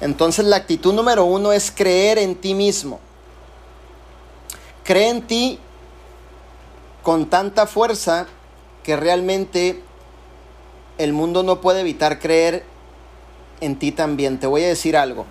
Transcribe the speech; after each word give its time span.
Entonces 0.00 0.44
la 0.44 0.56
actitud 0.56 0.94
número 0.94 1.24
uno 1.24 1.52
es 1.52 1.70
creer 1.70 2.18
en 2.18 2.36
ti 2.36 2.54
mismo. 2.54 3.00
Cree 4.84 5.08
en 5.08 5.22
ti 5.22 5.58
con 7.02 7.26
tanta 7.26 7.66
fuerza 7.66 8.26
que 8.82 8.96
realmente 8.96 9.82
el 10.98 11.12
mundo 11.12 11.42
no 11.42 11.60
puede 11.60 11.80
evitar 11.80 12.18
creer 12.18 12.64
en 13.60 13.78
ti 13.78 13.92
también. 13.92 14.38
Te 14.38 14.46
voy 14.46 14.64
a 14.64 14.68
decir 14.68 14.96
algo. 14.96 15.26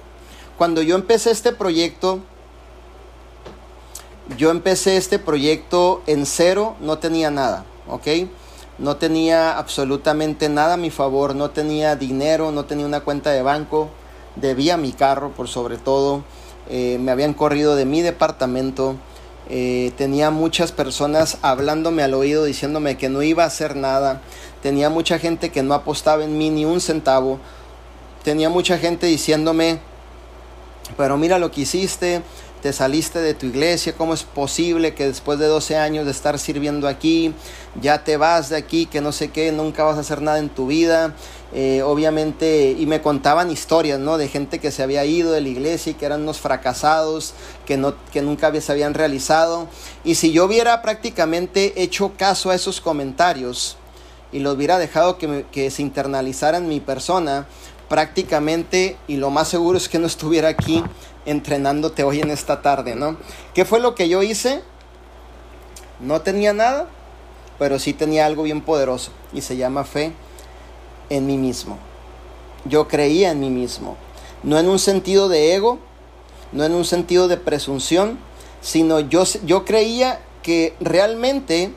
Cuando 0.57 0.81
yo 0.81 0.95
empecé 0.95 1.31
este 1.31 1.54
proyecto, 1.54 2.20
yo 4.38 4.52
empecé 4.52 4.97
este 4.97 5.20
proyecto 5.20 6.02
en 6.07 6.25
cero, 6.25 6.75
no 6.81 6.97
tenía 6.97 7.31
nada, 7.31 7.63
¿ok? 7.88 8.07
No 8.77 8.97
tenía 8.97 9.57
absolutamente 9.57 10.49
nada 10.49 10.73
a 10.73 10.77
mi 10.77 10.89
favor, 10.89 11.36
no 11.36 11.52
tenía 11.52 11.95
dinero, 11.95 12.52
no 12.52 12.65
tenía 12.65 12.86
una 12.86 12.99
cuenta 13.02 13.31
de 13.31 13.41
banco, 13.41 13.89
debía 14.42 14.78
mi 14.78 14.92
carro 14.92 15.32
por 15.32 15.48
sobre 15.48 15.77
todo, 15.77 16.23
eh, 16.70 16.98
me 17.00 17.12
habían 17.12 17.34
corrido 17.34 17.76
de 17.76 17.86
mi 17.86 18.02
departamento, 18.02 18.95
eh, 19.50 19.91
tenía 19.98 20.32
muchas 20.32 20.72
personas 20.72 21.38
hablándome 21.41 22.04
al 22.04 22.14
oído 22.14 22.44
diciéndome 22.44 22.98
que 22.98 23.09
no 23.09 23.23
iba 23.23 23.44
a 23.44 23.48
hacer 23.48 23.76
nada, 23.76 24.22
tenía 24.62 24.90
mucha 24.90 25.20
gente 25.20 25.50
que 25.50 25.64
no 25.64 25.73
apostaba 25.73 26.23
en 26.23 26.38
mí 26.38 26.50
ni 26.50 26.66
un 26.66 26.81
centavo, 26.81 27.40
tenía 28.23 28.50
mucha 28.50 28.78
gente 28.78 29.08
diciéndome, 29.08 29.80
pero 30.98 31.17
mira 31.17 31.40
lo 31.40 31.52
que 31.52 31.62
hiciste, 31.62 32.22
te 32.61 32.73
saliste 32.73 33.20
de 33.20 33.34
tu 33.34 33.45
iglesia, 33.45 33.93
¿cómo 33.93 34.13
es 34.13 34.23
posible 34.23 34.93
que 34.93 35.05
después 35.05 35.39
de 35.39 35.45
12 35.45 35.77
años 35.77 36.05
de 36.05 36.11
estar 36.11 36.39
sirviendo 36.39 36.88
aquí, 36.88 37.33
ya 37.81 38.03
te 38.03 38.17
vas 38.17 38.49
de 38.49 38.57
aquí, 38.57 38.85
que 38.85 39.02
no 39.02 39.11
sé 39.11 39.30
qué, 39.30 39.52
nunca 39.52 39.83
vas 39.83 39.97
a 39.97 40.02
hacer 40.02 40.21
nada 40.21 40.39
en 40.39 40.49
tu 40.49 40.67
vida? 40.67 41.13
Eh, 41.53 41.81
obviamente, 41.83 42.75
y 42.77 42.85
me 42.88 43.02
contaban 43.02 43.52
historias, 43.52 43.99
¿no? 43.99 44.17
De 44.17 44.27
gente 44.27 44.59
que 44.59 44.71
se 44.71 44.83
había 44.83 45.05
ido 45.05 45.31
de 45.31 45.41
la 45.41 45.47
iglesia 45.47 45.91
y 45.91 45.93
que 45.93 46.05
eran 46.05 46.23
unos 46.23 46.39
fracasados, 46.39 47.33
que, 47.66 47.77
no, 47.77 47.94
que 48.11 48.22
nunca 48.22 48.52
se 48.59 48.71
habían 48.71 48.94
realizado. 48.94 49.67
Y 50.03 50.16
si 50.16 50.31
yo 50.31 50.45
hubiera 50.45 50.81
prácticamente 50.81 51.81
hecho 51.81 52.14
caso 52.17 52.49
a 52.49 52.55
esos 52.55 52.81
comentarios 52.81 53.77
y 54.31 54.39
los 54.39 54.55
hubiera 54.55 54.77
dejado 54.77 55.17
que, 55.17 55.45
que 55.52 55.71
se 55.71 55.83
internalizaran 55.83 56.67
mi 56.67 56.81
persona, 56.81 57.47
prácticamente, 57.88 58.97
y 59.08 59.16
lo 59.16 59.30
más 59.30 59.47
seguro 59.47 59.77
es 59.77 59.88
que 59.88 59.99
no 59.99 60.08
estuviera 60.08 60.49
aquí 60.49 60.83
entrenándote 61.28 62.03
hoy 62.03 62.22
en 62.22 62.31
esta 62.31 62.61
tarde, 62.61 62.95
¿no? 62.95 63.17
¿Qué 63.53 63.66
fue 63.66 63.80
lo 63.80 63.94
que 63.94 64.09
yo 64.09 64.23
hice? 64.23 64.64
No 66.00 66.22
tenía 66.22 66.53
nada, 66.53 66.88
pero 67.59 67.78
sí 67.80 67.94
tenía 67.94 68.25
algo 68.25 68.44
bien 68.44 68.61
poderoso 68.61 69.11
y 69.33 69.42
se 69.42 69.58
llama 69.58 69.83
fe 69.83 70.14
en 71.09 71.28
mí 71.28 71.38
mismo. 71.38 71.78
Yo 72.66 72.88
creía 72.88 73.31
en 73.31 73.42
mí 73.42 73.50
mismo, 73.50 73.98
no 74.42 74.58
en 74.58 74.70
un 74.70 74.80
sentido 74.80 75.28
de 75.28 75.53
ego, 75.53 75.80
no 76.53 76.64
en 76.64 76.73
un 76.73 76.86
sentido 76.86 77.28
de 77.28 77.38
presunción, 77.38 78.17
sino 78.61 79.02
yo, 79.02 79.23
yo 79.45 79.66
creía 79.66 80.22
que 80.44 80.75
realmente 80.80 81.73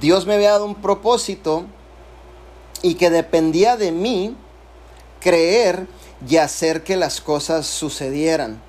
Dios 0.00 0.26
me 0.26 0.34
había 0.34 0.52
dado 0.52 0.64
un 0.64 0.76
propósito 0.76 1.64
y 2.80 2.94
que 2.94 3.10
dependía 3.10 3.76
de 3.76 3.92
mí 3.92 4.34
creer 5.20 5.86
y 6.28 6.36
hacer 6.36 6.82
que 6.82 6.96
las 6.96 7.20
cosas 7.20 7.66
sucedieran. 7.66 8.60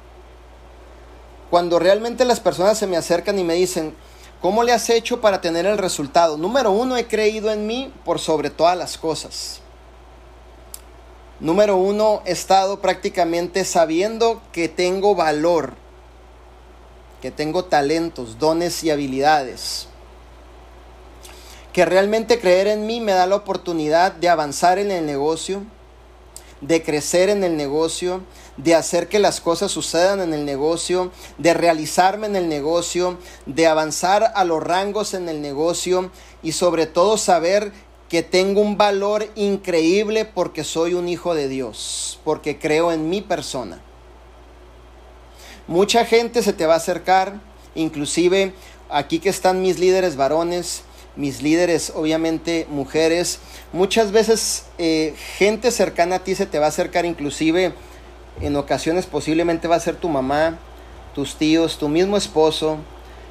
Cuando 1.49 1.79
realmente 1.79 2.23
las 2.23 2.39
personas 2.39 2.77
se 2.77 2.87
me 2.87 2.97
acercan 2.97 3.37
y 3.37 3.43
me 3.43 3.55
dicen, 3.55 3.93
¿cómo 4.41 4.63
le 4.63 4.71
has 4.71 4.89
hecho 4.89 5.19
para 5.19 5.41
tener 5.41 5.65
el 5.65 5.77
resultado? 5.77 6.37
Número 6.37 6.71
uno, 6.71 6.95
he 6.95 7.07
creído 7.07 7.51
en 7.51 7.67
mí 7.67 7.93
por 8.05 8.19
sobre 8.19 8.49
todas 8.49 8.77
las 8.77 8.97
cosas. 8.97 9.59
Número 11.41 11.75
uno, 11.75 12.21
he 12.25 12.31
estado 12.31 12.81
prácticamente 12.81 13.65
sabiendo 13.65 14.41
que 14.51 14.69
tengo 14.69 15.15
valor, 15.15 15.73
que 17.21 17.31
tengo 17.31 17.65
talentos, 17.65 18.37
dones 18.39 18.83
y 18.83 18.91
habilidades. 18.91 19.87
Que 21.73 21.83
realmente 21.83 22.39
creer 22.39 22.67
en 22.67 22.85
mí 22.85 23.01
me 23.01 23.13
da 23.13 23.25
la 23.25 23.37
oportunidad 23.37 24.11
de 24.11 24.29
avanzar 24.29 24.77
en 24.77 24.91
el 24.91 25.05
negocio, 25.05 25.63
de 26.61 26.83
crecer 26.83 27.29
en 27.29 27.43
el 27.43 27.57
negocio, 27.57 28.21
de 28.57 28.75
hacer 28.75 29.07
que 29.07 29.19
las 29.19 29.41
cosas 29.41 29.71
sucedan 29.71 30.21
en 30.21 30.33
el 30.33 30.45
negocio, 30.45 31.11
de 31.37 31.53
realizarme 31.53 32.27
en 32.27 32.35
el 32.35 32.47
negocio, 32.47 33.17
de 33.45 33.67
avanzar 33.67 34.31
a 34.35 34.43
los 34.45 34.63
rangos 34.63 35.13
en 35.13 35.27
el 35.27 35.41
negocio 35.41 36.11
y 36.43 36.53
sobre 36.53 36.85
todo 36.85 37.17
saber 37.17 37.73
que 38.09 38.23
tengo 38.23 38.61
un 38.61 38.77
valor 38.77 39.29
increíble 39.35 40.25
porque 40.25 40.63
soy 40.63 40.93
un 40.93 41.07
hijo 41.07 41.33
de 41.33 41.47
Dios, 41.47 42.19
porque 42.23 42.59
creo 42.59 42.91
en 42.91 43.09
mi 43.09 43.21
persona. 43.21 43.81
Mucha 45.67 46.05
gente 46.05 46.43
se 46.43 46.53
te 46.53 46.65
va 46.65 46.73
a 46.73 46.77
acercar, 46.77 47.39
inclusive 47.73 48.53
aquí 48.89 49.19
que 49.19 49.29
están 49.29 49.61
mis 49.61 49.79
líderes 49.79 50.17
varones, 50.17 50.83
mis 51.15 51.41
líderes, 51.41 51.91
obviamente 51.95 52.67
mujeres. 52.69 53.39
Muchas 53.73 54.11
veces 54.11 54.65
eh, 54.77 55.13
gente 55.37 55.71
cercana 55.71 56.17
a 56.17 56.23
ti 56.23 56.35
se 56.35 56.45
te 56.45 56.59
va 56.59 56.65
a 56.65 56.69
acercar, 56.69 57.05
inclusive 57.05 57.73
en 58.39 58.55
ocasiones 58.55 59.05
posiblemente 59.05 59.67
va 59.67 59.75
a 59.75 59.79
ser 59.79 59.95
tu 59.95 60.09
mamá, 60.09 60.57
tus 61.13 61.35
tíos, 61.35 61.77
tu 61.77 61.89
mismo 61.89 62.17
esposo, 62.17 62.77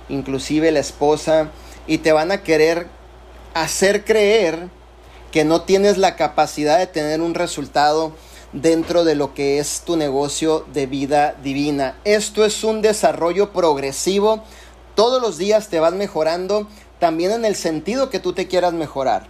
inclusive 0.09 0.71
la 0.71 0.81
esposa, 0.81 1.51
y 1.87 1.99
te 1.99 2.13
van 2.13 2.31
a 2.31 2.43
querer 2.43 2.87
hacer 3.55 4.05
creer 4.05 4.69
que 5.33 5.45
no 5.45 5.63
tienes 5.63 5.97
la 5.97 6.17
capacidad 6.17 6.79
de 6.79 6.87
tener 6.87 7.21
un 7.21 7.35
resultado 7.35 8.13
dentro 8.53 9.05
de 9.05 9.15
lo 9.15 9.33
que 9.33 9.59
es 9.59 9.83
tu 9.85 9.97
negocio 9.97 10.67
de 10.73 10.87
vida 10.87 11.37
divina. 11.43 11.97
Esto 12.05 12.45
es 12.45 12.65
un 12.65 12.83
desarrollo 12.83 13.53
progresivo. 13.53 14.43
Todos 14.95 15.23
los 15.23 15.39
días 15.39 15.69
te 15.69 15.79
vas 15.79 15.93
mejorando, 15.93 16.67
también 17.01 17.33
en 17.33 17.45
el 17.45 17.57
sentido 17.57 18.11
que 18.11 18.21
tú 18.21 18.33
te 18.33 18.47
quieras 18.47 18.73
mejorar. 18.73 19.27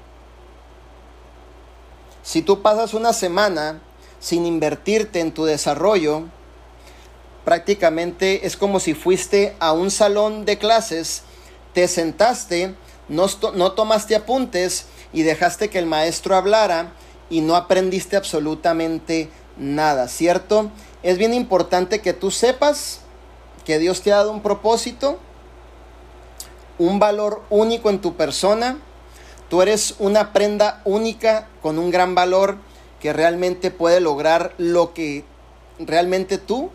Si 2.23 2.43
tú 2.43 2.61
pasas 2.61 2.93
una 2.93 3.15
semana 3.15 3.81
sin 4.19 4.45
invertirte 4.45 5.21
en 5.21 5.33
tu 5.33 5.47
desarrollo, 5.47 6.25
prácticamente 7.45 8.47
es 8.47 8.57
como 8.57 8.81
si 8.81 8.93
fuiste 8.93 9.57
a 9.61 9.73
un 9.73 9.91
salón 9.91 10.45
de 10.45 10.59
clases, 10.59 11.23
te 11.73 11.89
sentaste, 11.89 12.75
no, 13.09 13.27
no 13.55 13.73
tomaste 13.73 14.15
apuntes 14.15 14.87
y 15.13 15.23
dejaste 15.23 15.71
que 15.71 15.79
el 15.79 15.87
maestro 15.87 16.37
hablara 16.37 16.93
y 17.31 17.41
no 17.41 17.57
aprendiste 17.57 18.17
absolutamente 18.17 19.31
nada, 19.57 20.09
¿cierto? 20.09 20.71
Es 21.03 21.17
bien 21.17 21.33
importante 21.33 22.01
que 22.01 22.13
tú 22.13 22.31
sepas 22.31 23.01
que 23.65 23.79
Dios 23.79 24.03
te 24.03 24.13
ha 24.13 24.17
dado 24.17 24.33
un 24.33 24.43
propósito, 24.43 25.19
un 26.81 26.99
valor 26.99 27.43
único 27.51 27.91
en 27.91 28.01
tu 28.01 28.17
persona. 28.17 28.79
Tú 29.51 29.61
eres 29.61 29.97
una 29.99 30.33
prenda 30.33 30.81
única 30.87 31.47
con 31.61 31.79
un 31.79 31.91
gran 31.91 32.15
valor 32.15 32.57
que 33.01 33.13
realmente 33.13 33.71
puede 33.71 34.01
lograr 34.01 34.55
lo 34.57 34.95
que 34.95 35.25
realmente 35.79 36.39
tú 36.39 36.71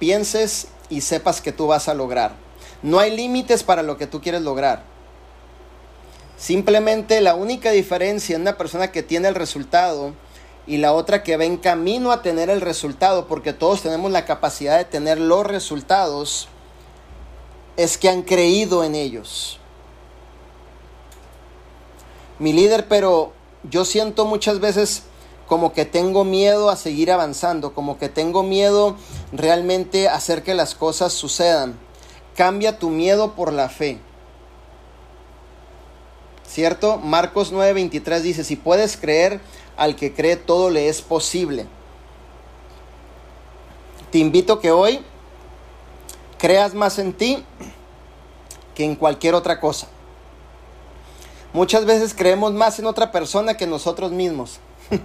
pienses 0.00 0.66
y 0.90 1.00
sepas 1.02 1.40
que 1.40 1.52
tú 1.52 1.68
vas 1.68 1.88
a 1.88 1.94
lograr. 1.94 2.32
No 2.82 2.98
hay 2.98 3.16
límites 3.16 3.62
para 3.62 3.84
lo 3.84 3.96
que 3.96 4.08
tú 4.08 4.20
quieres 4.20 4.42
lograr. 4.42 4.82
Simplemente 6.36 7.20
la 7.20 7.36
única 7.36 7.70
diferencia 7.70 8.34
en 8.34 8.42
una 8.42 8.58
persona 8.58 8.90
que 8.90 9.04
tiene 9.04 9.28
el 9.28 9.36
resultado 9.36 10.12
y 10.66 10.78
la 10.78 10.92
otra 10.92 11.22
que 11.22 11.36
va 11.36 11.44
en 11.44 11.56
camino 11.56 12.10
a 12.10 12.22
tener 12.22 12.50
el 12.50 12.60
resultado, 12.60 13.28
porque 13.28 13.52
todos 13.52 13.82
tenemos 13.82 14.10
la 14.10 14.24
capacidad 14.24 14.76
de 14.76 14.84
tener 14.84 15.20
los 15.20 15.46
resultados, 15.46 16.48
es 17.76 17.98
que 17.98 18.08
han 18.08 18.22
creído 18.22 18.84
en 18.84 18.94
ellos. 18.94 19.58
Mi 22.38 22.52
líder, 22.52 22.88
pero 22.88 23.32
yo 23.70 23.84
siento 23.84 24.24
muchas 24.24 24.60
veces 24.60 25.04
como 25.46 25.72
que 25.72 25.84
tengo 25.84 26.24
miedo 26.24 26.70
a 26.70 26.76
seguir 26.76 27.12
avanzando, 27.12 27.74
como 27.74 27.98
que 27.98 28.08
tengo 28.08 28.42
miedo 28.42 28.96
realmente 29.32 30.08
a 30.08 30.14
hacer 30.14 30.42
que 30.42 30.54
las 30.54 30.74
cosas 30.74 31.12
sucedan. 31.12 31.78
Cambia 32.34 32.78
tu 32.78 32.90
miedo 32.90 33.34
por 33.34 33.52
la 33.52 33.68
fe. 33.68 33.98
¿Cierto? 36.46 36.98
Marcos 36.98 37.52
9:23 37.52 38.20
dice, 38.20 38.44
si 38.44 38.56
puedes 38.56 38.96
creer, 38.96 39.40
al 39.76 39.96
que 39.96 40.14
cree 40.14 40.36
todo 40.36 40.70
le 40.70 40.88
es 40.88 41.02
posible. 41.02 41.66
Te 44.10 44.18
invito 44.18 44.60
que 44.60 44.70
hoy 44.70 45.04
creas 46.44 46.74
más 46.74 46.98
en 46.98 47.14
ti 47.14 47.42
que 48.74 48.84
en 48.84 48.96
cualquier 48.96 49.34
otra 49.34 49.60
cosa. 49.60 49.86
Muchas 51.54 51.86
veces 51.86 52.12
creemos 52.12 52.52
más 52.52 52.78
en 52.78 52.84
otra 52.84 53.10
persona 53.12 53.56
que 53.56 53.64
en 53.64 53.70
nosotros 53.70 54.12
mismos. 54.12 54.60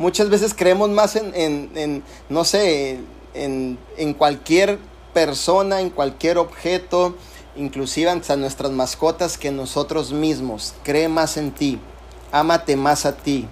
Muchas 0.00 0.28
veces 0.28 0.52
creemos 0.52 0.90
más 0.90 1.14
en, 1.14 2.02
no 2.28 2.44
sé, 2.44 2.98
en, 3.32 3.78
en, 3.96 4.12
cualquier 4.12 4.80
persona, 5.14 5.82
en 5.82 5.90
cualquier 5.90 6.36
objeto, 6.36 7.14
inclusive 7.54 8.10
hasta 8.10 8.34
nuestras 8.34 8.72
mascotas 8.72 9.38
que 9.38 9.48
en 9.48 9.56
nosotros 9.56 10.10
mismos. 10.10 10.74
Cree 10.82 11.06
más 11.06 11.36
en 11.36 11.52
ti, 11.52 11.78
ámate 12.32 12.74
más 12.74 13.06
a 13.06 13.16
ti. 13.16 13.46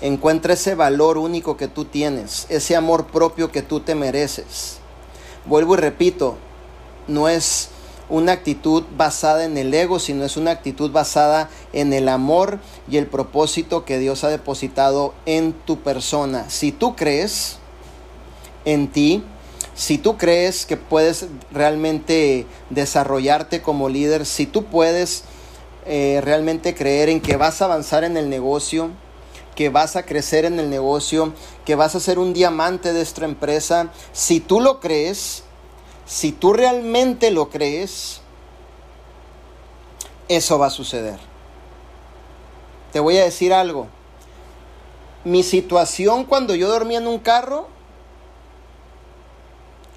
Encuentra 0.00 0.54
ese 0.54 0.74
valor 0.74 1.18
único 1.18 1.56
que 1.56 1.68
tú 1.68 1.84
tienes, 1.84 2.46
ese 2.48 2.74
amor 2.74 3.06
propio 3.06 3.52
que 3.52 3.62
tú 3.62 3.78
te 3.78 3.94
mereces. 3.94 4.80
Vuelvo 5.46 5.74
y 5.74 5.76
repito, 5.78 6.36
no 7.06 7.28
es 7.28 7.68
una 8.08 8.32
actitud 8.32 8.84
basada 8.96 9.44
en 9.44 9.56
el 9.56 9.72
ego, 9.72 9.98
sino 9.98 10.24
es 10.24 10.36
una 10.36 10.50
actitud 10.50 10.90
basada 10.90 11.48
en 11.72 11.92
el 11.92 12.08
amor 12.08 12.58
y 12.90 12.96
el 12.96 13.06
propósito 13.06 13.84
que 13.84 13.98
Dios 13.98 14.24
ha 14.24 14.28
depositado 14.28 15.14
en 15.24 15.52
tu 15.52 15.80
persona. 15.80 16.50
Si 16.50 16.72
tú 16.72 16.96
crees 16.96 17.58
en 18.64 18.88
ti, 18.88 19.22
si 19.74 19.98
tú 19.98 20.16
crees 20.16 20.66
que 20.66 20.76
puedes 20.76 21.26
realmente 21.52 22.46
desarrollarte 22.70 23.62
como 23.62 23.88
líder, 23.88 24.26
si 24.26 24.46
tú 24.46 24.64
puedes 24.64 25.24
eh, 25.84 26.20
realmente 26.24 26.74
creer 26.74 27.08
en 27.08 27.20
que 27.20 27.36
vas 27.36 27.62
a 27.62 27.66
avanzar 27.66 28.02
en 28.02 28.16
el 28.16 28.30
negocio, 28.30 28.90
que 29.56 29.70
vas 29.70 29.96
a 29.96 30.04
crecer 30.04 30.44
en 30.44 30.60
el 30.60 30.70
negocio, 30.70 31.32
que 31.64 31.74
vas 31.74 31.96
a 31.96 32.00
ser 32.00 32.18
un 32.20 32.34
diamante 32.34 32.92
de 32.92 33.00
esta 33.00 33.24
empresa, 33.24 33.90
si 34.12 34.38
tú 34.38 34.60
lo 34.60 34.78
crees, 34.80 35.42
si 36.04 36.30
tú 36.30 36.52
realmente 36.52 37.30
lo 37.30 37.48
crees, 37.48 38.20
eso 40.28 40.58
va 40.58 40.66
a 40.66 40.70
suceder. 40.70 41.18
Te 42.92 43.00
voy 43.00 43.16
a 43.16 43.24
decir 43.24 43.52
algo. 43.52 43.88
Mi 45.24 45.42
situación 45.42 46.24
cuando 46.24 46.54
yo 46.54 46.68
dormía 46.68 46.98
en 46.98 47.06
un 47.06 47.18
carro, 47.18 47.68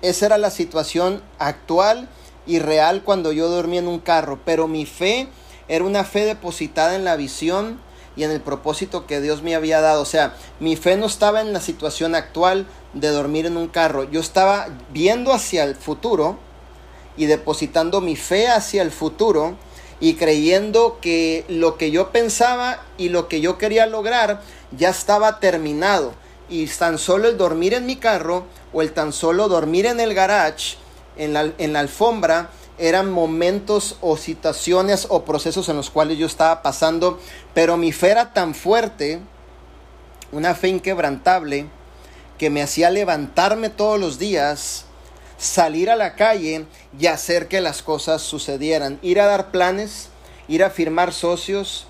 esa 0.01 0.25
era 0.25 0.37
la 0.37 0.51
situación 0.51 1.21
actual 1.37 2.07
y 2.47 2.59
real 2.59 3.03
cuando 3.03 3.33
yo 3.33 3.49
dormía 3.49 3.81
en 3.81 3.89
un 3.89 3.99
carro, 3.99 4.39
pero 4.45 4.67
mi 4.67 4.85
fe 4.85 5.27
era 5.67 5.83
una 5.83 6.05
fe 6.05 6.23
depositada 6.23 6.95
en 6.95 7.03
la 7.03 7.17
visión 7.17 7.88
y 8.19 8.25
en 8.25 8.31
el 8.31 8.41
propósito 8.41 9.07
que 9.07 9.21
Dios 9.21 9.43
me 9.43 9.55
había 9.55 9.79
dado. 9.79 10.01
O 10.01 10.05
sea, 10.05 10.35
mi 10.59 10.75
fe 10.75 10.97
no 10.97 11.05
estaba 11.05 11.39
en 11.39 11.53
la 11.53 11.61
situación 11.61 12.15
actual 12.15 12.67
de 12.91 13.07
dormir 13.07 13.45
en 13.45 13.55
un 13.55 13.69
carro. 13.69 14.03
Yo 14.03 14.19
estaba 14.19 14.67
viendo 14.91 15.31
hacia 15.31 15.63
el 15.63 15.73
futuro 15.73 16.37
y 17.15 17.27
depositando 17.27 18.01
mi 18.01 18.17
fe 18.17 18.49
hacia 18.49 18.81
el 18.81 18.91
futuro 18.91 19.55
y 20.01 20.15
creyendo 20.15 20.99
que 21.01 21.45
lo 21.47 21.77
que 21.77 21.91
yo 21.91 22.11
pensaba 22.11 22.83
y 22.97 23.07
lo 23.07 23.29
que 23.29 23.39
yo 23.39 23.57
quería 23.57 23.85
lograr 23.85 24.41
ya 24.77 24.89
estaba 24.89 25.39
terminado. 25.39 26.13
Y 26.49 26.67
tan 26.67 26.97
solo 26.97 27.29
el 27.29 27.37
dormir 27.37 27.73
en 27.73 27.85
mi 27.85 27.95
carro 27.95 28.43
o 28.73 28.81
el 28.81 28.91
tan 28.91 29.13
solo 29.13 29.47
dormir 29.47 29.85
en 29.85 30.01
el 30.01 30.13
garage, 30.13 30.75
en 31.15 31.31
la, 31.31 31.53
en 31.57 31.71
la 31.71 31.79
alfombra, 31.79 32.49
eran 32.79 33.11
momentos 33.11 33.97
o 34.01 34.17
situaciones 34.17 35.07
o 35.09 35.25
procesos 35.25 35.69
en 35.69 35.75
los 35.75 35.89
cuales 35.89 36.17
yo 36.17 36.25
estaba 36.25 36.61
pasando, 36.61 37.19
pero 37.53 37.77
mi 37.77 37.91
fe 37.91 38.09
era 38.09 38.33
tan 38.33 38.55
fuerte, 38.55 39.19
una 40.31 40.55
fe 40.55 40.69
inquebrantable, 40.69 41.67
que 42.37 42.49
me 42.49 42.61
hacía 42.61 42.89
levantarme 42.89 43.69
todos 43.69 43.99
los 43.99 44.17
días, 44.17 44.85
salir 45.37 45.89
a 45.89 45.95
la 45.95 46.15
calle 46.15 46.65
y 46.97 47.07
hacer 47.07 47.47
que 47.47 47.61
las 47.61 47.81
cosas 47.83 48.21
sucedieran, 48.21 48.97
ir 49.01 49.19
a 49.19 49.25
dar 49.25 49.51
planes, 49.51 50.09
ir 50.47 50.63
a 50.63 50.69
firmar 50.69 51.13
socios, 51.13 51.85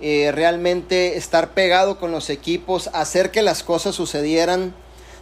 eh, 0.00 0.32
realmente 0.32 1.18
estar 1.18 1.50
pegado 1.50 1.98
con 1.98 2.12
los 2.12 2.30
equipos, 2.30 2.88
hacer 2.94 3.30
que 3.30 3.42
las 3.42 3.62
cosas 3.62 3.94
sucedieran 3.94 4.74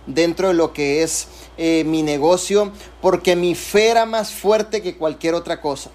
dentro 0.08 0.49
de 0.49 0.55
lo 0.55 0.72
que 0.72 1.02
es 1.02 1.28
eh, 1.56 1.84
mi 1.84 2.02
negocio, 2.02 2.72
porque 3.00 3.37
mi 3.37 3.55
fe 3.55 3.90
era 3.90 4.06
más 4.06 4.32
fuerte 4.32 4.82
que 4.82 4.96
cualquier 4.96 5.34
otra 5.34 5.60
cosa. 5.60 5.90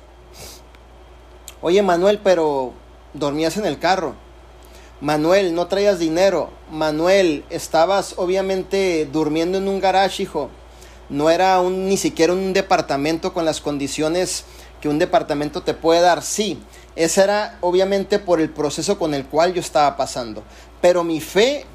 Oye 1.61 1.81
Manuel, 1.81 2.19
pero 2.23 2.73
dormías 3.13 3.57
en 3.57 3.65
el 3.65 3.79
carro. 3.79 4.15
Manuel, 5.01 5.53
no 5.53 5.67
traías 5.67 5.99
dinero. 5.99 6.49
Manuel, 6.71 7.43
estabas 7.49 8.13
obviamente 8.17 9.07
durmiendo 9.11 9.57
en 9.57 9.67
un 9.67 9.81
garage, 9.81 10.23
hijo. 10.23 10.49
No 11.09 11.29
era 11.29 11.59
un, 11.59 11.89
ni 11.89 11.97
siquiera 11.97 12.31
un 12.31 12.53
departamento 12.53 13.33
con 13.33 13.43
las 13.43 13.59
condiciones 13.59 14.45
que 14.79 14.87
un 14.87 14.99
departamento 14.99 15.61
te 15.61 15.73
puede 15.73 16.01
dar. 16.01 16.21
Sí, 16.21 16.61
ese 16.95 17.21
era 17.21 17.57
obviamente 17.61 18.19
por 18.19 18.39
el 18.39 18.49
proceso 18.49 18.97
con 18.97 19.13
el 19.13 19.25
cual 19.25 19.53
yo 19.53 19.59
estaba 19.59 19.97
pasando. 19.97 20.43
Pero 20.81 21.03
mi 21.03 21.19
fe 21.19 21.65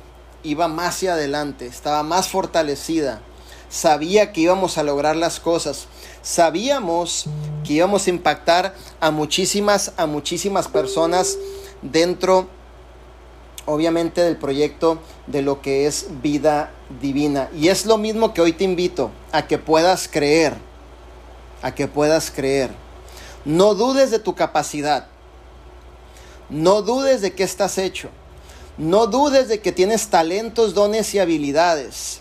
iba 0.48 0.68
más 0.68 0.96
hacia 0.96 1.12
adelante, 1.12 1.66
estaba 1.66 2.02
más 2.02 2.28
fortalecida. 2.28 3.20
Sabía 3.68 4.32
que 4.32 4.40
íbamos 4.40 4.78
a 4.78 4.82
lograr 4.82 5.14
las 5.14 5.40
cosas. 5.40 5.86
Sabíamos 6.22 7.26
que 7.64 7.74
íbamos 7.74 8.06
a 8.06 8.10
impactar 8.10 8.74
a 9.00 9.10
muchísimas, 9.10 9.92
a 9.98 10.06
muchísimas 10.06 10.68
personas 10.68 11.36
dentro, 11.82 12.48
obviamente, 13.66 14.22
del 14.22 14.38
proyecto 14.38 14.98
de 15.26 15.42
lo 15.42 15.60
que 15.60 15.86
es 15.86 16.06
vida 16.22 16.72
divina. 17.00 17.50
Y 17.54 17.68
es 17.68 17.84
lo 17.84 17.98
mismo 17.98 18.32
que 18.32 18.40
hoy 18.40 18.52
te 18.52 18.64
invito 18.64 19.10
a 19.32 19.46
que 19.46 19.58
puedas 19.58 20.08
creer, 20.08 20.54
a 21.60 21.74
que 21.74 21.88
puedas 21.88 22.30
creer. 22.30 22.70
No 23.44 23.74
dudes 23.74 24.10
de 24.10 24.18
tu 24.18 24.34
capacidad. 24.34 25.08
No 26.48 26.80
dudes 26.80 27.20
de 27.20 27.34
qué 27.34 27.42
estás 27.42 27.76
hecho. 27.76 28.08
No 28.78 29.08
dudes 29.08 29.48
de 29.48 29.60
que 29.60 29.72
tienes 29.72 30.06
talentos, 30.06 30.72
dones 30.72 31.12
y 31.12 31.18
habilidades. 31.18 32.20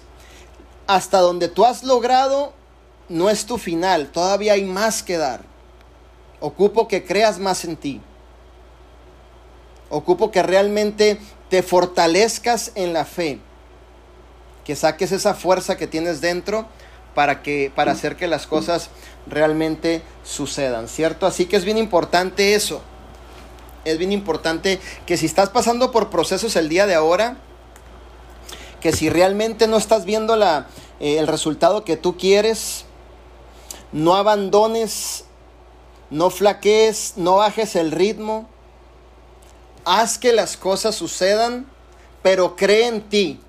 Hasta 0.88 1.20
donde 1.20 1.50
tú 1.50 1.66
has 1.66 1.84
logrado 1.84 2.54
no 3.10 3.30
es 3.30 3.46
tu 3.46 3.60
final, 3.60 4.10
todavía 4.12 4.54
hay 4.54 4.66
más 4.66 5.04
que 5.04 5.18
dar. 5.18 5.42
Ocupo 6.40 6.88
que 6.88 7.06
creas 7.06 7.38
más 7.38 7.64
en 7.64 7.78
ti. 7.78 8.02
Ocupo 9.90 10.32
que 10.32 10.42
realmente 10.42 11.20
te 11.50 11.62
fortalezcas 11.62 12.72
en 12.74 12.92
la 12.92 13.06
fe. 13.06 13.40
Que 14.66 14.76
saques 14.76 15.12
esa 15.12 15.36
fuerza 15.36 15.78
que 15.78 15.88
tienes 15.88 16.22
dentro 16.22 16.66
para 17.14 17.44
que 17.44 17.72
para 17.74 17.92
hacer 17.92 18.16
que 18.16 18.28
las 18.28 18.48
cosas 18.48 18.90
realmente 19.28 20.02
sucedan, 20.24 20.88
¿cierto? 20.88 21.26
Así 21.28 21.46
que 21.46 21.56
es 21.56 21.66
bien 21.66 21.78
importante 21.78 22.56
eso 22.56 22.82
es 23.88 23.98
bien 23.98 24.12
importante 24.12 24.80
que 25.06 25.18
si 25.18 25.26
estás 25.26 25.50
pasando 25.50 25.92
por 25.92 26.10
procesos 26.10 26.56
el 26.56 26.70
día 26.70 26.86
de 26.86 26.96
ahora, 26.96 27.38
que 28.82 28.92
si 28.92 29.10
realmente 29.10 29.68
no 29.68 29.78
estás 29.78 30.06
viendo 30.06 30.36
la, 30.36 30.68
eh, 31.00 31.18
el 31.18 31.28
resultado 31.28 31.84
que 31.84 31.98
tú 31.98 32.18
quieres, 32.18 32.86
no 33.92 34.16
abandones, 34.16 35.26
no 36.10 36.30
flaquees, 36.30 37.14
no 37.16 37.38
bajes 37.38 37.76
el 37.76 37.92
ritmo, 37.92 38.48
haz 39.86 40.18
que 40.18 40.34
las 40.34 40.58
cosas 40.58 40.96
sucedan, 40.96 41.66
pero 42.22 42.56
cree 42.56 42.88
en 42.88 43.02
ti. 43.02 43.40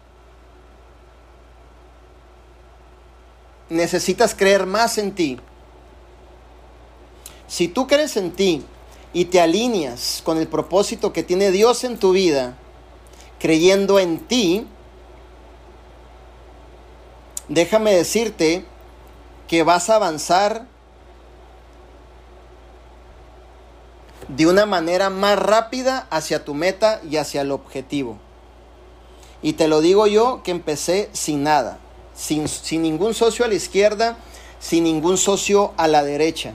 Necesitas 3.68 4.34
creer 4.34 4.66
más 4.66 4.98
en 4.98 5.14
ti. 5.14 5.38
Si 7.48 7.66
tú 7.66 7.86
crees 7.86 8.16
en 8.16 8.30
ti 8.30 8.64
y 9.12 9.26
te 9.26 9.40
alineas 9.40 10.22
con 10.24 10.38
el 10.38 10.48
propósito 10.48 11.12
que 11.12 11.22
tiene 11.22 11.50
Dios 11.50 11.84
en 11.84 11.98
tu 11.98 12.12
vida, 12.12 12.56
creyendo 13.38 13.98
en 13.98 14.18
ti, 14.18 14.66
déjame 17.48 17.94
decirte 17.94 18.64
que 19.46 19.62
vas 19.62 19.88
a 19.88 19.96
avanzar 19.96 20.66
de 24.28 24.46
una 24.46 24.66
manera 24.66 25.08
más 25.08 25.38
rápida 25.38 26.06
hacia 26.10 26.44
tu 26.44 26.52
meta 26.52 27.00
y 27.08 27.16
hacia 27.16 27.40
el 27.40 27.50
objetivo. 27.50 28.18
Y 29.40 29.54
te 29.54 29.68
lo 29.68 29.80
digo 29.80 30.06
yo 30.06 30.42
que 30.42 30.50
empecé 30.50 31.08
sin 31.12 31.44
nada, 31.44 31.78
sin, 32.14 32.46
sin 32.46 32.82
ningún 32.82 33.14
socio 33.14 33.46
a 33.46 33.48
la 33.48 33.54
izquierda, 33.54 34.18
sin 34.60 34.84
ningún 34.84 35.16
socio 35.16 35.72
a 35.78 35.88
la 35.88 36.02
derecha 36.02 36.54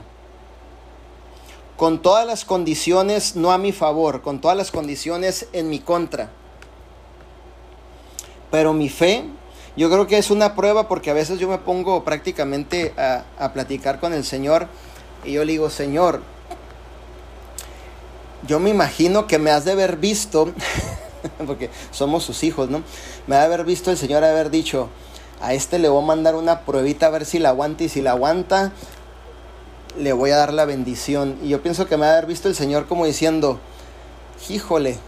con 1.76 2.00
todas 2.02 2.26
las 2.26 2.44
condiciones 2.44 3.36
no 3.36 3.52
a 3.52 3.58
mi 3.58 3.72
favor, 3.72 4.22
con 4.22 4.40
todas 4.40 4.56
las 4.56 4.70
condiciones 4.70 5.48
en 5.52 5.68
mi 5.68 5.80
contra. 5.80 6.30
Pero 8.50 8.72
mi 8.72 8.88
fe, 8.88 9.24
yo 9.76 9.90
creo 9.90 10.06
que 10.06 10.18
es 10.18 10.30
una 10.30 10.54
prueba 10.54 10.86
porque 10.86 11.10
a 11.10 11.14
veces 11.14 11.40
yo 11.40 11.48
me 11.48 11.58
pongo 11.58 12.04
prácticamente 12.04 12.94
a, 12.96 13.52
platicar 13.52 13.98
con 13.98 14.12
el 14.12 14.24
Señor 14.24 14.68
y 15.24 15.32
yo 15.32 15.44
le 15.44 15.52
digo, 15.52 15.70
Señor, 15.70 16.22
yo 18.46 18.60
me 18.60 18.70
imagino 18.70 19.26
que 19.26 19.38
me 19.38 19.50
has 19.50 19.64
de 19.64 19.72
haber 19.72 19.96
visto, 19.96 20.52
porque 21.46 21.70
somos 21.90 22.22
sus 22.22 22.44
hijos, 22.44 22.70
¿no? 22.70 22.82
Me 23.26 23.34
ha 23.34 23.40
de 23.40 23.46
haber 23.46 23.64
visto 23.64 23.90
el 23.90 23.96
Señor 23.96 24.22
haber 24.22 24.50
dicho, 24.50 24.88
a 25.40 25.54
este 25.54 25.78
le 25.78 25.88
voy 25.88 26.02
a 26.02 26.06
mandar 26.06 26.36
una 26.36 26.60
pruebita 26.60 27.06
a 27.06 27.10
ver 27.10 27.24
si 27.24 27.40
la 27.40 27.48
aguanta 27.48 27.82
y 27.82 27.88
si 27.88 28.00
la 28.00 28.12
aguanta, 28.12 28.72
le 29.98 30.12
voy 30.12 30.30
a 30.30 30.36
dar 30.36 30.52
la 30.52 30.64
bendición. 30.64 31.36
Y 31.42 31.48
yo 31.48 31.62
pienso 31.62 31.86
que 31.86 31.96
me 31.96 32.02
va 32.02 32.10
a 32.10 32.12
haber 32.12 32.26
visto 32.26 32.48
el 32.48 32.54
Señor 32.54 32.86
como 32.86 33.06
diciendo, 33.06 33.58
híjole, 34.48 34.98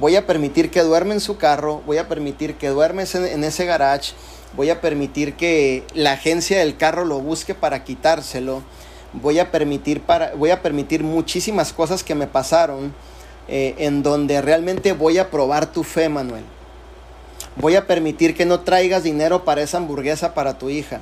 voy 0.00 0.16
a 0.16 0.26
permitir 0.26 0.70
que 0.70 0.82
duerme 0.82 1.14
en 1.14 1.20
su 1.20 1.36
carro, 1.36 1.82
voy 1.86 1.98
a 1.98 2.08
permitir 2.08 2.54
que 2.54 2.68
duerme 2.68 3.04
en 3.12 3.44
ese 3.44 3.64
garage, 3.64 4.12
voy 4.56 4.70
a 4.70 4.80
permitir 4.80 5.34
que 5.34 5.84
la 5.94 6.12
agencia 6.12 6.58
del 6.58 6.76
carro 6.76 7.04
lo 7.04 7.20
busque 7.20 7.54
para 7.54 7.84
quitárselo, 7.84 8.62
voy 9.12 9.38
a 9.38 9.50
permitir, 9.50 10.00
para, 10.00 10.34
voy 10.34 10.50
a 10.50 10.62
permitir 10.62 11.02
muchísimas 11.02 11.72
cosas 11.72 12.04
que 12.04 12.14
me 12.14 12.26
pasaron 12.26 12.94
eh, 13.48 13.74
en 13.78 14.02
donde 14.02 14.40
realmente 14.40 14.92
voy 14.92 15.18
a 15.18 15.30
probar 15.30 15.72
tu 15.72 15.82
fe, 15.82 16.08
Manuel. 16.08 16.44
Voy 17.56 17.74
a 17.74 17.86
permitir 17.86 18.36
que 18.36 18.46
no 18.46 18.60
traigas 18.60 19.02
dinero 19.02 19.44
para 19.44 19.62
esa 19.62 19.78
hamburguesa 19.78 20.34
para 20.34 20.58
tu 20.58 20.70
hija. 20.70 21.00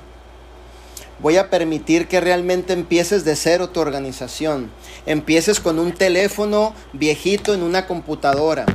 Voy 1.18 1.38
a 1.38 1.48
permitir 1.48 2.08
que 2.08 2.20
realmente 2.20 2.74
empieces 2.74 3.24
de 3.24 3.36
cero 3.36 3.70
tu 3.70 3.80
organización. 3.80 4.70
Empieces 5.06 5.60
con 5.60 5.78
un 5.78 5.92
teléfono 5.92 6.74
viejito 6.92 7.54
en 7.54 7.62
una 7.62 7.86
computadora. 7.86 8.66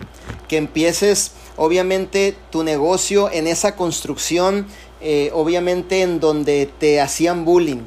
Que 0.48 0.58
empieces 0.58 1.34
obviamente 1.56 2.36
tu 2.50 2.64
negocio 2.64 3.30
en 3.32 3.46
esa 3.46 3.76
construcción, 3.76 4.66
eh, 5.02 5.30
obviamente 5.34 6.02
en 6.02 6.20
donde 6.20 6.68
te 6.80 7.00
hacían 7.00 7.46
bullying. 7.46 7.84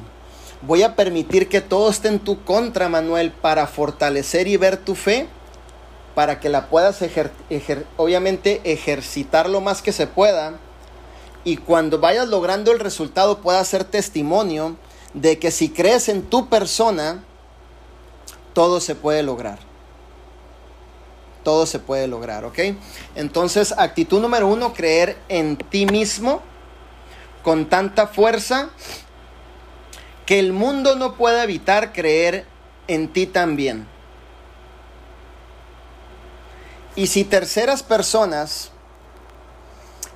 Voy 0.61 0.83
a 0.83 0.95
permitir 0.95 1.49
que 1.49 1.59
todo 1.59 1.89
esté 1.89 2.07
en 2.07 2.19
tu 2.19 2.43
contra, 2.43 2.87
Manuel, 2.87 3.33
para 3.33 3.67
fortalecer 3.67 4.47
y 4.47 4.55
ver 4.55 4.77
tu 4.77 4.95
fe, 4.95 5.27
para 6.15 6.39
que 6.39 6.47
la 6.47 6.69
puedas 6.69 7.03
obviamente 7.97 8.61
ejercitar 8.63 9.49
lo 9.49 9.59
más 9.59 9.81
que 9.81 9.91
se 9.91 10.07
pueda 10.07 10.59
y 11.45 11.57
cuando 11.57 11.99
vayas 11.99 12.27
logrando 12.27 12.71
el 12.71 12.79
resultado 12.79 13.39
pueda 13.39 13.63
ser 13.63 13.85
testimonio 13.85 14.75
de 15.13 15.39
que 15.39 15.51
si 15.51 15.69
crees 15.69 16.09
en 16.09 16.23
tu 16.23 16.49
persona, 16.49 17.23
todo 18.53 18.81
se 18.81 18.95
puede 18.95 19.21
lograr. 19.21 19.59
Todo 21.43 21.67
se 21.67 21.77
puede 21.77 22.07
lograr, 22.07 22.43
¿ok? 22.45 22.59
Entonces, 23.15 23.75
actitud 23.77 24.19
número 24.19 24.47
uno, 24.47 24.73
creer 24.73 25.17
en 25.29 25.55
ti 25.55 25.85
mismo 25.85 26.41
con 27.43 27.69
tanta 27.69 28.07
fuerza 28.07 28.71
que 30.25 30.39
el 30.39 30.51
mundo 30.51 30.95
no 30.95 31.13
puede 31.13 31.43
evitar 31.43 31.93
creer 31.93 32.47
en 32.87 33.13
ti 33.13 33.27
también. 33.27 33.87
Y 36.95 37.05
si 37.05 37.23
terceras 37.23 37.83
personas 37.83 38.71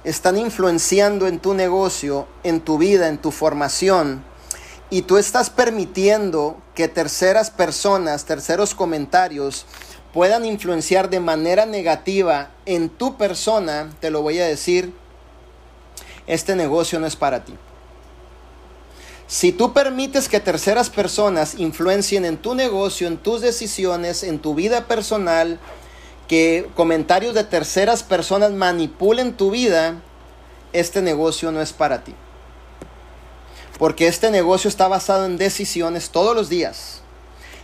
están 0.03 0.37
influenciando 0.37 1.27
en 1.27 1.39
tu 1.39 1.53
negocio, 1.53 2.27
en 2.43 2.61
tu 2.61 2.77
vida, 2.77 3.07
en 3.09 3.17
tu 3.17 3.31
formación, 3.31 4.23
y 4.89 5.03
tú 5.03 5.17
estás 5.17 5.49
permitiendo 5.49 6.57
que 6.73 6.87
terceras 6.87 7.51
personas, 7.51 8.25
terceros 8.25 8.73
comentarios, 8.73 9.65
puedan 10.13 10.45
influenciar 10.45 11.09
de 11.09 11.19
manera 11.19 11.65
negativa 11.65 12.49
en 12.65 12.89
tu 12.89 13.17
persona, 13.17 13.89
te 13.99 14.09
lo 14.09 14.21
voy 14.21 14.39
a 14.39 14.47
decir, 14.47 14.93
este 16.25 16.55
negocio 16.55 16.99
no 16.99 17.05
es 17.05 17.15
para 17.15 17.43
ti. 17.43 17.53
Si 19.27 19.51
tú 19.51 19.73
permites 19.73 20.27
que 20.27 20.39
terceras 20.39 20.89
personas 20.89 21.53
influencien 21.59 22.25
en 22.25 22.37
tu 22.37 22.55
negocio, 22.55 23.07
en 23.07 23.17
tus 23.17 23.41
decisiones, 23.41 24.23
en 24.23 24.39
tu 24.39 24.55
vida 24.55 24.87
personal, 24.87 25.59
que 26.29 26.69
comentarios 26.75 27.33
de 27.33 27.43
terceras 27.43 28.03
personas 28.03 28.51
manipulen 28.51 29.35
tu 29.35 29.49
vida, 29.49 29.95
este 30.73 31.01
negocio 31.01 31.51
no 31.51 31.59
es 31.59 31.73
para 31.73 32.03
ti. 32.03 32.13
Porque 33.79 34.07
este 34.07 34.29
negocio 34.29 34.67
está 34.67 34.87
basado 34.87 35.25
en 35.25 35.37
decisiones 35.37 36.11
todos 36.11 36.35
los 36.35 36.47
días, 36.47 37.01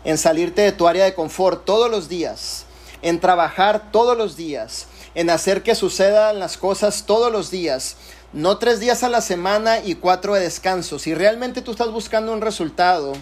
en 0.04 0.18
salirte 0.18 0.64
de 0.64 0.72
tu 0.72 0.88
área 0.88 1.06
de 1.06 1.14
confort 1.14 1.64
todos 1.64 1.92
los 1.92 2.10
días, 2.10 2.66
en 3.04 3.20
trabajar 3.20 3.92
todos 3.92 4.18
los 4.18 4.36
días, 4.36 4.88
en 5.14 5.30
hacer 5.30 5.62
que 5.62 5.76
sucedan 5.76 6.40
las 6.40 6.58
cosas 6.58 7.04
todos 7.06 7.32
los 7.32 7.52
días, 7.52 7.98
no 8.34 8.58
tres 8.58 8.80
días 8.80 9.04
a 9.04 9.10
la 9.10 9.22
semana 9.22 9.78
y 9.78 9.94
cuatro 9.94 10.34
de 10.34 10.42
descanso. 10.42 10.98
Si 10.98 11.14
realmente 11.14 11.62
tú 11.62 11.72
estás 11.72 11.92
buscando 11.92 12.34
un 12.34 12.42
resultado, 12.42 13.14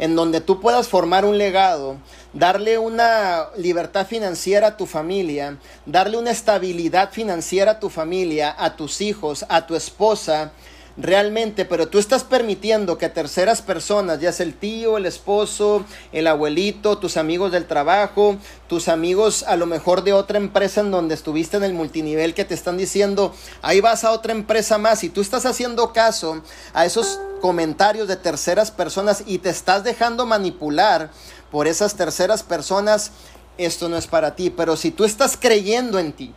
en 0.00 0.16
donde 0.16 0.40
tú 0.40 0.60
puedas 0.60 0.88
formar 0.88 1.26
un 1.26 1.36
legado, 1.36 1.98
darle 2.32 2.78
una 2.78 3.48
libertad 3.58 4.06
financiera 4.06 4.68
a 4.68 4.76
tu 4.78 4.86
familia, 4.86 5.58
darle 5.84 6.16
una 6.16 6.30
estabilidad 6.30 7.12
financiera 7.12 7.72
a 7.72 7.80
tu 7.80 7.90
familia, 7.90 8.54
a 8.58 8.76
tus 8.76 9.02
hijos, 9.02 9.44
a 9.50 9.66
tu 9.66 9.76
esposa, 9.76 10.52
realmente, 10.96 11.64
pero 11.64 11.88
tú 11.88 11.98
estás 11.98 12.24
permitiendo 12.24 12.98
que 12.98 13.08
terceras 13.08 13.62
personas, 13.62 14.20
ya 14.20 14.32
sea 14.32 14.46
el 14.46 14.54
tío, 14.54 14.96
el 14.96 15.06
esposo, 15.06 15.84
el 16.12 16.26
abuelito, 16.26 16.98
tus 16.98 17.16
amigos 17.16 17.52
del 17.52 17.66
trabajo, 17.66 18.36
tus 18.68 18.88
amigos 18.88 19.44
a 19.44 19.56
lo 19.56 19.66
mejor 19.66 20.04
de 20.04 20.12
otra 20.12 20.38
empresa 20.38 20.80
en 20.80 20.90
donde 20.90 21.14
estuviste 21.14 21.56
en 21.56 21.64
el 21.64 21.74
multinivel 21.74 22.34
que 22.34 22.44
te 22.44 22.54
están 22.54 22.76
diciendo, 22.76 23.34
ahí 23.62 23.80
vas 23.80 24.04
a 24.04 24.12
otra 24.12 24.32
empresa 24.32 24.78
más 24.78 25.04
y 25.04 25.08
tú 25.08 25.20
estás 25.20 25.46
haciendo 25.46 25.92
caso 25.92 26.42
a 26.72 26.84
esos 26.84 27.20
comentarios 27.40 28.08
de 28.08 28.16
terceras 28.16 28.70
personas 28.70 29.24
y 29.26 29.38
te 29.38 29.50
estás 29.50 29.84
dejando 29.84 30.26
manipular 30.26 31.10
por 31.50 31.66
esas 31.66 31.94
terceras 31.94 32.42
personas, 32.42 33.12
esto 33.58 33.88
no 33.88 33.96
es 33.96 34.06
para 34.06 34.36
ti, 34.36 34.50
pero 34.50 34.76
si 34.76 34.90
tú 34.90 35.04
estás 35.04 35.36
creyendo 35.36 35.98
en 35.98 36.12
ti, 36.12 36.34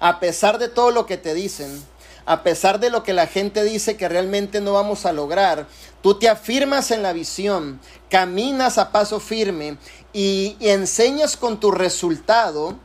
a 0.00 0.20
pesar 0.20 0.58
de 0.58 0.68
todo 0.68 0.90
lo 0.90 1.06
que 1.06 1.16
te 1.16 1.34
dicen, 1.34 1.82
a 2.24 2.42
pesar 2.42 2.80
de 2.80 2.90
lo 2.90 3.02
que 3.02 3.12
la 3.12 3.26
gente 3.26 3.64
dice 3.64 3.96
que 3.96 4.08
realmente 4.08 4.60
no 4.60 4.74
vamos 4.74 5.06
a 5.06 5.12
lograr, 5.12 5.66
tú 6.02 6.18
te 6.18 6.28
afirmas 6.28 6.90
en 6.90 7.02
la 7.02 7.12
visión, 7.12 7.80
caminas 8.08 8.78
a 8.78 8.92
paso 8.92 9.20
firme 9.20 9.76
y, 10.12 10.56
enseñas 10.60 11.36
con 11.36 11.58
tu 11.58 11.70
resultado 11.70 12.76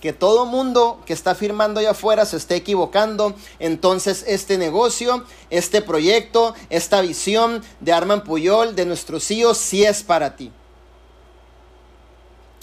que 0.00 0.12
todo 0.12 0.44
mundo 0.44 1.00
que 1.06 1.14
está 1.14 1.34
firmando 1.34 1.80
allá 1.80 1.92
afuera 1.92 2.26
se 2.26 2.36
esté 2.36 2.56
equivocando, 2.56 3.34
entonces 3.58 4.22
este 4.26 4.58
negocio, 4.58 5.24
este 5.48 5.80
proyecto, 5.80 6.54
esta 6.68 7.00
visión 7.00 7.64
de 7.80 7.92
Arman 7.92 8.22
Puyol, 8.22 8.76
de 8.76 8.84
nuestros 8.84 9.30
hijos, 9.30 9.56
sí 9.56 9.82
es 9.82 10.02
para 10.02 10.36
ti. 10.36 10.52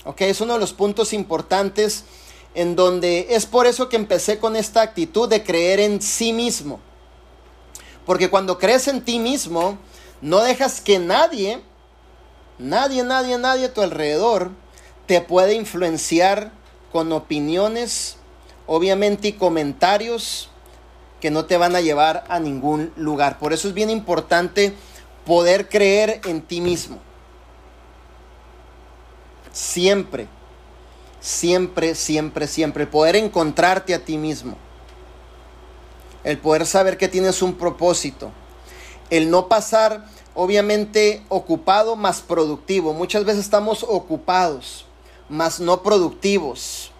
Ok, 0.03 0.21
es 0.21 0.39
uno 0.41 0.53
de 0.53 0.59
los 0.59 0.73
puntos 0.73 1.13
importantes 1.13 2.05
en 2.53 2.75
donde 2.75 3.27
es 3.29 3.45
por 3.45 3.65
eso 3.65 3.89
que 3.89 3.95
empecé 3.95 4.39
con 4.39 4.55
esta 4.55 4.81
actitud 4.81 5.29
de 5.29 5.43
creer 5.43 5.79
en 5.79 6.01
sí 6.01 6.33
mismo. 6.33 6.79
Porque 8.05 8.29
cuando 8.29 8.57
crees 8.57 8.87
en 8.87 9.01
ti 9.01 9.19
mismo, 9.19 9.77
no 10.21 10.41
dejas 10.41 10.81
que 10.81 10.99
nadie, 10.99 11.61
nadie, 12.57 13.03
nadie, 13.03 13.37
nadie 13.37 13.65
a 13.65 13.73
tu 13.73 13.81
alrededor 13.81 14.51
te 15.05 15.21
pueda 15.21 15.53
influenciar 15.53 16.51
con 16.91 17.11
opiniones, 17.11 18.17
obviamente, 18.67 19.29
y 19.29 19.33
comentarios 19.33 20.49
que 21.21 21.31
no 21.31 21.45
te 21.45 21.57
van 21.57 21.75
a 21.75 21.81
llevar 21.81 22.25
a 22.27 22.39
ningún 22.39 22.91
lugar. 22.97 23.39
Por 23.39 23.53
eso 23.53 23.67
es 23.67 23.73
bien 23.73 23.89
importante 23.89 24.73
poder 25.25 25.69
creer 25.69 26.19
en 26.25 26.41
ti 26.41 26.59
mismo. 26.59 26.99
Siempre 29.53 30.27
siempre, 31.21 31.95
siempre, 31.95 32.47
siempre. 32.47 32.87
poder 32.87 33.15
encontrarte 33.15 33.93
a 33.93 34.03
ti 34.03 34.17
mismo. 34.17 34.57
El 36.23 36.37
poder 36.37 36.65
saber 36.65 36.97
que 36.97 37.07
tienes 37.07 37.41
un 37.41 37.53
propósito. 37.53 38.31
El 39.09 39.29
no 39.29 39.47
pasar, 39.47 40.05
obviamente, 40.35 41.23
ocupado 41.29 41.95
más 41.95 42.21
productivo. 42.21 42.93
Muchas 42.93 43.23
veces 43.23 43.45
estamos 43.45 43.83
ocupados, 43.87 44.85
más 45.29 45.59
no 45.59 45.81
productivos. 45.81 46.91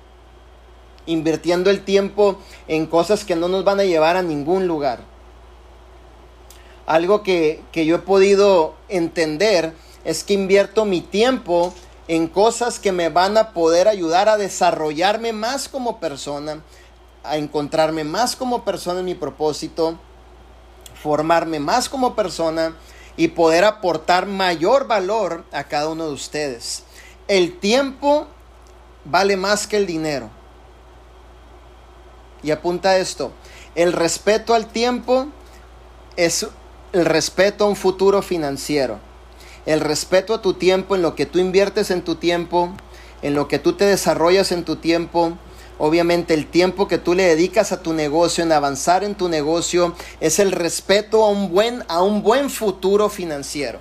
Invirtiendo 1.06 1.70
el 1.70 1.84
tiempo 1.84 2.38
en 2.68 2.86
cosas 2.86 3.26
que 3.26 3.36
no 3.36 3.48
nos 3.48 3.64
van 3.64 3.80
a 3.80 3.84
llevar 3.84 4.18
a 4.18 4.22
ningún 4.22 4.68
lugar. 4.68 5.00
Algo 6.86 7.24
que, 7.24 7.62
que 7.72 7.86
yo 7.86 7.96
he 7.96 8.00
podido 8.00 8.76
entender 8.90 9.74
es 10.04 10.24
que 10.24 10.34
invierto 10.34 10.86
mi 10.86 11.02
tiempo 11.02 11.74
en 12.12 12.28
cosas 12.28 12.78
que 12.78 12.92
me 12.92 13.08
van 13.08 13.38
a 13.38 13.54
poder 13.54 13.88
ayudar 13.88 14.28
a 14.28 14.36
desarrollarme 14.36 15.32
más 15.32 15.70
como 15.70 16.02
persona, 16.02 16.62
a 17.24 17.38
encontrarme 17.38 18.04
más 18.04 18.36
como 18.36 18.66
persona 18.66 19.00
en 19.00 19.06
mi 19.06 19.16
propósito, 19.16 19.98
formarme 21.02 21.62
más 21.62 21.88
como 21.88 22.14
persona 22.14 22.76
y 23.16 23.30
poder 23.30 23.64
aportar 23.64 24.26
mayor 24.26 24.88
valor 24.88 25.46
a 25.54 25.64
cada 25.64 25.88
uno 25.88 26.08
de 26.08 26.12
ustedes. 26.12 26.84
El 27.30 27.58
tiempo 27.60 28.28
vale 29.06 29.38
más 29.38 29.66
que 29.66 29.78
el 29.78 29.86
dinero. 29.86 30.30
Y 32.44 32.52
apunta 32.52 32.98
esto, 32.98 33.32
el 33.74 33.94
respeto 33.94 34.54
al 34.54 34.68
tiempo 34.68 35.28
es 36.18 36.46
el 36.92 37.06
respeto 37.06 37.64
a 37.64 37.70
un 37.70 37.78
futuro 37.78 38.22
financiero 38.22 39.00
el 39.66 39.80
respeto 39.80 40.34
a 40.34 40.42
tu 40.42 40.54
tiempo, 40.54 40.96
en 40.96 41.02
lo 41.02 41.16
que 41.16 41.26
tú 41.26 41.40
inviertes 41.40 41.92
en 41.92 42.02
tu 42.02 42.16
tiempo, 42.16 42.74
en 43.22 43.34
lo 43.36 43.48
que 43.48 43.60
tú 43.60 43.74
te 43.74 43.86
desarrollas 43.86 44.52
en 44.52 44.64
tu 44.64 44.78
tiempo. 44.78 45.38
Obviamente 45.78 46.34
el 46.34 46.48
tiempo 46.48 46.88
que 46.88 46.98
tú 46.98 47.16
le 47.16 47.24
dedicas 47.24 47.72
a 47.72 47.82
tu 47.82 47.94
negocio, 47.94 48.44
en 48.44 48.52
avanzar 48.52 49.04
en 49.04 49.16
tu 49.16 49.30
negocio, 49.30 49.96
es 50.20 50.40
el 50.40 50.52
respeto 50.52 51.24
a 51.24 51.30
un 51.30 51.52
buen, 51.52 51.84
a 51.88 52.04
un 52.04 52.22
buen 52.22 52.50
futuro 52.50 53.10
financiero. 53.10 53.80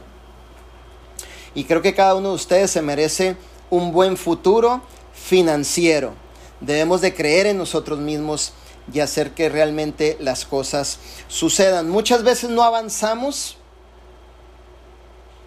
Y 1.55 1.65
creo 1.65 1.83
que 1.83 1.95
cada 1.95 2.15
uno 2.15 2.31
de 2.31 2.35
ustedes 2.37 2.71
se 2.71 2.81
merece 2.81 3.37
un 3.69 3.93
buen 3.93 4.17
futuro 4.17 4.83
financiero. 5.13 6.15
Debemos 6.61 7.01
de 7.01 7.15
creer 7.15 7.47
en 7.47 7.59
nosotros 7.59 7.99
mismos 7.99 8.53
y 8.93 9.01
hacer 9.01 9.33
que 9.33 9.49
realmente 9.49 10.17
las 10.21 10.45
cosas 10.45 10.99
sucedan. 11.29 11.89
Muchas 11.89 12.23
veces 12.23 12.51
no 12.51 12.63
avanzamos 12.63 13.57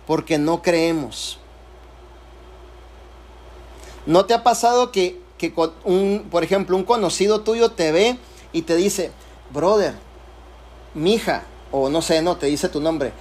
porque 0.07 0.37
no 0.37 0.61
creemos. 0.61 1.39
¿No 4.05 4.25
te 4.25 4.33
ha 4.33 4.43
pasado 4.43 4.91
que, 4.91 5.21
que 5.37 5.53
un, 5.85 6.27
por 6.29 6.43
ejemplo, 6.43 6.75
un 6.75 6.83
conocido 6.83 7.41
tuyo 7.41 7.71
te 7.71 7.91
ve 7.91 8.17
y 8.51 8.63
te 8.63 8.75
dice, 8.75 9.11
brother, 9.51 9.93
mija, 10.93 11.43
o 11.71 11.89
no 11.89 12.01
sé, 12.01 12.21
no, 12.21 12.37
te 12.37 12.47
dice 12.47 12.69
tu 12.69 12.81
nombre, 12.81 13.13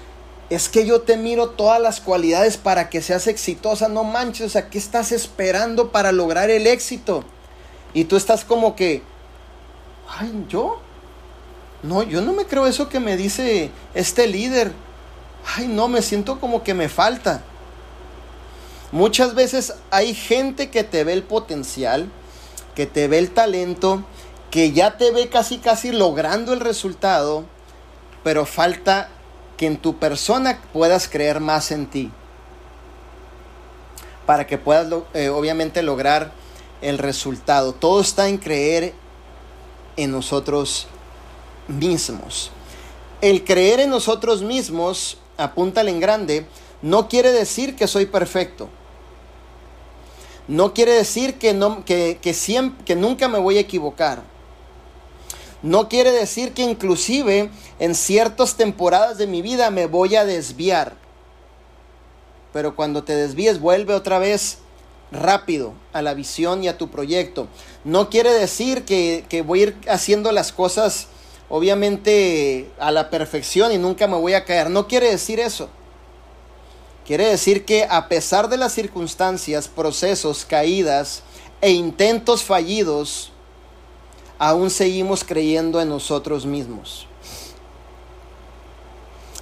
es 0.51 0.69
que 0.69 0.85
yo 0.85 1.03
te 1.03 1.17
miro 1.17 1.51
todas 1.51 1.81
las 1.81 2.01
cualidades 2.01 2.57
para 2.57 2.91
que 2.91 3.01
seas 3.01 3.27
exitosa, 3.27 3.89
no 3.89 4.05
manches, 4.05 4.47
o 4.47 4.51
sea, 4.51 4.69
¿qué 4.69 4.79
estás 4.79 5.13
esperando 5.13 5.91
para 5.91 6.13
lograr 6.13 6.51
el 6.51 6.67
éxito? 6.67 7.25
Y 7.95 8.05
tú 8.05 8.17
estás 8.17 8.45
como 8.45 8.77
que, 8.77 9.03
ay, 10.09 10.45
¿yo? 10.49 10.81
No, 11.83 12.03
yo 12.03 12.21
no 12.21 12.33
me 12.33 12.45
creo 12.45 12.67
eso 12.67 12.89
que 12.89 13.01
me 13.01 13.17
dice 13.17 13.71
este 13.95 14.27
líder. 14.27 14.73
Ay, 15.57 15.67
no, 15.67 15.89
me 15.89 16.03
siento 16.03 16.41
como 16.41 16.63
que 16.63 16.75
me 16.75 16.89
falta. 16.89 17.43
Muchas 18.93 19.35
veces 19.35 19.75
hay 19.91 20.15
gente 20.15 20.71
que 20.71 20.85
te 20.85 21.03
ve 21.05 21.15
el 21.15 21.23
potencial, 21.23 22.11
que 22.75 22.87
te 22.87 23.09
ve 23.09 23.19
el 23.19 23.31
talento, 23.31 24.05
que 24.51 24.73
ya 24.73 24.99
te 24.99 25.11
ve 25.11 25.29
casi 25.31 25.59
casi 25.59 25.93
logrando 25.93 26.53
el 26.53 26.61
resultado, 26.61 27.45
pero 28.23 28.45
falta 28.45 29.09
que 29.57 29.67
en 29.67 29.79
tu 29.79 29.97
persona 29.99 30.61
puedas 30.73 31.09
creer 31.09 31.41
más 31.41 31.71
en 31.71 31.87
ti. 31.87 32.11
Para 34.27 34.47
que 34.47 34.59
puedas 34.59 34.87
eh, 35.15 35.31
obviamente 35.31 35.83
lograr 35.83 36.33
el 36.83 36.99
resultado. 36.99 37.73
Todo 37.73 38.01
está 38.01 38.29
en 38.29 38.37
creer 38.37 38.93
en 39.97 40.13
nosotros 40.13 40.87
mismos. 41.67 42.51
El 43.21 43.45
creer 43.45 43.81
en 43.81 43.91
nosotros 43.91 44.43
mismos, 44.43 45.17
apúntale 45.37 45.91
en 45.91 46.01
grande, 46.01 46.47
no 46.83 47.09
quiere 47.09 47.33
decir 47.33 47.77
que 47.77 47.87
soy 47.87 48.07
perfecto. 48.07 48.69
No 50.49 50.75
quiere 50.75 50.93
decir 50.93 51.39
que, 51.39 51.55
no, 51.55 51.85
que, 51.85 52.19
siempre, 52.35 52.85
que 52.85 52.97
nunca 52.97 53.29
me 53.29 53.39
voy 53.39 53.59
a 53.59 53.61
equivocar. 53.61 54.23
No 55.63 55.89
quiere 55.89 56.11
decir 56.11 56.53
que 56.53 56.63
inclusive 56.63 57.51
en 57.79 57.95
ciertas 57.95 58.57
temporadas 58.57 59.17
de 59.17 59.29
mi 59.29 59.43
vida 59.43 59.71
me 59.71 59.87
voy 59.87 60.17
a 60.17 60.25
desviar. 60.25 60.95
Pero 62.53 62.75
cuando 62.75 63.05
te 63.05 63.15
desvíes 63.15 63.61
vuelve 63.61 63.95
otra 63.95 64.19
vez 64.19 64.59
rápido 65.13 65.75
a 65.93 66.03
la 66.03 66.15
visión 66.15 66.65
y 66.65 66.69
a 66.69 66.79
tu 66.79 66.91
proyecto. 66.91 67.47
No 67.85 68.11
quiere 68.11 68.33
decir 68.33 68.85
que, 68.85 69.25
que 69.29 69.43
voy 69.43 69.61
a 69.61 69.63
ir 69.63 69.77
haciendo 69.89 70.33
las 70.33 70.53
cosas 70.53 71.07
obviamente 71.55 72.71
a 72.79 72.91
la 72.91 73.11
perfección 73.11 73.73
y 73.73 73.77
nunca 73.77 74.07
me 74.07 74.17
voy 74.17 74.33
a 74.33 74.47
caer. 74.47 74.71
No 74.71 74.89
quiere 74.89 75.11
decir 75.11 75.39
eso. 75.39 75.69
Quiere 77.07 77.27
decir 77.27 77.67
que 77.67 77.85
a 77.85 78.09
pesar 78.09 78.49
de 78.49 78.57
las 78.57 78.73
circunstancias, 78.73 79.69
procesos, 79.69 80.47
caídas 80.47 81.23
e 81.61 81.73
intentos 81.73 82.43
fallidos, 82.43 83.33
aún 84.39 84.71
seguimos 84.71 85.25
creyendo 85.25 85.79
en 85.83 85.91
nosotros 85.91 86.47
mismos. 86.47 87.07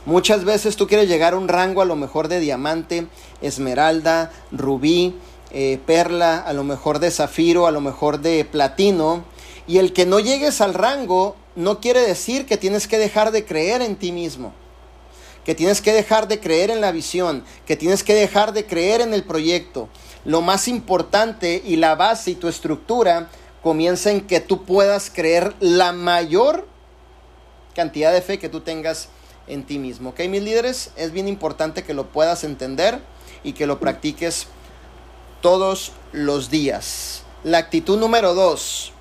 Muchas 0.04 0.44
veces 0.44 0.74
tú 0.74 0.88
quieres 0.88 1.08
llegar 1.08 1.34
a 1.34 1.38
un 1.38 1.46
rango 1.46 1.80
a 1.80 1.84
lo 1.84 1.94
mejor 1.94 2.26
de 2.26 2.40
diamante, 2.40 3.06
esmeralda, 3.40 4.32
rubí, 4.50 5.14
eh, 5.52 5.78
perla, 5.86 6.38
a 6.38 6.52
lo 6.54 6.64
mejor 6.64 6.98
de 6.98 7.12
zafiro, 7.12 7.68
a 7.68 7.70
lo 7.70 7.80
mejor 7.80 8.18
de 8.18 8.44
platino. 8.44 9.22
Y 9.70 9.78
el 9.78 9.92
que 9.92 10.04
no 10.04 10.18
llegues 10.18 10.60
al 10.60 10.74
rango 10.74 11.36
no 11.54 11.78
quiere 11.78 12.00
decir 12.00 12.44
que 12.44 12.56
tienes 12.56 12.88
que 12.88 12.98
dejar 12.98 13.30
de 13.30 13.44
creer 13.44 13.82
en 13.82 13.94
ti 13.94 14.10
mismo, 14.10 14.52
que 15.44 15.54
tienes 15.54 15.80
que 15.80 15.92
dejar 15.92 16.26
de 16.26 16.40
creer 16.40 16.70
en 16.70 16.80
la 16.80 16.90
visión, 16.90 17.44
que 17.66 17.76
tienes 17.76 18.02
que 18.02 18.14
dejar 18.14 18.52
de 18.52 18.66
creer 18.66 19.00
en 19.00 19.14
el 19.14 19.22
proyecto. 19.22 19.88
Lo 20.24 20.40
más 20.40 20.66
importante 20.66 21.62
y 21.64 21.76
la 21.76 21.94
base 21.94 22.32
y 22.32 22.34
tu 22.34 22.48
estructura 22.48 23.30
comienza 23.62 24.10
en 24.10 24.22
que 24.22 24.40
tú 24.40 24.64
puedas 24.64 25.08
creer 25.08 25.54
la 25.60 25.92
mayor 25.92 26.66
cantidad 27.76 28.12
de 28.12 28.22
fe 28.22 28.40
que 28.40 28.48
tú 28.48 28.62
tengas 28.62 29.08
en 29.46 29.62
ti 29.62 29.78
mismo. 29.78 30.10
¿Ok, 30.10 30.18
mis 30.28 30.42
líderes? 30.42 30.90
Es 30.96 31.12
bien 31.12 31.28
importante 31.28 31.84
que 31.84 31.94
lo 31.94 32.08
puedas 32.08 32.42
entender 32.42 32.98
y 33.44 33.52
que 33.52 33.68
lo 33.68 33.78
practiques 33.78 34.48
todos 35.40 35.92
los 36.10 36.50
días. 36.50 37.22
La 37.44 37.58
actitud 37.58 38.00
número 38.00 38.34
dos. 38.34 38.94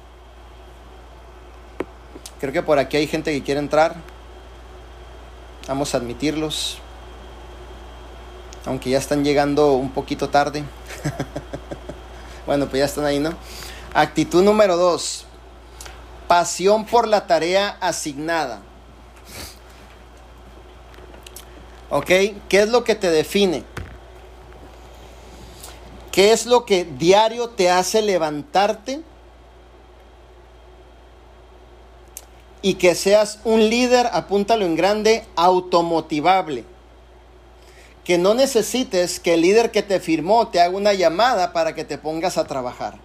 Creo 2.40 2.54
que 2.54 2.62
por 2.62 2.80
aquí 2.80 2.98
hay 2.98 3.08
gente 3.08 3.32
que 3.34 3.44
quiere 3.44 3.60
entrar. 3.60 3.96
Vamos 5.68 5.94
a 5.94 5.98
admitirlos. 5.98 6.78
Aunque 8.66 8.90
ya 8.90 8.98
están 8.98 9.24
llegando 9.24 9.74
un 9.74 9.92
poquito 9.92 10.30
tarde. 10.30 10.64
bueno, 12.46 12.68
pues 12.68 12.80
ya 12.80 12.86
están 12.86 13.06
ahí, 13.06 13.20
¿no? 13.20 13.34
Actitud 13.94 14.44
número 14.44 14.78
dos. 14.78 15.26
Pasión 16.28 16.86
por 16.86 17.08
la 17.08 17.28
tarea 17.28 17.78
asignada. 17.82 18.62
¿Ok? 21.90 22.08
¿Qué 22.08 22.62
es 22.62 22.70
lo 22.70 22.84
que 22.84 22.96
te 22.96 23.10
define? 23.10 23.64
¿Qué 26.12 26.32
es 26.32 26.46
lo 26.46 26.66
que 26.66 26.86
diario 26.86 27.50
te 27.50 27.70
hace 27.70 28.02
levantarte? 28.02 29.02
Y 32.62 32.76
que 32.76 32.96
seas 32.96 33.40
un 33.44 33.70
líder, 33.70 34.10
apúntalo 34.12 34.66
en 34.66 34.76
grande, 34.76 35.26
automotivable. 35.36 36.66
Que 38.04 38.18
no 38.18 38.34
necesites 38.34 39.20
que 39.20 39.36
el 39.36 39.42
líder 39.42 39.72
que 39.72 39.84
te 39.84 40.00
firmó 40.00 40.48
te 40.48 40.60
haga 40.60 40.76
una 40.76 40.94
llamada 40.94 41.54
para 41.54 41.76
que 41.76 41.86
te 41.86 41.98
pongas 41.98 42.38
a 42.38 42.46
trabajar 42.46 43.00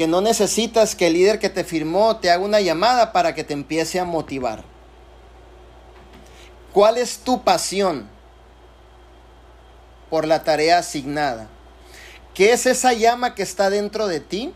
que 0.00 0.06
no 0.06 0.22
necesitas 0.22 0.94
que 0.94 1.08
el 1.08 1.12
líder 1.12 1.38
que 1.38 1.50
te 1.50 1.62
firmó 1.62 2.16
te 2.16 2.30
haga 2.30 2.42
una 2.42 2.62
llamada 2.62 3.12
para 3.12 3.34
que 3.34 3.44
te 3.44 3.52
empiece 3.52 4.00
a 4.00 4.06
motivar. 4.06 4.64
¿Cuál 6.72 6.96
es 6.96 7.18
tu 7.18 7.44
pasión 7.44 8.08
por 10.08 10.26
la 10.26 10.42
tarea 10.42 10.78
asignada? 10.78 11.48
¿Qué 12.32 12.54
es 12.54 12.64
esa 12.64 12.94
llama 12.94 13.34
que 13.34 13.42
está 13.42 13.68
dentro 13.68 14.06
de 14.06 14.20
ti? 14.20 14.54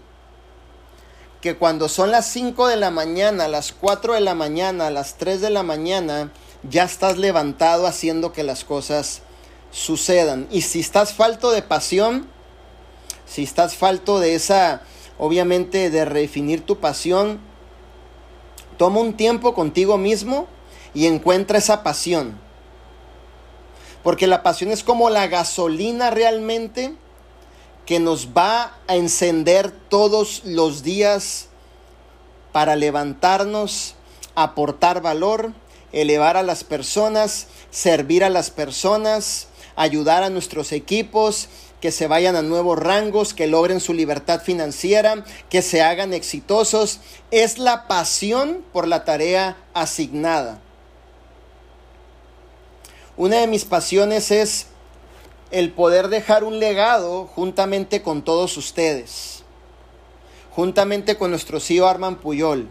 Que 1.45 1.57
cuando 1.57 1.91
son 1.91 2.11
las 2.11 2.25
5 2.29 2.69
de 2.69 2.77
la 2.77 2.91
mañana, 2.91 3.49
las 3.49 3.73
4 3.73 4.15
de 4.15 4.23
la 4.23 4.35
mañana, 4.35 4.89
las 4.89 5.19
3 5.19 5.43
de 5.43 5.51
la 5.51 5.63
mañana, 5.63 6.33
ya 6.63 6.85
estás 6.85 7.19
levantado 7.19 7.87
haciendo 7.87 8.33
que 8.33 8.43
las 8.43 8.65
cosas 8.65 9.21
sucedan. 9.71 10.49
Y 10.51 10.63
si 10.63 10.81
estás 10.81 11.13
falto 11.13 11.51
de 11.51 11.61
pasión, 11.61 12.27
si 13.27 13.43
estás 13.43 13.77
falto 13.77 14.21
de 14.21 14.37
esa 14.37 14.81
obviamente 15.19 15.91
de 15.91 16.07
redefinir 16.07 16.65
tu 16.65 16.79
pasión, 16.79 17.39
toma 18.79 19.01
un 19.01 19.13
tiempo 19.13 19.53
contigo 19.53 19.99
mismo 19.99 20.47
y 20.95 21.05
encuentra 21.05 21.59
esa 21.59 21.83
pasión. 21.83 22.39
Porque 24.03 24.27
la 24.27 24.43
pasión 24.43 24.71
es 24.71 24.83
como 24.83 25.11
la 25.11 25.27
gasolina 25.27 26.09
realmente 26.09 26.97
que 27.87 28.01
nos 28.01 28.29
va 28.37 28.79
a 28.87 28.97
encender 28.97 29.71
todos 29.71 30.43
los 30.45 30.83
días 30.83 31.49
para 32.53 32.77
levantarnos, 32.77 33.95
aportar 34.35 35.03
valor, 35.03 35.53
elevar 35.93 36.37
a 36.37 36.43
las 36.43 36.65
personas, 36.65 37.47
servir 37.71 38.25
a 38.25 38.31
las 38.31 38.51
personas, 38.51 39.49
ayudar 39.77 40.23
a 40.23 40.31
nuestros 40.31 40.73
equipos, 40.73 41.49
que 41.81 41.93
se 41.93 42.07
vayan 42.07 42.35
a 42.35 42.43
nuevos 42.43 42.79
rangos, 42.79 43.35
que 43.35 43.47
logren 43.47 43.79
su 43.79 43.93
libertad 43.93 44.41
financiera, 44.41 45.25
que 45.51 45.61
se 45.61 45.83
hagan 45.83 46.15
exitosos. 46.15 47.01
Es 47.31 47.59
la 47.59 47.87
pasión 47.87 48.65
por 48.73 48.89
la 48.89 49.05
tarea 49.05 49.59
asignada. 49.75 50.61
Una 53.17 53.37
de 53.37 53.47
mis 53.47 53.67
pasiones 53.67 54.31
es 54.31 54.67
el 55.55 55.71
poder 55.71 56.09
dejar 56.09 56.43
un 56.43 56.59
legado 56.59 57.27
juntamente 57.27 58.03
con 58.03 58.23
todos 58.23 58.57
ustedes, 58.57 59.45
juntamente 60.51 61.17
con 61.17 61.31
nuestro 61.31 61.61
CEO 61.61 61.87
Arman 61.87 62.17
Puyol 62.17 62.69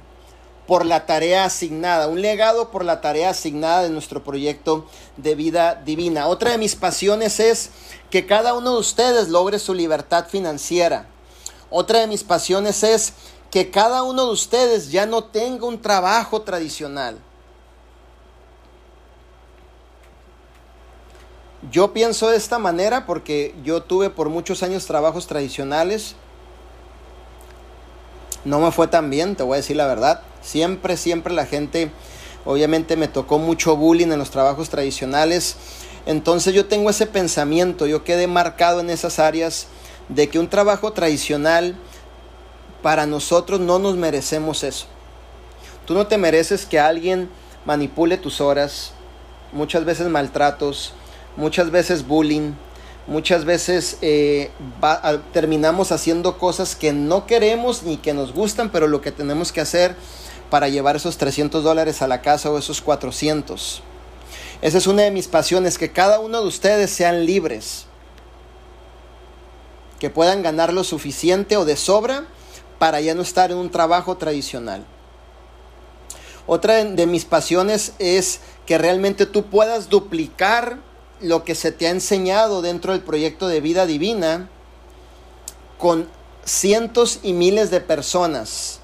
por 0.68 0.86
la 0.86 1.06
tarea 1.06 1.46
asignada, 1.46 2.10
un 2.10 2.22
legado 2.22 2.72
por 2.72 2.84
la 2.84 3.00
tarea 3.00 3.30
asignada 3.30 3.84
de 3.84 3.90
nuestro 3.90 4.26
proyecto 4.26 4.86
de 5.16 5.34
vida 5.34 5.82
divina. 5.86 6.28
Otra 6.28 6.52
de 6.52 6.58
mis 6.58 6.76
pasiones 6.76 7.40
es 7.40 7.70
que 8.10 8.26
cada 8.26 8.54
uno 8.54 8.74
de 8.74 8.80
ustedes 8.80 9.30
logre 9.30 9.60
su 9.60 9.74
libertad 9.74 10.28
financiera. 10.28 11.06
Otra 11.70 12.02
de 12.02 12.08
mis 12.08 12.26
pasiones 12.26 12.84
es 12.84 13.14
que 13.50 13.72
cada 13.72 14.04
uno 14.04 14.26
de 14.26 14.34
ustedes 14.34 14.92
ya 14.92 15.06
no 15.06 15.24
tenga 15.24 15.66
un 15.66 15.82
trabajo 15.82 16.42
tradicional. 16.42 17.18
Yo 21.72 21.94
pienso 21.94 22.30
de 22.30 22.36
esta 22.36 22.60
manera 22.60 23.06
porque 23.06 23.56
yo 23.64 23.82
tuve 23.82 24.10
por 24.10 24.30
muchos 24.30 24.64
años 24.64 24.86
trabajos 24.86 25.28
tradicionales. 25.28 26.16
No 28.44 28.60
me 28.60 28.72
fue 28.72 28.88
tan 28.88 29.10
bien, 29.10 29.38
te 29.38 29.44
voy 29.44 29.54
a 29.54 29.58
decir 29.58 29.78
la 29.78 29.88
verdad. 29.88 30.22
Siempre, 30.42 30.98
siempre 30.98 31.34
la 31.34 31.46
gente, 31.46 31.90
obviamente 32.44 32.98
me 32.98 33.08
tocó 33.08 33.40
mucho 33.40 33.78
bullying 33.78 34.12
en 34.12 34.20
los 34.20 34.30
trabajos 34.30 34.70
tradicionales. 34.70 35.56
Entonces 36.06 36.54
yo 36.54 36.66
tengo 36.66 36.90
ese 36.90 37.08
pensamiento, 37.08 37.88
yo 37.88 38.04
quedé 38.04 38.28
marcado 38.28 38.82
en 38.82 38.90
esas 38.90 39.20
áreas 39.20 39.68
de 40.10 40.28
que 40.28 40.40
un 40.40 40.50
trabajo 40.50 40.92
tradicional 40.92 41.78
para 42.82 43.06
nosotros 43.06 43.62
no 43.62 43.80
nos 43.80 43.96
merecemos 43.96 44.64
eso. 44.64 44.88
Tú 45.86 45.94
no 45.94 46.08
te 46.08 46.18
mereces 46.18 46.66
que 46.66 46.78
alguien 46.78 47.30
manipule 47.66 48.18
tus 48.18 48.42
horas, 48.42 48.92
muchas 49.54 49.86
veces 49.86 50.10
maltratos, 50.10 50.94
muchas 51.36 51.72
veces 51.72 52.08
bullying, 52.08 52.54
muchas 53.08 53.46
veces 53.46 53.98
eh, 54.02 54.52
terminamos 55.32 55.92
haciendo 55.92 56.38
cosas 56.38 56.76
que 56.76 56.94
no 56.94 57.26
queremos 57.26 57.84
ni 57.84 57.98
que 57.98 58.14
nos 58.14 58.34
gustan, 58.34 58.70
pero 58.72 58.88
lo 58.88 59.02
que 59.02 59.12
tenemos 59.12 59.52
que 59.52 59.62
hacer 59.62 59.96
para 60.50 60.70
llevar 60.70 60.96
esos 60.96 61.18
300 61.18 61.64
dólares 61.64 62.02
a 62.02 62.08
la 62.08 62.22
casa 62.22 62.52
o 62.52 62.58
esos 62.58 62.82
400. 62.82 63.82
Esa 64.62 64.78
es 64.78 64.88
una 64.88 65.04
de 65.04 65.12
mis 65.12 65.28
pasiones, 65.28 65.78
que 65.78 65.92
cada 65.92 66.20
uno 66.20 66.42
de 66.42 66.48
ustedes 66.48 66.92
sean 66.92 67.26
libres, 67.26 67.86
que 70.00 70.10
puedan 70.10 70.44
ganar 70.44 70.72
lo 70.72 70.84
suficiente 70.84 71.58
o 71.58 71.66
de 71.66 71.76
sobra 71.76 72.26
para 72.80 73.02
ya 73.02 73.16
no 73.16 73.22
estar 73.22 73.52
en 73.52 73.58
un 73.58 73.72
trabajo 73.72 74.18
tradicional. 74.18 74.86
Otra 76.46 76.84
de 76.84 77.06
mis 77.08 77.26
pasiones 77.26 77.94
es 78.00 78.42
que 78.66 78.78
realmente 78.78 79.26
tú 79.26 79.46
puedas 79.46 79.90
duplicar 79.90 80.78
lo 81.24 81.44
que 81.44 81.56
se 81.56 81.72
te 81.72 81.88
ha 81.88 81.90
enseñado 81.90 82.62
dentro 82.62 82.92
del 82.92 83.02
proyecto 83.02 83.48
de 83.48 83.62
vida 83.62 83.86
divina 83.86 84.50
con 85.78 86.08
cientos 86.46 87.20
y 87.24 87.34
miles 87.34 87.72
de 87.72 87.82
personas. 87.82 88.80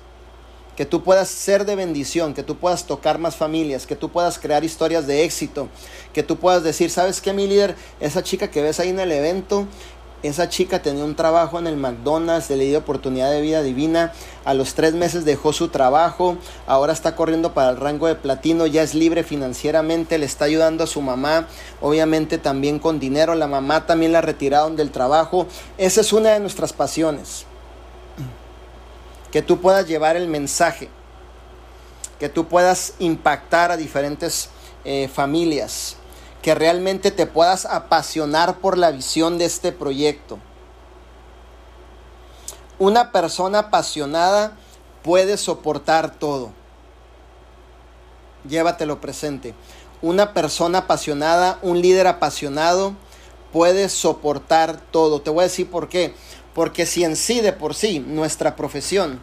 Que 0.77 0.85
tú 0.85 1.03
puedas 1.03 1.27
ser 1.27 1.65
de 1.65 1.75
bendición, 1.75 2.33
que 2.33 2.41
tú 2.41 2.57
puedas 2.57 2.85
tocar 2.85 3.19
más 3.19 3.35
familias, 3.35 3.85
que 3.85 3.97
tú 3.97 4.09
puedas 4.09 4.39
crear 4.39 4.63
historias 4.63 5.05
de 5.05 5.25
éxito, 5.25 5.67
que 6.13 6.23
tú 6.23 6.37
puedas 6.37 6.63
decir, 6.63 6.89
¿sabes 6.89 7.19
qué, 7.19 7.33
mi 7.33 7.47
líder? 7.47 7.75
Esa 7.99 8.23
chica 8.23 8.49
que 8.49 8.61
ves 8.61 8.79
ahí 8.79 8.89
en 8.89 9.01
el 9.01 9.11
evento, 9.11 9.67
esa 10.21 10.49
chica 10.49 10.81
tenía 10.81 11.05
un 11.05 11.15
trabajo 11.15 11.59
en 11.59 11.67
el 11.67 11.77
McDonald's, 11.77 12.49
le 12.49 12.65
dio 12.65 12.79
oportunidad 12.79 13.31
de 13.31 13.41
vida 13.41 13.61
divina. 13.61 14.11
A 14.43 14.53
los 14.53 14.73
tres 14.73 14.93
meses 14.93 15.23
dejó 15.25 15.53
su 15.53 15.69
trabajo, 15.69 16.37
ahora 16.67 16.91
está 16.91 17.15
corriendo 17.15 17.53
para 17.53 17.69
el 17.69 17.77
rango 17.77 18.07
de 18.07 18.15
platino, 18.15 18.65
ya 18.65 18.83
es 18.83 18.95
libre 18.95 19.23
financieramente, 19.23 20.17
le 20.17 20.25
está 20.25 20.45
ayudando 20.45 20.83
a 20.83 20.87
su 20.87 21.01
mamá, 21.01 21.47
obviamente 21.81 22.37
también 22.37 22.79
con 22.79 22.99
dinero. 22.99 23.35
La 23.35 23.47
mamá 23.47 23.85
también 23.85 24.11
la 24.11 24.21
retiraron 24.21 24.75
del 24.75 24.91
trabajo. 24.91 25.47
Esa 25.77 26.01
es 26.01 26.11
una 26.11 26.31
de 26.31 26.39
nuestras 26.39 26.73
pasiones. 26.73 27.45
Que 29.31 29.41
tú 29.41 29.61
puedas 29.61 29.87
llevar 29.87 30.17
el 30.17 30.27
mensaje, 30.27 30.89
que 32.19 32.29
tú 32.29 32.47
puedas 32.47 32.93
impactar 32.99 33.71
a 33.71 33.77
diferentes 33.77 34.49
eh, 34.83 35.07
familias 35.07 35.98
que 36.41 36.55
realmente 36.55 37.11
te 37.11 37.25
puedas 37.25 37.65
apasionar 37.65 38.57
por 38.59 38.77
la 38.77 38.91
visión 38.91 39.37
de 39.37 39.45
este 39.45 39.71
proyecto. 39.71 40.39
Una 42.77 43.11
persona 43.11 43.59
apasionada 43.59 44.53
puede 45.03 45.37
soportar 45.37 46.15
todo. 46.15 46.51
Llévatelo 48.47 49.01
presente. 49.01 49.53
Una 50.01 50.33
persona 50.33 50.79
apasionada, 50.79 51.59
un 51.61 51.81
líder 51.81 52.07
apasionado, 52.07 52.95
puede 53.51 53.89
soportar 53.89 54.79
todo. 54.91 55.21
Te 55.21 55.29
voy 55.29 55.41
a 55.41 55.43
decir 55.43 55.69
por 55.69 55.89
qué. 55.89 56.13
Porque 56.53 56.85
si 56.85 57.03
en 57.03 57.17
sí 57.17 57.41
de 57.41 57.51
por 57.51 57.75
sí 57.75 57.99
nuestra 57.99 58.55
profesión 58.55 59.19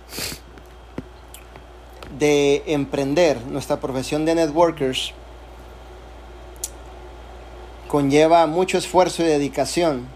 de 2.19 2.63
emprender, 2.67 3.41
nuestra 3.47 3.81
profesión 3.81 4.25
de 4.27 4.35
networkers, 4.35 5.13
conlleva 7.88 8.46
mucho 8.46 8.79
esfuerzo 8.79 9.22
y 9.22 9.27
dedicación, 9.27 10.07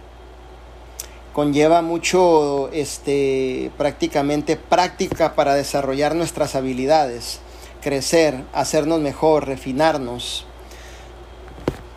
conlleva 1.32 1.82
mucho, 1.82 2.70
este, 2.72 3.70
prácticamente 3.78 4.56
práctica 4.56 5.34
para 5.34 5.54
desarrollar 5.54 6.14
nuestras 6.14 6.54
habilidades, 6.54 7.40
crecer, 7.80 8.44
hacernos 8.52 9.00
mejor, 9.00 9.46
refinarnos. 9.46 10.46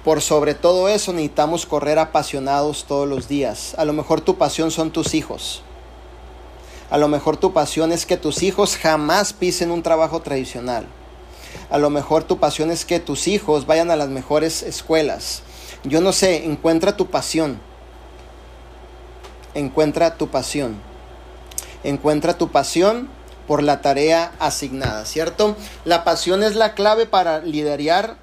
Por 0.03 0.21
sobre 0.21 0.53
todo 0.53 0.89
eso 0.89 1.13
necesitamos 1.13 1.65
correr 1.65 1.97
apasionados 1.97 2.85
todos 2.85 3.07
los 3.07 3.27
días. 3.27 3.73
A 3.77 3.85
lo 3.85 3.93
mejor 3.93 4.21
tu 4.21 4.37
pasión 4.37 4.69
son 4.69 4.91
tus 4.91 5.13
hijos. 5.13 5.63
A 6.89 6.97
lo 6.97 7.07
mejor 7.07 7.37
tu 7.37 7.53
pasión 7.53 7.91
es 7.91 8.05
que 8.05 8.17
tus 8.17 8.43
hijos 8.43 8.77
jamás 8.77 9.33
pisen 9.33 9.71
un 9.71 9.81
trabajo 9.81 10.21
tradicional. 10.21 10.85
A 11.69 11.77
lo 11.77 11.89
mejor 11.89 12.23
tu 12.23 12.37
pasión 12.37 12.69
es 12.69 12.85
que 12.85 12.99
tus 12.99 13.27
hijos 13.27 13.65
vayan 13.65 13.91
a 13.91 13.95
las 13.95 14.09
mejores 14.09 14.61
escuelas. 14.61 15.41
Yo 15.83 15.99
no 16.01 16.13
sé, 16.13 16.45
encuentra 16.45 16.95
tu 16.95 17.07
pasión. 17.07 17.59
Encuentra 19.53 20.17
tu 20.17 20.29
pasión. 20.29 20.77
Encuentra 21.83 22.37
tu 22.37 22.49
pasión 22.49 23.09
por 23.47 23.61
la 23.61 23.81
tarea 23.81 24.33
asignada, 24.39 25.05
¿cierto? 25.05 25.57
La 25.83 26.03
pasión 26.03 26.43
es 26.43 26.55
la 26.55 26.73
clave 26.73 27.05
para 27.05 27.39
liderar 27.39 28.17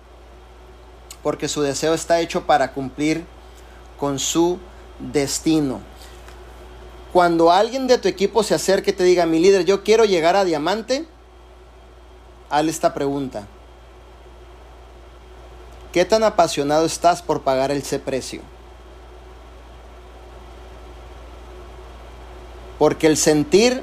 porque 1.22 1.48
su 1.48 1.60
deseo 1.60 1.92
está 1.92 2.20
hecho 2.20 2.46
para 2.46 2.72
cumplir 2.72 3.24
con 3.98 4.18
su 4.18 4.58
destino. 4.98 5.80
Cuando 7.12 7.50
alguien 7.50 7.86
de 7.86 7.98
tu 7.98 8.08
equipo 8.08 8.42
se 8.42 8.54
acerque 8.54 8.90
y 8.90 8.94
te 8.94 9.04
diga, 9.04 9.26
mi 9.26 9.40
líder, 9.40 9.64
yo 9.64 9.82
quiero 9.82 10.04
llegar 10.04 10.36
a 10.36 10.44
diamante, 10.44 11.06
hazle 12.48 12.70
esta 12.70 12.94
pregunta. 12.94 13.46
¿Qué 15.92 16.04
tan 16.04 16.22
apasionado 16.22 16.86
estás 16.86 17.20
por 17.20 17.42
pagar 17.42 17.72
ese 17.72 17.98
precio? 17.98 18.42
Porque 22.78 23.08
el 23.08 23.16
sentir, 23.16 23.82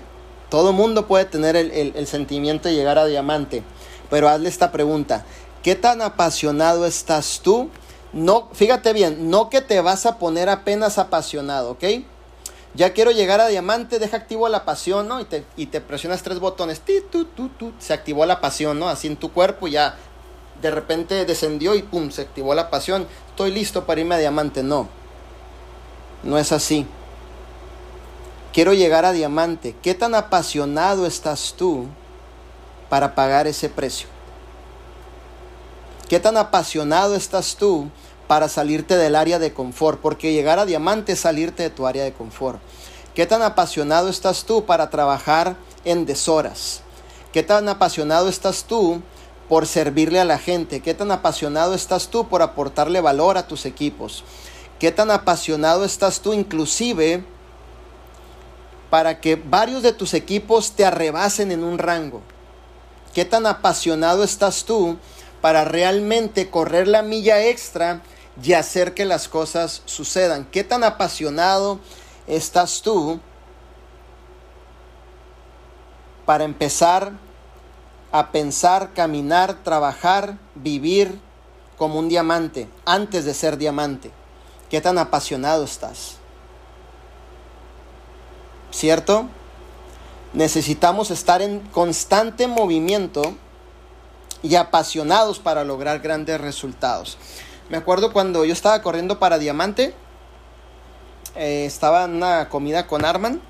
todo 0.49 0.71
mundo 0.71 1.05
puede 1.05 1.25
tener 1.25 1.55
el, 1.55 2.07
sentimiento 2.07 2.69
de 2.69 2.75
llegar 2.75 2.97
a 2.97 3.05
diamante, 3.05 3.61
pero 4.09 4.29
hazle 4.29 4.47
esta 4.47 4.71
pregunta, 4.71 5.25
¿qué 5.61 5.75
tan 5.75 6.01
apasionado 6.01 6.85
estás 6.85 7.41
tú? 7.43 7.69
No, 8.13 8.49
fíjate 8.53 8.93
bien, 8.93 9.29
no 9.29 9.49
que 9.49 9.61
te 9.61 9.81
vas 9.81 10.05
a 10.05 10.17
poner 10.17 10.47
apenas 10.47 10.97
apasionado, 10.97 11.71
¿ok? 11.71 11.83
Ya 12.73 12.93
quiero 12.93 13.11
llegar 13.11 13.41
a 13.41 13.47
diamante, 13.47 13.99
deja 13.99 14.17
activo 14.17 14.47
la 14.49 14.63
pasión, 14.63 15.07
¿no? 15.07 15.19
Y 15.19 15.25
te, 15.25 15.43
y 15.57 15.65
te 15.65 15.81
presionas 15.81 16.23
tres 16.23 16.39
botones, 16.39 16.79
ti, 16.79 17.01
tu, 17.11 17.27
se 17.79 17.93
activó 17.93 18.25
la 18.25 18.39
pasión, 18.39 18.79
¿no? 18.79 18.87
Así 18.87 19.07
en 19.07 19.17
tu 19.17 19.33
cuerpo 19.33 19.67
ya 19.67 19.97
de 20.61 20.71
repente 20.71 21.25
descendió 21.25 21.75
y 21.75 21.83
pum, 21.83 22.09
se 22.11 22.21
activó 22.21 22.53
la 22.53 22.69
pasión. 22.69 23.07
Estoy 23.29 23.51
listo 23.51 23.85
para 23.85 24.01
irme 24.01 24.15
a 24.15 24.19
diamante. 24.19 24.63
No, 24.63 24.87
no 26.23 26.37
es 26.37 26.51
así. 26.51 26.87
Quiero 28.53 28.73
llegar 28.73 29.05
a 29.05 29.11
diamante. 29.11 29.75
¿Qué 29.81 29.93
tan 29.93 30.15
apasionado 30.15 31.05
estás 31.05 31.53
tú 31.57 31.85
para 32.89 33.13
pagar 33.13 33.45
ese 33.47 33.69
precio? 33.69 34.07
¿Qué 36.09 36.19
tan 36.19 36.37
apasionado 36.37 37.15
estás 37.15 37.57
tú 37.57 37.89
para 38.27 38.47
salirte 38.47 38.95
del 38.95 39.15
área 39.15 39.39
de 39.39 39.53
confort? 39.53 39.99
Porque 39.99 40.33
llegar 40.33 40.57
a 40.57 40.65
diamante 40.65 41.11
es 41.11 41.19
salirte 41.19 41.63
de 41.63 41.69
tu 41.69 41.85
área 41.85 42.03
de 42.03 42.13
confort. 42.13 42.59
¿Qué 43.13 43.25
tan 43.25 43.41
apasionado 43.41 44.09
estás 44.09 44.45
tú 44.45 44.65
para 44.65 44.89
trabajar 44.89 45.55
en 45.83 46.05
deshoras? 46.05 46.81
¿Qué 47.33 47.43
tan 47.43 47.67
apasionado 47.67 48.29
estás 48.29 48.63
tú 48.63 49.01
por 49.49 49.65
servirle 49.65 50.19
a 50.19 50.25
la 50.25 50.37
gente? 50.37 50.81
¿Qué 50.81 50.93
tan 50.93 51.11
apasionado 51.11 51.73
estás 51.73 52.09
tú 52.09 52.27
por 52.27 52.41
aportarle 52.41 53.01
valor 53.01 53.37
a 53.37 53.47
tus 53.47 53.65
equipos? 53.65 54.23
¿Qué 54.79 54.91
tan 54.91 55.09
apasionado 55.09 55.85
estás 55.85 56.21
tú 56.21 56.33
inclusive 56.33 57.23
para 58.89 59.19
que 59.19 59.35
varios 59.35 59.83
de 59.83 59.93
tus 59.93 60.13
equipos 60.13 60.71
te 60.71 60.85
arrebasen 60.85 61.51
en 61.51 61.63
un 61.63 61.77
rango? 61.77 62.21
¿Qué 63.13 63.25
tan 63.25 63.45
apasionado 63.45 64.23
estás 64.23 64.65
tú 64.65 64.97
para 65.41 65.65
realmente 65.65 66.49
correr 66.49 66.87
la 66.87 67.01
milla 67.01 67.43
extra 67.45 68.01
y 68.43 68.53
hacer 68.53 68.93
que 68.93 69.05
las 69.05 69.27
cosas 69.27 69.81
sucedan? 69.85 70.47
¿Qué 70.51 70.63
tan 70.63 70.83
apasionado 70.83 71.79
estás 72.27 72.81
tú 72.81 73.19
para 76.25 76.43
empezar 76.43 77.13
a 78.11 78.31
pensar, 78.31 78.93
caminar, 78.93 79.63
trabajar, 79.63 80.37
vivir 80.55 81.19
como 81.77 81.99
un 81.99 82.09
diamante 82.09 82.67
antes 82.85 83.25
de 83.25 83.33
ser 83.33 83.57
diamante. 83.57 84.11
¿Qué 84.69 84.81
tan 84.81 84.97
apasionado 84.97 85.63
estás? 85.63 86.17
¿Cierto? 88.71 89.27
Necesitamos 90.33 91.11
estar 91.11 91.41
en 91.41 91.59
constante 91.71 92.47
movimiento 92.47 93.35
y 94.43 94.55
apasionados 94.55 95.39
para 95.39 95.63
lograr 95.63 95.99
grandes 95.99 96.39
resultados. 96.39 97.17
Me 97.69 97.77
acuerdo 97.77 98.13
cuando 98.13 98.45
yo 98.45 98.53
estaba 98.53 98.81
corriendo 98.81 99.19
para 99.19 99.39
Diamante, 99.39 99.93
eh, 101.35 101.65
estaba 101.65 102.05
en 102.05 102.15
una 102.15 102.49
comida 102.49 102.87
con 102.87 103.03
Arman 103.03 103.41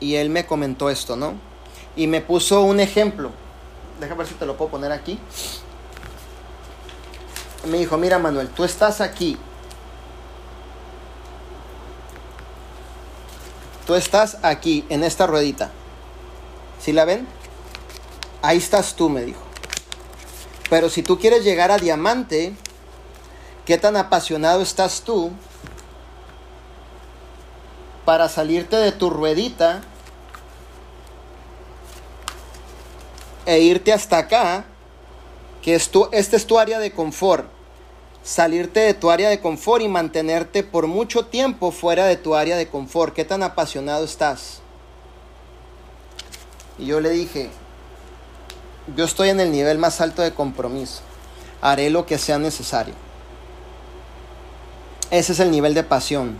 y 0.00 0.16
él 0.16 0.30
me 0.30 0.46
comentó 0.46 0.90
esto, 0.90 1.16
¿no? 1.16 1.34
Y 1.96 2.06
me 2.06 2.20
puso 2.20 2.62
un 2.62 2.80
ejemplo. 2.80 3.30
Déjame 4.00 4.18
ver 4.18 4.26
si 4.26 4.34
te 4.34 4.46
lo 4.46 4.56
puedo 4.56 4.72
poner 4.72 4.92
aquí. 4.92 5.18
Me 7.66 7.78
dijo, 7.78 7.96
mira 7.96 8.18
Manuel, 8.18 8.48
tú 8.48 8.64
estás 8.64 9.00
aquí. 9.00 9.38
Tú 13.86 13.94
estás 13.94 14.38
aquí, 14.42 14.84
en 14.88 15.04
esta 15.04 15.26
ruedita. 15.26 15.70
¿Sí 16.80 16.92
la 16.92 17.04
ven? 17.04 17.26
Ahí 18.42 18.58
estás 18.58 18.94
tú, 18.94 19.08
me 19.08 19.22
dijo. 19.22 19.40
Pero 20.70 20.88
si 20.88 21.02
tú 21.02 21.18
quieres 21.18 21.44
llegar 21.44 21.70
a 21.70 21.78
diamante, 21.78 22.54
¿qué 23.64 23.78
tan 23.78 23.96
apasionado 23.96 24.62
estás 24.62 25.02
tú 25.02 25.32
para 28.04 28.28
salirte 28.28 28.76
de 28.76 28.92
tu 28.92 29.10
ruedita 29.10 29.80
e 33.46 33.60
irte 33.60 33.92
hasta 33.92 34.18
acá, 34.18 34.64
que 35.62 35.74
es 35.74 35.88
tu, 35.90 36.08
este 36.12 36.36
es 36.36 36.46
tu 36.46 36.58
área 36.58 36.78
de 36.78 36.92
confort? 36.92 37.54
salirte 38.24 38.80
de 38.80 38.94
tu 38.94 39.10
área 39.10 39.28
de 39.28 39.38
confort 39.38 39.82
y 39.82 39.88
mantenerte 39.88 40.62
por 40.62 40.86
mucho 40.86 41.26
tiempo 41.26 41.70
fuera 41.70 42.06
de 42.06 42.16
tu 42.16 42.34
área 42.34 42.56
de 42.56 42.66
confort. 42.66 43.14
¿Qué 43.14 43.24
tan 43.24 43.42
apasionado 43.42 44.04
estás? 44.04 44.60
Y 46.78 46.86
yo 46.86 47.00
le 47.00 47.10
dije, 47.10 47.50
yo 48.96 49.04
estoy 49.04 49.28
en 49.28 49.40
el 49.40 49.52
nivel 49.52 49.78
más 49.78 50.00
alto 50.00 50.22
de 50.22 50.32
compromiso. 50.32 51.02
Haré 51.60 51.90
lo 51.90 52.06
que 52.06 52.18
sea 52.18 52.38
necesario. 52.38 52.94
Ese 55.10 55.32
es 55.32 55.40
el 55.40 55.50
nivel 55.50 55.74
de 55.74 55.84
pasión 55.84 56.38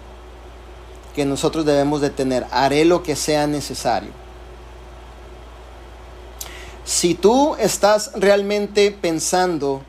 que 1.15 1.25
nosotros 1.27 1.67
debemos 1.67 2.01
de 2.01 2.11
tener. 2.11 2.47
Haré 2.51 2.85
lo 2.87 3.03
que 3.03 3.15
sea 3.15 3.47
necesario. 3.47 4.11
Si 6.85 7.15
tú 7.15 7.57
estás 7.59 8.13
realmente 8.15 8.91
pensando 8.91 9.83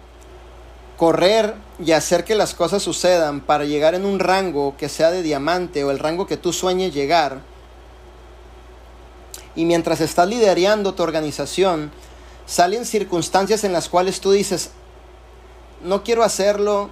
correr 0.98 1.56
y 1.78 1.92
hacer 1.92 2.24
que 2.24 2.36
las 2.36 2.54
cosas 2.54 2.84
sucedan 2.84 3.42
para 3.42 3.66
llegar 3.66 3.96
en 3.96 4.06
un 4.06 4.20
rango 4.20 4.76
que 4.78 4.88
sea 4.88 5.12
de 5.12 5.22
diamante 5.22 5.84
o 5.84 5.92
el 5.92 6.00
rango 6.00 6.26
que 6.26 6.38
tú 6.38 6.54
sueñes 6.54 6.94
llegar, 6.94 7.42
y 9.56 9.66
mientras 9.66 10.00
estás 10.00 10.28
liderando 10.28 10.94
tu 10.94 11.04
organización, 11.04 11.92
salen 12.46 12.86
circunstancias 12.86 13.64
en 13.66 13.74
las 13.74 13.90
cuales 13.90 14.22
tú 14.22 14.32
dices, 14.32 14.72
no 15.84 16.04
quiero 16.04 16.24
hacerlo, 16.24 16.90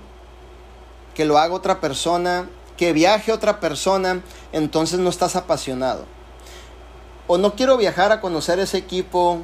que 1.15 1.25
lo 1.25 1.37
haga 1.37 1.53
otra 1.53 1.79
persona, 1.79 2.49
que 2.75 2.91
viaje 2.91 3.31
otra 3.31 3.59
persona, 3.59 4.21
entonces 4.51 4.99
no 4.99 5.09
estás 5.09 5.35
apasionado. 5.35 6.05
O 7.27 7.37
no 7.37 7.55
quiero 7.55 7.77
viajar 7.77 8.11
a 8.11 8.19
conocer 8.19 8.59
ese 8.59 8.77
equipo, 8.77 9.39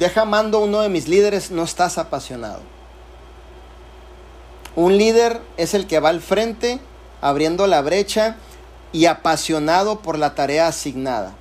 deja 0.00 0.24
mando 0.24 0.60
uno 0.60 0.80
de 0.80 0.88
mis 0.88 1.08
líderes, 1.08 1.50
no 1.50 1.62
estás 1.62 1.98
apasionado. 1.98 2.60
Un 4.74 4.96
líder 4.96 5.42
es 5.58 5.74
el 5.74 5.86
que 5.86 6.00
va 6.00 6.08
al 6.08 6.22
frente, 6.22 6.80
abriendo 7.20 7.66
la 7.66 7.82
brecha 7.82 8.36
y 8.92 9.04
apasionado 9.04 10.00
por 10.00 10.18
la 10.18 10.34
tarea 10.34 10.68
asignada. 10.68 11.34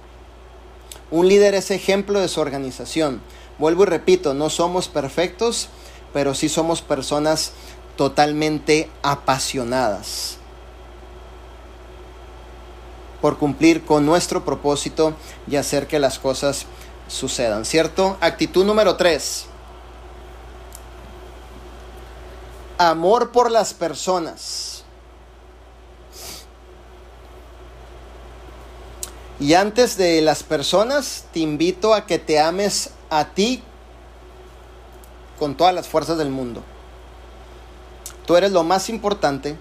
Un 1.09 1.29
líder 1.29 1.55
es 1.55 1.71
ejemplo 1.71 2.19
de 2.19 2.27
su 2.27 2.41
organización. 2.41 3.21
Vuelvo 3.59 3.83
y 3.83 3.85
repito, 3.85 4.33
no 4.33 4.49
somos 4.49 4.89
perfectos, 4.89 5.69
pero 6.11 6.33
sí 6.33 6.49
somos 6.49 6.81
personas 6.81 7.53
totalmente 7.95 8.89
apasionadas 9.03 10.37
por 13.21 13.37
cumplir 13.37 13.83
con 13.83 14.05
nuestro 14.05 14.45
propósito 14.45 15.13
y 15.47 15.57
hacer 15.57 15.87
que 15.87 15.99
las 15.99 16.19
cosas 16.19 16.65
sucedan, 17.09 17.65
¿cierto? 17.65 18.17
Actitud 18.21 18.63
número 18.63 18.95
3. 18.95 19.45
Amor 22.77 23.31
por 23.31 23.51
las 23.51 23.73
personas. 23.73 24.83
Y 29.39 29.53
antes 29.53 29.97
de 29.97 30.21
las 30.21 30.43
personas, 30.43 31.25
te 31.33 31.39
invito 31.39 31.93
a 31.93 32.05
que 32.05 32.19
te 32.19 32.39
ames 32.39 32.91
a 33.09 33.25
ti 33.25 33.63
con 35.37 35.55
todas 35.55 35.73
las 35.73 35.87
fuerzas 35.87 36.17
del 36.17 36.29
mundo. 36.29 36.61
Tú 38.25 38.35
eres 38.35 38.51
lo 38.51 38.63
más 38.63 38.89
importante. 38.89 39.57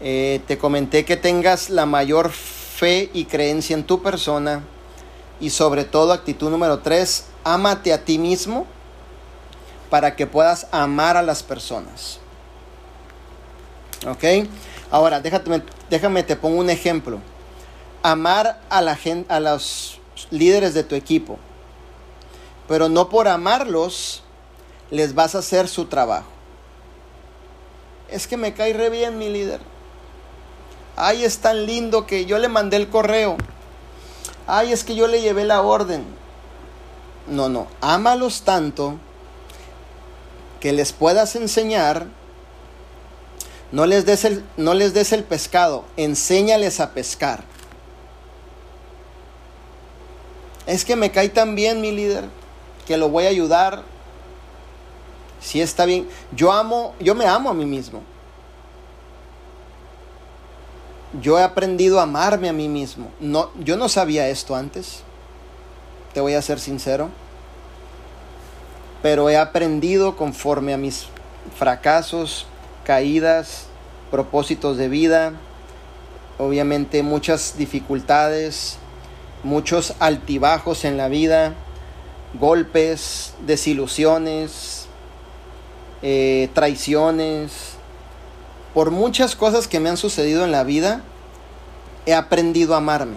Eh, 0.00 0.40
te 0.46 0.58
comenté 0.58 1.04
que 1.04 1.16
tengas 1.16 1.70
la 1.70 1.86
mayor 1.86 2.30
fe 2.30 3.10
y 3.12 3.24
creencia 3.24 3.74
en 3.74 3.84
tu 3.84 4.02
persona. 4.02 4.62
Y 5.40 5.50
sobre 5.50 5.84
todo, 5.84 6.12
actitud 6.12 6.50
número 6.50 6.80
3, 6.80 7.26
ámate 7.44 7.92
a 7.92 8.04
ti 8.04 8.18
mismo 8.18 8.66
para 9.90 10.16
que 10.16 10.26
puedas 10.26 10.66
amar 10.70 11.16
a 11.16 11.22
las 11.22 11.42
personas. 11.42 12.18
¿Ok? 14.06 14.48
Ahora, 14.90 15.20
déjame, 15.20 15.62
déjame 15.90 16.22
te 16.22 16.36
pongo 16.36 16.58
un 16.58 16.70
ejemplo. 16.70 17.20
Amar 18.02 18.60
a, 18.68 18.80
la 18.80 18.96
gente, 18.96 19.32
a 19.32 19.40
los 19.40 20.00
líderes 20.30 20.74
de 20.74 20.84
tu 20.84 20.94
equipo. 20.94 21.38
Pero 22.66 22.88
no 22.88 23.08
por 23.08 23.28
amarlos 23.28 24.22
les 24.90 25.14
vas 25.14 25.34
a 25.34 25.38
hacer 25.38 25.68
su 25.68 25.86
trabajo. 25.86 26.28
Es 28.10 28.26
que 28.26 28.36
me 28.36 28.54
cae 28.54 28.72
re 28.72 28.90
bien 28.90 29.18
mi 29.18 29.28
líder. 29.28 29.60
Ay, 30.96 31.24
es 31.24 31.38
tan 31.38 31.66
lindo 31.66 32.06
que 32.06 32.24
yo 32.26 32.38
le 32.38 32.48
mandé 32.48 32.76
el 32.76 32.88
correo. 32.88 33.36
Ay, 34.50 34.72
es 34.72 34.82
que 34.82 34.94
yo 34.94 35.06
le 35.06 35.20
llevé 35.20 35.44
la 35.44 35.60
orden. 35.60 36.06
No, 37.26 37.50
no, 37.50 37.66
ámalos 37.82 38.42
tanto 38.42 38.98
que 40.58 40.72
les 40.72 40.94
puedas 40.94 41.36
enseñar, 41.36 42.06
no 43.70 43.84
les 43.84 44.06
des 44.06 44.24
el, 44.24 44.42
no 44.56 44.72
les 44.72 44.94
des 44.94 45.12
el 45.12 45.22
pescado, 45.22 45.84
enséñales 45.98 46.80
a 46.80 46.94
pescar. 46.94 47.44
Es 50.66 50.86
que 50.86 50.96
me 50.96 51.10
cae 51.10 51.28
tan 51.28 51.54
bien 51.54 51.82
mi 51.82 51.92
líder 51.92 52.24
que 52.86 52.96
lo 52.96 53.10
voy 53.10 53.26
a 53.26 53.28
ayudar. 53.28 53.82
Si 55.42 55.60
está 55.60 55.84
bien, 55.84 56.08
yo 56.34 56.52
amo, 56.52 56.94
yo 57.00 57.14
me 57.14 57.26
amo 57.26 57.50
a 57.50 57.54
mí 57.54 57.66
mismo. 57.66 58.02
Yo 61.20 61.38
he 61.38 61.42
aprendido 61.42 62.00
a 62.00 62.02
amarme 62.02 62.48
a 62.48 62.52
mí 62.52 62.68
mismo. 62.68 63.10
No, 63.20 63.50
yo 63.58 63.76
no 63.76 63.88
sabía 63.88 64.28
esto 64.28 64.54
antes. 64.54 65.02
Te 66.12 66.20
voy 66.20 66.34
a 66.34 66.42
ser 66.42 66.60
sincero 66.60 67.10
pero 69.02 69.30
he 69.30 69.36
aprendido 69.36 70.16
conforme 70.16 70.74
a 70.74 70.76
mis 70.76 71.06
fracasos, 71.56 72.46
caídas, 72.84 73.66
propósitos 74.10 74.76
de 74.76 74.88
vida, 74.88 75.32
obviamente 76.38 77.02
muchas 77.02 77.56
dificultades, 77.56 78.78
muchos 79.44 79.94
altibajos 80.00 80.84
en 80.84 80.96
la 80.96 81.08
vida, 81.08 81.54
golpes, 82.34 83.34
desilusiones, 83.46 84.86
eh, 86.02 86.48
traiciones, 86.54 87.77
por 88.78 88.92
muchas 88.92 89.34
cosas 89.34 89.66
que 89.66 89.80
me 89.80 89.88
han 89.88 89.96
sucedido 89.96 90.44
en 90.44 90.52
la 90.52 90.62
vida, 90.62 91.02
he 92.06 92.14
aprendido 92.14 92.74
a 92.74 92.76
amarme. 92.76 93.16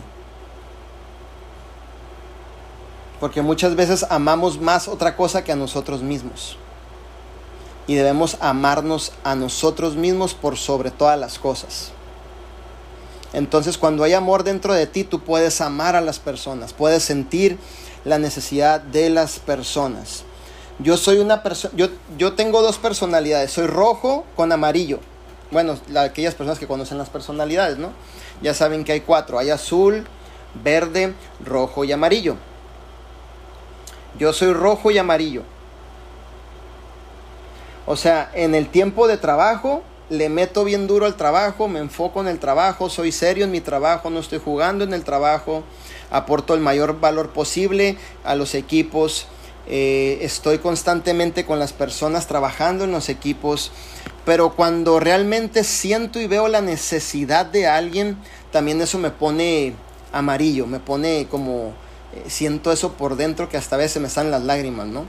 Porque 3.20 3.44
muchas 3.44 3.76
veces 3.76 4.04
amamos 4.10 4.60
más 4.60 4.88
otra 4.88 5.16
cosa 5.16 5.44
que 5.44 5.52
a 5.52 5.56
nosotros 5.56 6.02
mismos. 6.02 6.58
Y 7.86 7.94
debemos 7.94 8.38
amarnos 8.40 9.12
a 9.24 9.36
nosotros 9.36 9.96
mismos 9.96 10.34
por 10.34 10.58
sobre 10.58 10.90
todas 10.90 11.20
las 11.20 11.38
cosas. 11.38 11.92
Entonces 13.32 13.78
cuando 13.78 14.04
hay 14.04 14.14
amor 14.14 14.44
dentro 14.44 14.74
de 14.74 14.88
ti, 14.88 15.04
tú 15.04 15.20
puedes 15.20 15.62
amar 15.62 15.96
a 15.96 16.02
las 16.02 16.18
personas, 16.18 16.74
puedes 16.74 17.04
sentir 17.04 17.60
la 18.04 18.18
necesidad 18.18 18.82
de 18.82 19.12
las 19.12 19.38
personas. 19.38 20.24
Yo 20.80 20.98
soy 20.98 21.20
una 21.20 21.44
persona, 21.44 21.72
yo, 21.78 21.90
yo 22.18 22.34
tengo 22.34 22.64
dos 22.64 22.80
personalidades, 22.80 23.52
soy 23.52 23.68
rojo 23.68 24.26
con 24.36 24.52
amarillo. 24.52 25.02
Bueno, 25.52 25.78
aquellas 25.98 26.34
personas 26.34 26.60
que 26.60 26.68
conocen 26.68 26.98
las 26.98 27.10
personalidades, 27.10 27.78
¿no? 27.78 27.92
Ya 28.42 28.54
saben 28.54 28.86
que 28.86 28.94
hay 28.94 29.02
cuatro, 29.02 29.38
hay 29.38 29.50
azul, 29.50 30.08
verde, 30.64 31.14
rojo 31.44 31.84
y 31.84 31.92
amarillo. 31.92 32.38
Yo 34.18 34.32
soy 34.32 34.54
rojo 34.54 34.92
y 34.92 34.98
amarillo. 34.98 35.44
O 37.86 37.98
sea, 37.98 38.32
en 38.34 38.56
el 38.56 38.70
tiempo 38.70 39.08
de 39.08 39.18
trabajo 39.18 39.84
le 40.10 40.30
meto 40.30 40.64
bien 40.64 40.88
duro 40.88 41.06
al 41.06 41.16
trabajo, 41.16 41.68
me 41.68 41.80
enfoco 41.80 42.22
en 42.22 42.28
el 42.28 42.40
trabajo, 42.40 42.90
soy 42.90 43.12
serio 43.12 43.46
en 43.46 43.52
mi 43.52 43.62
trabajo, 43.62 44.10
no 44.10 44.20
estoy 44.20 44.40
jugando 44.40 44.84
en 44.84 44.94
el 44.94 45.04
trabajo, 45.04 45.64
aporto 46.12 46.54
el 46.54 46.60
mayor 46.60 47.00
valor 47.00 47.30
posible 47.30 47.98
a 48.24 48.36
los 48.36 48.54
equipos, 48.56 49.28
eh, 49.68 50.20
estoy 50.22 50.58
constantemente 50.60 51.46
con 51.46 51.60
las 51.60 51.74
personas 51.74 52.28
trabajando 52.28 52.84
en 52.84 52.92
los 52.92 53.10
equipos, 53.10 53.72
pero 54.26 54.56
cuando 54.56 55.00
realmente 55.00 55.64
siento 55.64 56.20
y 56.20 56.28
veo 56.28 56.48
la 56.48 56.62
necesidad 56.62 57.46
de 57.46 57.68
alguien, 57.68 58.18
también 58.52 58.82
eso 58.82 58.98
me 58.98 59.12
pone 59.12 59.74
amarillo, 60.12 60.68
me 60.68 60.80
pone 60.80 61.28
como 61.30 61.74
eh, 62.14 62.26
siento 62.28 62.72
eso 62.72 62.94
por 62.94 63.16
dentro 63.16 63.48
que 63.48 63.58
hasta 63.58 63.76
a 63.76 63.80
veces 63.80 64.02
me 64.02 64.10
salen 64.10 64.32
las 64.32 64.44
lágrimas, 64.44 64.88
¿no? 64.88 65.06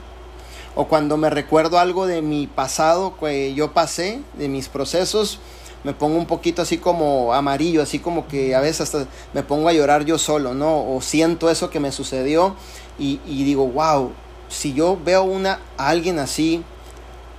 O 0.75 0.87
cuando 0.87 1.17
me 1.17 1.29
recuerdo 1.29 1.77
algo 1.77 2.07
de 2.07 2.21
mi 2.21 2.47
pasado 2.47 3.15
que 3.19 3.53
yo 3.53 3.73
pasé, 3.73 4.21
de 4.37 4.47
mis 4.47 4.69
procesos, 4.69 5.39
me 5.83 5.93
pongo 5.93 6.17
un 6.17 6.25
poquito 6.25 6.61
así 6.61 6.77
como 6.77 7.33
amarillo, 7.33 7.81
así 7.81 7.99
como 7.99 8.27
que 8.27 8.55
a 8.55 8.61
veces 8.61 8.81
hasta 8.81 9.05
me 9.33 9.43
pongo 9.43 9.67
a 9.67 9.73
llorar 9.73 10.05
yo 10.05 10.17
solo, 10.17 10.53
¿no? 10.53 10.95
O 10.95 11.01
siento 11.01 11.49
eso 11.49 11.69
que 11.69 11.79
me 11.79 11.91
sucedió 11.91 12.55
y, 12.97 13.17
digo, 13.25 13.67
wow, 13.67 14.11
si 14.53 14.73
yo 14.73 14.97
veo 15.03 15.23
una, 15.23 15.59
a 15.77 15.89
alguien 15.89 16.19
así, 16.19 16.63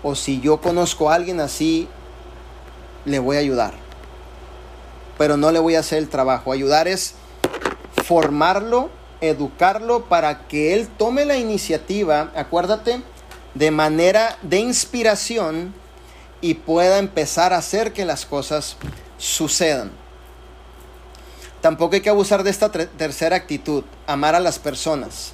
o 0.03 0.14
si 0.14 0.40
yo 0.40 0.61
conozco 0.61 1.11
a 1.11 1.14
alguien 1.14 1.40
así, 1.40 1.88
le 3.05 3.18
voy 3.20 3.37
a 3.37 3.40
ayudar. 3.40 3.74
Pero 5.16 5.37
no 5.37 5.53
le 5.53 5.61
voy 5.61 5.77
a 5.77 5.81
hacer 5.81 5.98
el 5.98 6.09
trabajo. 6.09 6.53
Ayudar 6.53 6.88
es 6.88 7.14
formarlo, 8.05 8.90
educarlo 9.20 10.07
para 10.07 10.48
que 10.48 10.74
él 10.74 10.88
tome 10.88 11.24
la 11.24 11.37
iniciativa, 11.37 12.33
acuérdate, 12.35 13.00
de 13.55 13.70
manera 13.70 14.37
de 14.42 14.59
inspiración 14.59 15.72
y 16.40 16.55
pueda 16.55 16.98
empezar 16.98 17.53
a 17.53 17.59
hacer 17.59 17.92
que 17.92 18.05
las 18.05 18.27
cosas 18.27 18.77
sucedan. 19.18 19.92
Tampoco 21.61 21.94
hay 21.94 22.00
que 22.00 22.11
abusar 22.11 22.42
de 22.42 22.50
esta 22.50 22.70
tercera 22.70 23.37
actitud, 23.37 23.85
amar 24.07 24.35
a 24.35 24.40
las 24.40 24.59
personas. 24.59 25.34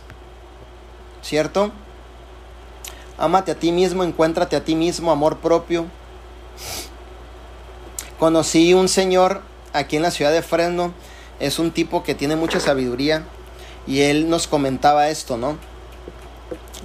¿Cierto? 1.23 1.73
Amate 3.19 3.53
a 3.53 3.55
ti 3.55 3.71
mismo, 3.71 4.03
encuéntrate 4.03 4.57
a 4.57 4.65
ti 4.65 4.75
mismo, 4.75 5.13
amor 5.13 5.39
propio. 5.39 5.87
Conocí 8.19 8.75
un 8.75 8.89
señor 8.89 9.43
aquí 9.73 9.97
en 9.97 10.03
la 10.03 10.11
ciudad 10.11 10.33
de 10.33 10.43
Fresno, 10.43 10.95
es 11.39 11.59
un 11.59 11.71
tipo 11.71 12.03
que 12.03 12.15
tiene 12.15 12.37
mucha 12.37 12.61
sabiduría 12.61 13.25
y 13.87 14.01
él 14.01 14.29
nos 14.29 14.47
comentaba 14.47 15.09
esto, 15.09 15.37
¿no? 15.37 15.59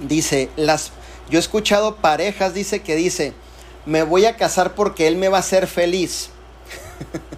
Dice, 0.00 0.50
las 0.56 0.92
yo 1.28 1.38
he 1.38 1.40
escuchado 1.40 1.96
parejas 1.96 2.54
dice 2.54 2.82
que 2.82 2.96
dice, 2.96 3.32
"Me 3.84 4.02
voy 4.02 4.26
a 4.26 4.36
casar 4.36 4.74
porque 4.74 5.08
él 5.08 5.16
me 5.16 5.28
va 5.28 5.38
a 5.38 5.40
hacer 5.40 5.66
feliz." 5.66 6.30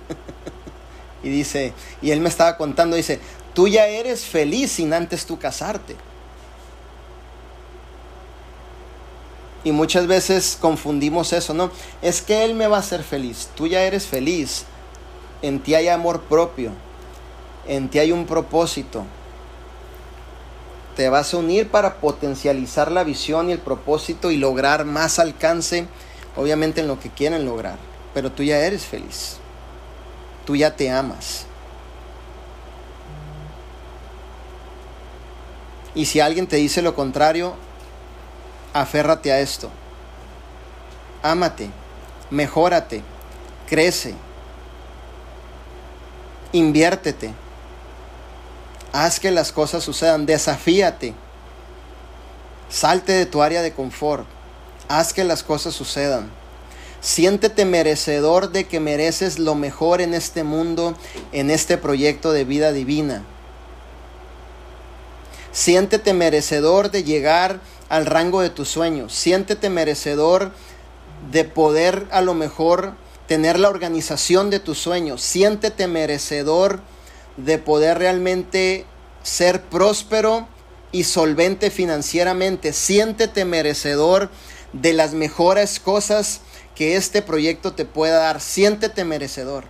y 1.23 1.29
dice, 1.29 1.73
y 2.03 2.11
él 2.11 2.21
me 2.21 2.29
estaba 2.29 2.57
contando, 2.57 2.97
dice, 2.97 3.21
"Tú 3.55 3.69
ya 3.69 3.87
eres 3.87 4.25
feliz 4.25 4.73
sin 4.73 4.93
antes 4.93 5.27
tú 5.27 5.39
casarte." 5.39 5.97
Y 9.65 9.73
muchas 9.73 10.07
veces 10.07 10.57
confundimos 10.61 11.33
eso, 11.33 11.53
¿no? 11.53 11.71
Es 12.01 12.23
que 12.23 12.45
Él 12.45 12.55
me 12.55 12.69
va 12.69 12.77
a 12.77 12.81
hacer 12.81 13.03
feliz. 13.03 13.49
Tú 13.57 13.67
ya 13.67 13.83
eres 13.83 14.07
feliz. 14.07 14.65
En 15.43 15.61
ti 15.61 15.75
hay 15.75 15.89
amor 15.89 16.23
propio. 16.23 16.73
En 17.67 17.89
ti 17.89 17.99
hay 17.99 18.13
un 18.13 18.27
propósito. 18.27 19.05
Te 20.97 21.09
vas 21.09 21.33
a 21.33 21.37
unir 21.37 21.69
para 21.69 21.97
potencializar 21.97 22.91
la 22.91 23.05
visión 23.05 23.49
y 23.49 23.53
el 23.53 23.59
propósito 23.59 24.31
y 24.31 24.37
lograr 24.37 24.85
más 24.85 25.19
alcance, 25.19 25.87
obviamente 26.37 26.81
en 26.81 26.89
lo 26.89 26.99
que 26.99 27.11
quieren 27.11 27.45
lograr. 27.45 27.79
Pero 28.15 28.33
tú 28.33 28.43
ya 28.43 28.59
eres 28.59 28.85
feliz. 28.85 29.37
Tú 30.45 30.57
ya 30.57 30.75
te 30.75 30.91
amas. 30.91 31.47
Y 35.95 36.07
si 36.07 36.21
alguien 36.21 36.47
te 36.47 36.57
dice 36.57 36.81
lo 36.81 36.95
contrario, 36.95 37.55
aférrate 38.81 39.33
a 39.33 39.41
esto. 39.41 39.71
Ámate, 41.23 41.71
mejórate, 42.31 43.03
crece, 43.67 44.15
inviértete, 46.53 47.33
haz 48.93 49.19
que 49.21 49.31
las 49.31 49.53
cosas 49.53 49.83
sucedan, 49.83 50.27
desafíate, 50.27 51.15
salte 52.69 53.13
de 53.13 53.27
tu 53.27 53.43
área 53.43 53.63
de 53.63 53.73
confort, 53.73 54.27
haz 54.89 55.13
que 55.13 55.25
las 55.25 55.43
cosas 55.43 55.75
sucedan. 55.75 56.31
Siéntete 57.01 57.65
merecedor 57.65 58.51
de 58.51 58.67
que 58.67 58.81
mereces 58.81 59.39
lo 59.39 59.55
mejor 59.55 60.01
en 60.01 60.15
este 60.15 60.43
mundo, 60.43 60.97
en 61.33 61.51
este 61.51 61.79
proyecto 61.79 62.33
de 62.33 62.45
vida 62.45 62.73
divina. 62.73 63.25
Siéntete 65.53 66.13
merecedor 66.13 66.91
de 66.91 67.05
llegar 67.05 67.61
al 67.89 68.07
rango 68.07 68.41
de 68.41 68.51
tus 68.51 68.69
sueños. 68.69 69.15
Siéntete 69.15 69.71
merecedor 69.71 70.53
de 71.31 71.45
poder 71.45 72.07
a 72.11 72.21
lo 72.21 72.35
mejor 72.35 72.95
tener 73.27 73.59
la 73.59 73.69
organización 73.69 74.51
de 74.51 74.61
tus 74.61 74.79
sueños. 74.79 75.23
Siéntete 75.23 75.87
merecedor 75.87 76.81
de 77.37 77.59
poder 77.59 77.99
realmente 77.99 78.87
ser 79.23 79.63
próspero 79.63 80.49
y 80.93 81.05
solvente 81.05 81.71
financieramente. 81.71 82.73
Siéntete 82.73 83.45
merecedor 83.45 84.31
de 84.73 84.93
las 84.93 85.13
mejores 85.13 85.81
cosas 85.81 86.41
que 86.75 86.97
este 86.97 87.23
proyecto 87.23 87.73
te 87.73 87.85
pueda 87.85 88.19
dar. 88.19 88.41
Siéntete 88.41 89.05
merecedor. 89.05 89.65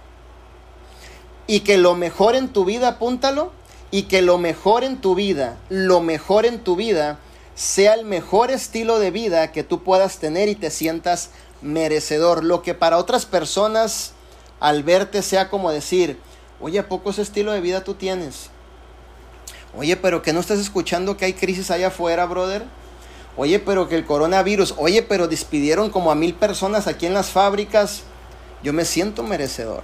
Y 1.46 1.61
que 1.61 1.78
lo 1.78 1.94
mejor 1.94 2.35
en 2.35 2.48
tu 2.48 2.64
vida, 2.64 2.88
apúntalo, 2.88 3.52
y 3.90 4.02
que 4.02 4.20
lo 4.22 4.38
mejor 4.38 4.85
en 4.85 5.00
tu 5.00 5.14
vida, 5.14 5.57
lo 5.70 6.00
mejor 6.00 6.44
en 6.44 6.59
tu 6.59 6.76
vida, 6.76 7.18
sea 7.59 7.94
el 7.94 8.05
mejor 8.05 8.53
estilo 8.53 9.01
de 9.01 9.11
vida 9.11 9.51
que 9.51 9.64
tú 9.64 9.83
puedas 9.83 10.18
tener 10.18 10.49
y 10.49 10.55
te 10.55 10.71
sientas 10.71 11.31
merecedor. 11.61 12.44
Lo 12.44 12.62
que 12.62 12.73
para 12.73 12.99
otras 12.99 13.27
personas 13.27 14.12
al 14.61 14.85
verte 14.85 15.23
sea 15.23 15.51
como 15.51 15.73
decir, 15.73 16.21
oye, 16.61 16.79
¿a 16.79 16.88
poco 16.88 17.11
ese 17.11 17.23
estilo 17.23 17.51
de 17.51 17.61
vida 17.61 17.83
tú 17.83 17.94
tienes? 17.94 18.51
Oye, 19.77 19.97
pero 19.97 20.23
que 20.23 20.33
no 20.33 20.38
estás 20.38 20.61
escuchando 20.61 21.16
que 21.16 21.25
hay 21.25 21.33
crisis 21.33 21.73
allá 21.73 21.88
afuera, 21.88 22.27
brother. 22.27 22.62
Oye, 23.37 23.59
pero 23.59 23.88
que 23.88 23.97
el 23.97 24.07
coronavirus, 24.07 24.75
oye, 24.77 25.03
pero 25.03 25.27
despidieron 25.27 25.90
como 25.90 26.12
a 26.12 26.14
mil 26.14 26.35
personas 26.35 26.87
aquí 26.87 27.07
en 27.07 27.14
las 27.14 27.31
fábricas. 27.31 28.03
Yo 28.62 28.73
me 28.73 28.85
siento 28.85 29.25
merecedor. 29.25 29.83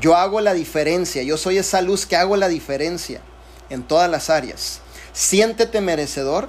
Yo 0.00 0.14
hago 0.14 0.40
la 0.40 0.54
diferencia, 0.54 1.24
yo 1.24 1.36
soy 1.36 1.58
esa 1.58 1.82
luz 1.82 2.06
que 2.06 2.14
hago 2.14 2.36
la 2.36 2.46
diferencia 2.46 3.20
en 3.70 3.82
todas 3.82 4.08
las 4.08 4.30
áreas. 4.30 4.82
Siéntete 5.18 5.80
merecedor 5.80 6.48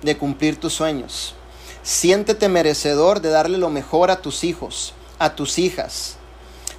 de 0.00 0.16
cumplir 0.16 0.58
tus 0.58 0.72
sueños. 0.72 1.34
Siéntete 1.82 2.48
merecedor 2.48 3.20
de 3.20 3.28
darle 3.28 3.58
lo 3.58 3.68
mejor 3.68 4.10
a 4.10 4.22
tus 4.22 4.42
hijos, 4.42 4.94
a 5.18 5.34
tus 5.34 5.58
hijas. 5.58 6.16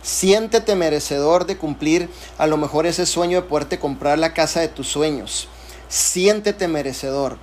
Siéntete 0.02 0.76
merecedor 0.76 1.46
de 1.46 1.58
cumplir 1.58 2.10
a 2.39 2.48
lo 2.48 2.58
mejor 2.58 2.88
ese 2.88 3.06
sueño 3.06 3.39
de 3.39 3.48
poderte 3.48 3.78
comprar 3.78 4.17
la 4.17 4.34
casa 4.34 4.60
de 4.60 4.67
tus 4.67 4.88
sueños. 4.88 5.48
Siéntete 5.89 6.67
merecedor 6.67 7.38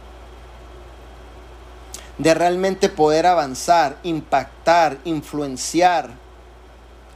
de 2.18 2.34
realmente 2.34 2.88
poder 2.88 3.26
avanzar, 3.26 3.96
impactar, 4.02 4.98
influenciar, 5.04 6.10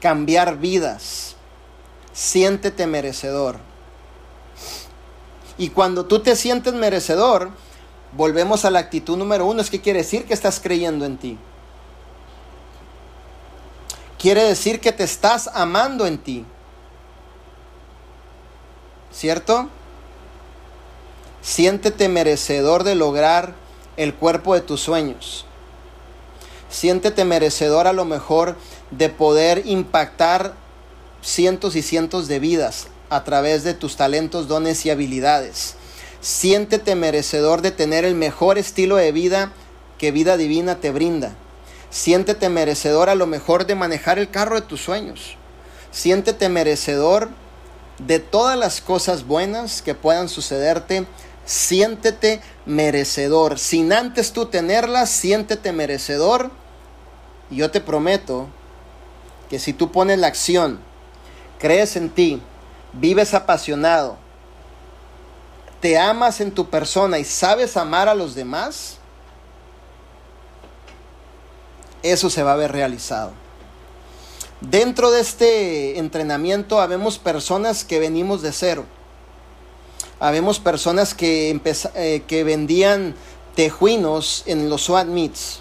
cambiar 0.01 0.59
vidas. 0.59 1.35
Siéntete 2.13 2.87
merecedor. 2.87 3.68
Y 5.59 5.71
cuando 5.71 6.07
tú 6.07 6.21
te 6.21 6.37
sientes 6.37 6.73
merecedor, 6.73 7.51
volvemos 8.13 8.65
a 8.65 8.71
la 8.71 8.79
actitud 8.79 9.17
número 9.17 9.45
uno, 9.45 9.61
es 9.61 9.71
que 9.71 9.81
quiere 9.81 9.99
decir 9.99 10.25
que 10.25 10.33
estás 10.33 10.61
creyendo 10.61 11.05
en 11.05 11.19
ti. 11.19 11.37
Quiere 14.19 14.45
decir 14.45 14.81
que 14.81 14.93
te 14.93 15.03
estás 15.03 15.51
amando 15.53 16.07
en 16.07 16.19
ti. 16.19 16.45
¿Cierto? 19.13 19.69
Siéntete 21.43 22.09
merecedor 22.09 22.85
de 22.85 22.95
lograr 22.95 23.55
el 23.97 24.15
cuerpo 24.15 24.55
de 24.55 24.61
tus 24.61 24.81
sueños. 24.81 25.45
Siéntete 26.71 27.25
merecedor 27.25 27.89
a 27.89 27.93
lo 27.93 28.05
mejor 28.05 28.57
de 28.93 29.09
poder 29.09 29.63
impactar 29.67 30.55
cientos 31.21 31.75
y 31.75 31.83
cientos 31.83 32.29
de 32.29 32.39
vidas 32.39 32.89
a 33.11 33.25
través 33.25 33.65
de 33.65 33.75
tus 33.75 33.97
talentos, 33.97 34.49
dones 34.49 34.85
y 34.87 34.91
habilidades. 34.91 35.75
Siéntete 36.21 36.95
merecedor 36.95 37.63
de 37.63 37.71
tener 37.71 38.05
el 38.05 38.15
mejor 38.15 38.59
estilo 38.59 38.97
de 38.97 39.13
vida 39.13 39.53
que 39.99 40.11
vida 40.11 40.37
divina 40.37 40.77
te 40.77 40.91
brinda. 40.91 41.35
Siéntete 41.91 42.49
merecedor 42.49 43.09
a 43.09 43.15
lo 43.15 43.27
mejor 43.27 43.67
de 43.67 43.75
manejar 43.75 44.19
el 44.19 44.31
carro 44.31 44.57
de 44.57 44.67
tus 44.67 44.81
sueños. 44.81 45.37
Siéntete 45.91 46.49
merecedor 46.49 47.31
de 47.99 48.19
todas 48.19 48.59
las 48.59 48.81
cosas 48.81 49.27
buenas 49.27 49.83
que 49.83 49.95
puedan 49.95 50.29
sucederte. 50.29 51.07
Siéntete 51.45 52.41
merecedor. 52.67 53.59
Sin 53.59 53.93
antes 53.93 54.33
tú 54.33 54.47
tenerlas, 54.47 55.11
siéntete 55.11 55.73
merecedor. 55.73 56.51
Y 57.51 57.57
yo 57.57 57.71
te 57.71 57.81
prometo 57.81 58.49
que 59.49 59.59
si 59.59 59.73
tú 59.73 59.91
pones 59.91 60.19
la 60.19 60.27
acción, 60.27 60.81
crees 61.59 61.97
en 61.97 62.11
ti, 62.11 62.43
vives 62.93 63.35
apasionado, 63.35 64.17
te 65.81 65.99
amas 65.99 66.41
en 66.41 66.51
tu 66.53 66.69
persona 66.69 67.19
y 67.19 67.25
sabes 67.25 67.77
amar 67.77 68.09
a 68.09 68.15
los 68.15 68.35
demás, 68.35 68.99
eso 72.03 72.31
se 72.31 72.43
va 72.43 72.53
a 72.53 72.57
ver 72.57 72.73
realizado. 72.73 73.33
Dentro 74.61 75.13
de 75.13 75.21
este 75.21 75.99
entrenamiento 75.99 76.81
habemos 76.81 77.19
personas 77.19 77.85
que 77.85 78.01
venimos 78.01 78.43
de 78.43 78.53
cero. 78.53 78.85
Habemos 80.19 80.59
personas 80.59 81.15
que, 81.15 81.61
eh, 81.95 82.23
que 82.27 82.43
vendían 82.43 83.15
tejuinos 83.55 84.43
en 84.47 84.69
los 84.69 84.83
SWAT 84.85 85.07
meets. 85.07 85.61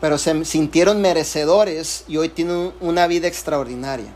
pero 0.00 0.18
se 0.18 0.44
sintieron 0.44 1.00
merecedores 1.00 2.04
y 2.06 2.18
hoy 2.18 2.28
tienen 2.28 2.74
una 2.80 3.06
vida 3.06 3.26
extraordinaria. 3.26 4.12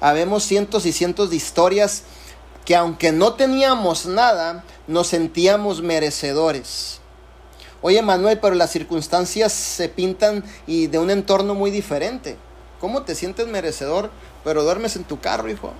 Habemos 0.00 0.44
cientos 0.44 0.86
y 0.86 0.92
cientos 0.92 1.30
de 1.30 1.36
historias 1.36 2.04
que 2.64 2.76
aunque 2.76 3.12
no 3.12 3.32
teníamos 3.32 4.06
nada, 4.06 4.62
nos 4.86 5.08
sentíamos 5.08 5.80
merecedores. 5.80 7.00
Oye 7.80 8.02
Manuel, 8.02 8.38
pero 8.40 8.54
las 8.54 8.70
circunstancias 8.70 9.52
se 9.52 9.88
pintan 9.88 10.44
y 10.66 10.88
de 10.88 10.98
un 10.98 11.10
entorno 11.10 11.54
muy 11.54 11.70
diferente. 11.70 12.36
¿Cómo 12.80 13.02
te 13.02 13.14
sientes 13.14 13.46
merecedor, 13.46 14.10
pero 14.44 14.64
duermes 14.64 14.96
en 14.96 15.04
tu 15.04 15.18
carro, 15.18 15.48
hijo? 15.48 15.72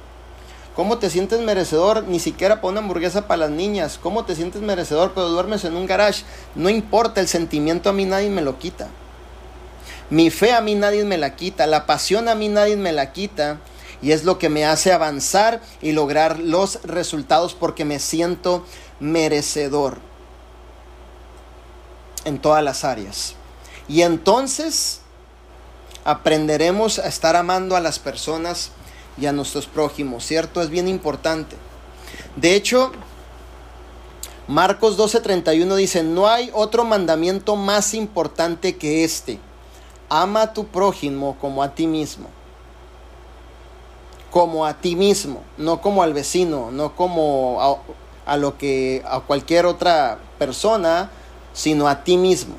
¿Cómo 0.75 0.99
te 0.99 1.11
sientes 1.11 1.41
merecedor 1.41 2.05
ni 2.05 2.21
siquiera 2.21 2.57
para 2.57 2.69
una 2.69 2.81
hamburguesa 2.81 3.27
para 3.27 3.49
las 3.49 3.51
niñas? 3.51 3.99
¿Cómo 4.01 4.25
te 4.25 4.35
sientes 4.35 4.62
merecedor, 4.62 5.12
pero 5.14 5.29
duermes 5.29 5.64
en 5.64 5.77
un 5.77 5.87
garage? 5.87 6.23
No 6.55 6.71
importa, 6.71 7.21
el 7.21 7.29
sentimiento 7.29 7.91
a 7.91 7.93
mí 7.93 8.05
nadie 8.05 8.31
me 8.31 8.43
lo 8.43 8.59
quita. 8.59 8.89
Mi 10.09 10.31
fe 10.31 10.53
a 10.53 10.61
mí 10.61 10.75
nadie 10.75 11.05
me 11.05 11.19
la 11.19 11.37
quita, 11.37 11.66
la 11.66 11.85
pasión 11.85 12.29
a 12.29 12.35
mí 12.35 12.49
nadie 12.49 12.77
me 12.77 12.93
la 12.93 13.12
quita 13.12 13.59
y 14.01 14.13
es 14.13 14.25
lo 14.25 14.39
que 14.39 14.49
me 14.49 14.65
hace 14.65 14.93
avanzar 14.93 15.61
y 15.83 15.93
lograr 15.93 16.39
los 16.39 16.83
resultados 16.83 17.55
porque 17.55 17.85
me 17.85 17.99
siento 17.99 18.65
merecedor 19.01 19.99
en 22.25 22.39
todas 22.39 22.63
las 22.63 22.85
áreas. 22.85 23.35
Y 23.89 24.03
entonces 24.03 25.01
aprenderemos 26.05 26.99
a 26.99 27.09
estar 27.09 27.37
amando 27.37 27.77
a 27.77 27.81
las 27.81 27.99
personas 27.99 28.71
y 29.21 29.27
a 29.27 29.33
nuestros 29.33 29.67
prójimos, 29.67 30.25
¿cierto? 30.25 30.63
Es 30.63 30.71
bien 30.71 30.87
importante. 30.87 31.57
De 32.37 32.55
hecho, 32.55 32.93
Marcos 34.47 34.97
12:31 34.97 35.75
dice, 35.75 36.03
no 36.05 36.29
hay 36.29 36.51
otro 36.55 36.85
mandamiento 36.85 37.57
más 37.57 37.95
importante 37.95 38.77
que 38.77 39.05
este. 39.05 39.41
Ama 40.09 40.43
a 40.43 40.53
tu 40.55 40.69
prójimo 40.69 41.37
como 41.41 41.63
a 41.63 41.75
ti 41.75 41.87
mismo 41.87 42.38
como 44.31 44.66
a 44.66 44.74
ti 44.74 44.95
mismo, 44.97 45.43
no 45.57 45.81
como 45.81 46.03
al 46.03 46.12
vecino, 46.12 46.70
no 46.70 46.95
como 46.95 47.83
a, 48.26 48.37
lo 48.37 48.59
que 48.59 49.03
a 49.07 49.20
cualquier 49.20 49.66
otra 49.66 50.18
persona, 50.39 51.11
sino 51.53 51.89
a 51.89 52.05
ti 52.05 52.16
mismo. 52.16 52.55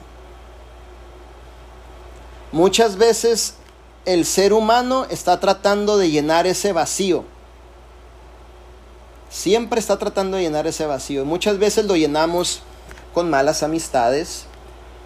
Muchas 2.51 2.97
veces 2.97 3.55
el 4.05 4.25
ser 4.25 4.53
humano 4.53 5.05
está 5.09 5.39
tratando 5.39 5.97
de 5.97 6.09
llenar 6.09 6.47
ese 6.47 6.73
vacío. 6.73 7.23
Siempre 9.29 9.79
está 9.79 9.97
tratando 9.97 10.37
de 10.37 10.43
llenar 10.43 10.65
ese 10.65 10.87
vacío. 10.87 11.23
Muchas 11.25 11.59
veces 11.59 11.85
lo 11.85 11.95
llenamos 11.95 12.61
con 13.13 13.29
malas 13.29 13.61
amistades, 13.61 14.45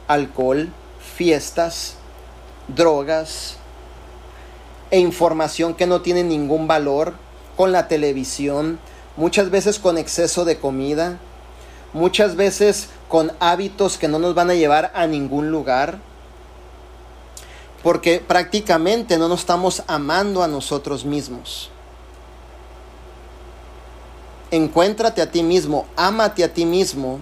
alcohol, 0.07 0.69
fiestas, 1.17 1.95
drogas, 2.69 3.57
e 4.93 4.99
información 4.99 5.73
que 5.73 5.87
no 5.87 6.01
tiene 6.01 6.23
ningún 6.23 6.67
valor, 6.67 7.15
con 7.57 7.71
la 7.71 7.87
televisión, 7.87 8.77
muchas 9.17 9.49
veces 9.49 9.79
con 9.79 9.97
exceso 9.97 10.45
de 10.45 10.59
comida, 10.59 11.17
muchas 11.93 12.35
veces 12.35 12.89
con 13.07 13.31
hábitos 13.39 13.97
que 13.97 14.07
no 14.07 14.19
nos 14.19 14.35
van 14.35 14.51
a 14.51 14.53
llevar 14.53 14.91
a 14.93 15.07
ningún 15.07 15.49
lugar, 15.49 15.97
porque 17.81 18.19
prácticamente 18.19 19.17
no 19.17 19.27
nos 19.27 19.39
estamos 19.39 19.81
amando 19.87 20.43
a 20.43 20.47
nosotros 20.47 21.05
mismos. 21.05 21.71
Encuéntrate 24.51 25.23
a 25.23 25.31
ti 25.31 25.41
mismo, 25.41 25.87
ámate 25.95 26.43
a 26.43 26.53
ti 26.53 26.65
mismo 26.65 27.19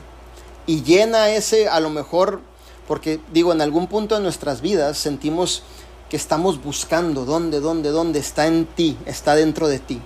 y 0.66 0.84
llena 0.84 1.30
ese, 1.30 1.70
a 1.70 1.80
lo 1.80 1.90
mejor, 1.90 2.42
porque 2.86 3.22
digo, 3.32 3.54
en 3.54 3.62
algún 3.62 3.88
punto 3.88 4.16
de 4.16 4.22
nuestras 4.22 4.60
vidas 4.60 4.98
sentimos 4.98 5.64
que 6.12 6.18
estamos 6.18 6.62
buscando, 6.62 7.24
dónde, 7.24 7.62
dónde, 7.62 7.90
dónde 7.90 8.20
está 8.20 8.46
en 8.46 8.66
ti, 8.66 8.98
está 9.06 9.34
dentro 9.34 9.70
de 9.70 9.80
ti. 9.80 10.02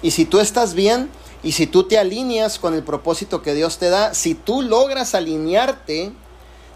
Y 0.00 0.12
si 0.12 0.24
tú 0.24 0.40
estás 0.40 0.72
bien 0.72 1.10
y 1.42 1.52
si 1.52 1.66
tú 1.66 1.82
te 1.82 1.98
alineas 1.98 2.58
con 2.58 2.72
el 2.72 2.82
propósito 2.82 3.42
que 3.42 3.52
Dios 3.52 3.76
te 3.76 3.90
da, 3.90 4.14
si 4.14 4.34
tú 4.34 4.62
logras 4.62 5.14
alinearte, 5.14 6.12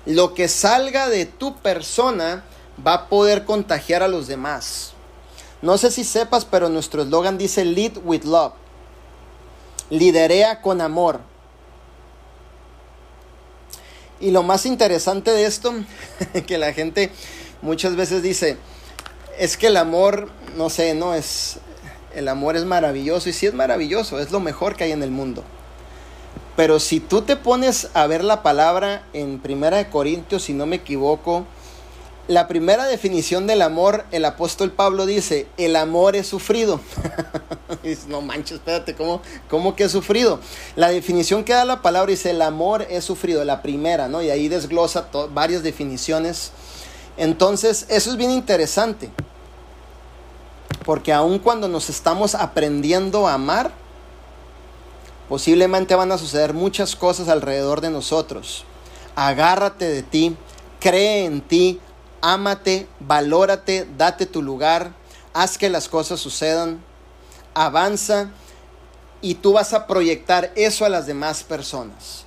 lo 0.05 0.34
que 0.34 0.49
salga 0.49 1.09
de 1.09 1.24
tu 1.24 1.57
persona 1.57 2.45
va 2.86 2.93
a 2.93 3.09
poder 3.09 3.47
contagiar 3.47 4.03
a 4.03 4.09
los 4.09 4.26
demás. 4.26 4.93
No 5.62 5.78
sé 5.78 5.91
si 5.91 6.05
sepas, 6.05 6.45
pero 6.45 6.68
nuestro 6.68 7.01
eslogan 7.01 7.38
dice 7.38 7.64
Lead 7.64 7.93
with 8.05 8.24
Love. 8.24 8.53
Liderea 9.88 10.61
con 10.61 10.82
amor. 10.82 11.20
Y 14.20 14.30
lo 14.32 14.42
más 14.42 14.66
interesante 14.66 15.30
de 15.30 15.46
esto, 15.46 15.72
que 16.46 16.58
la 16.58 16.72
gente 16.72 17.10
muchas 17.62 17.96
veces 17.96 18.22
dice, 18.22 18.58
es 19.38 19.56
que 19.56 19.68
el 19.68 19.76
amor, 19.76 20.30
no 20.56 20.68
sé, 20.68 20.94
no 20.94 21.14
es, 21.14 21.58
el 22.14 22.28
amor 22.28 22.56
es 22.56 22.64
maravilloso 22.64 23.28
y 23.28 23.32
sí 23.32 23.46
es 23.46 23.54
maravilloso, 23.54 24.20
es 24.20 24.30
lo 24.30 24.40
mejor 24.40 24.76
que 24.76 24.84
hay 24.84 24.92
en 24.92 25.02
el 25.02 25.10
mundo. 25.10 25.42
Pero 26.56 26.78
si 26.78 27.00
tú 27.00 27.22
te 27.22 27.36
pones 27.36 27.88
a 27.94 28.06
ver 28.06 28.22
la 28.22 28.42
palabra 28.42 29.02
en 29.14 29.38
Primera 29.38 29.78
de 29.78 29.88
Corintios, 29.88 30.42
si 30.42 30.52
no 30.52 30.66
me 30.66 30.76
equivoco, 30.76 31.46
la 32.28 32.46
primera 32.48 32.86
definición 32.86 33.46
del 33.46 33.62
amor, 33.62 34.04
el 34.12 34.24
apóstol 34.24 34.70
Pablo 34.70 35.06
dice, 35.06 35.46
el 35.56 35.74
amor 35.74 36.16
es 36.16 36.26
sufrido. 36.26 36.80
no 38.08 38.20
manches, 38.20 38.58
espérate, 38.58 38.94
¿cómo, 38.94 39.20
¿cómo 39.48 39.76
que 39.76 39.84
es 39.84 39.92
sufrido? 39.92 40.40
La 40.76 40.88
definición 40.88 41.44
que 41.44 41.52
da 41.52 41.64
la 41.64 41.82
palabra 41.82 42.10
dice, 42.10 42.30
el 42.30 42.42
amor 42.42 42.86
es 42.88 43.04
sufrido, 43.04 43.44
la 43.44 43.62
primera, 43.62 44.08
¿no? 44.08 44.22
Y 44.22 44.30
ahí 44.30 44.48
desglosa 44.48 45.08
varias 45.32 45.62
definiciones. 45.62 46.52
Entonces, 47.16 47.86
eso 47.88 48.10
es 48.10 48.16
bien 48.16 48.30
interesante. 48.30 49.10
Porque 50.84 51.12
aun 51.12 51.38
cuando 51.38 51.68
nos 51.68 51.90
estamos 51.90 52.34
aprendiendo 52.34 53.28
a 53.28 53.34
amar, 53.34 53.72
posiblemente 55.28 55.94
van 55.94 56.10
a 56.12 56.18
suceder 56.18 56.54
muchas 56.54 56.96
cosas 56.96 57.28
alrededor 57.28 57.80
de 57.80 57.90
nosotros. 57.90 58.64
Agárrate 59.14 59.86
de 59.86 60.02
ti, 60.02 60.36
cree 60.80 61.26
en 61.26 61.40
ti, 61.42 61.80
ámate, 62.20 62.86
valórate, 63.00 63.86
date 63.96 64.26
tu 64.26 64.42
lugar, 64.42 64.92
haz 65.32 65.58
que 65.58 65.68
las 65.68 65.88
cosas 65.88 66.20
sucedan, 66.20 66.82
avanza 67.55 68.30
y 69.20 69.34
tú 69.34 69.53
vas 69.53 69.72
a 69.72 69.86
proyectar 69.86 70.53
eso 70.55 70.84
a 70.84 70.88
las 70.88 71.07
demás 71.07 71.42
personas. 71.42 72.24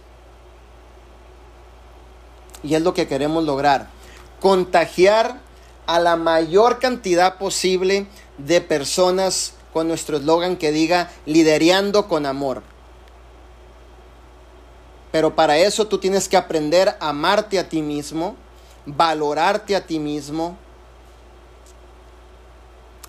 Y 2.62 2.76
es 2.76 2.82
lo 2.82 2.94
que 2.94 3.08
queremos 3.08 3.44
lograr, 3.44 3.88
contagiar 4.40 5.40
a 5.86 6.00
la 6.00 6.16
mayor 6.16 6.80
cantidad 6.80 7.38
posible 7.38 8.08
de 8.38 8.62
personas 8.62 9.54
con 9.74 9.88
nuestro 9.88 10.18
eslogan 10.18 10.56
que 10.56 10.72
diga 10.72 11.12
liderando 11.26 12.08
con 12.08 12.26
amor. 12.26 12.64
Pero 15.12 15.36
para 15.36 15.58
eso 15.58 15.88
tú 15.88 15.98
tienes 15.98 16.30
que 16.30 16.38
aprender 16.38 16.90
a 17.00 17.10
amarte 17.10 17.60
a 17.60 17.70
ti 17.70 17.82
mismo, 17.82 18.36
valorarte 18.86 19.76
a 19.76 19.86
ti 19.86 20.00
mismo, 20.00 20.58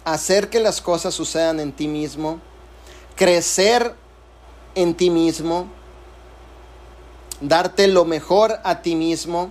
hacer 0.05 0.51
que 0.51 0.61
las 0.61 0.81
cosas 0.81 1.15
sucedan 1.15 1.61
en 1.61 1.73
ti 1.73 1.89
mismo, 1.89 2.41
crecer 3.17 3.95
en 4.75 4.95
ti 4.95 5.11
mismo, 5.11 5.67
darte 7.41 7.89
lo 7.89 8.05
mejor 8.05 8.61
a 8.65 8.83
ti 8.83 8.95
mismo 8.95 9.51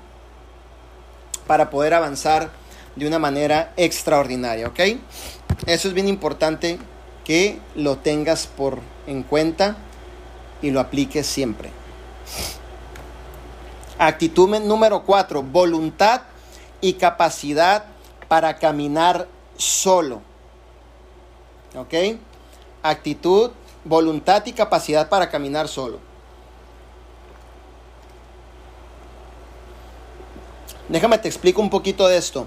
para 1.47 1.69
poder 1.69 1.93
avanzar 1.93 2.51
de 2.95 3.07
una 3.07 3.19
manera 3.19 3.73
extraordinaria, 3.77 4.67
¿ok? 4.67 4.79
Eso 5.65 5.87
es 5.87 5.93
bien 5.93 6.07
importante 6.07 6.79
que 7.25 7.59
lo 7.75 7.97
tengas 7.97 8.47
por 8.47 8.79
en 9.07 9.23
cuenta 9.23 9.77
y 10.61 10.71
lo 10.71 10.79
apliques 10.79 11.25
siempre. 11.25 11.71
Actitud 13.97 14.49
número 14.59 15.03
cuatro, 15.03 15.43
voluntad 15.43 16.21
y 16.81 16.93
capacidad 16.93 17.85
para 18.27 18.57
caminar 18.57 19.27
solo. 19.57 20.21
¿Ok? 21.75 22.17
Actitud, 22.81 23.51
voluntad 23.83 24.45
y 24.45 24.53
capacidad 24.53 25.09
para 25.09 25.29
caminar 25.29 25.67
solo. 25.67 25.99
Déjame 30.89 31.17
te 31.17 31.27
explico 31.27 31.61
un 31.61 31.69
poquito 31.69 32.07
de 32.07 32.17
esto. 32.17 32.45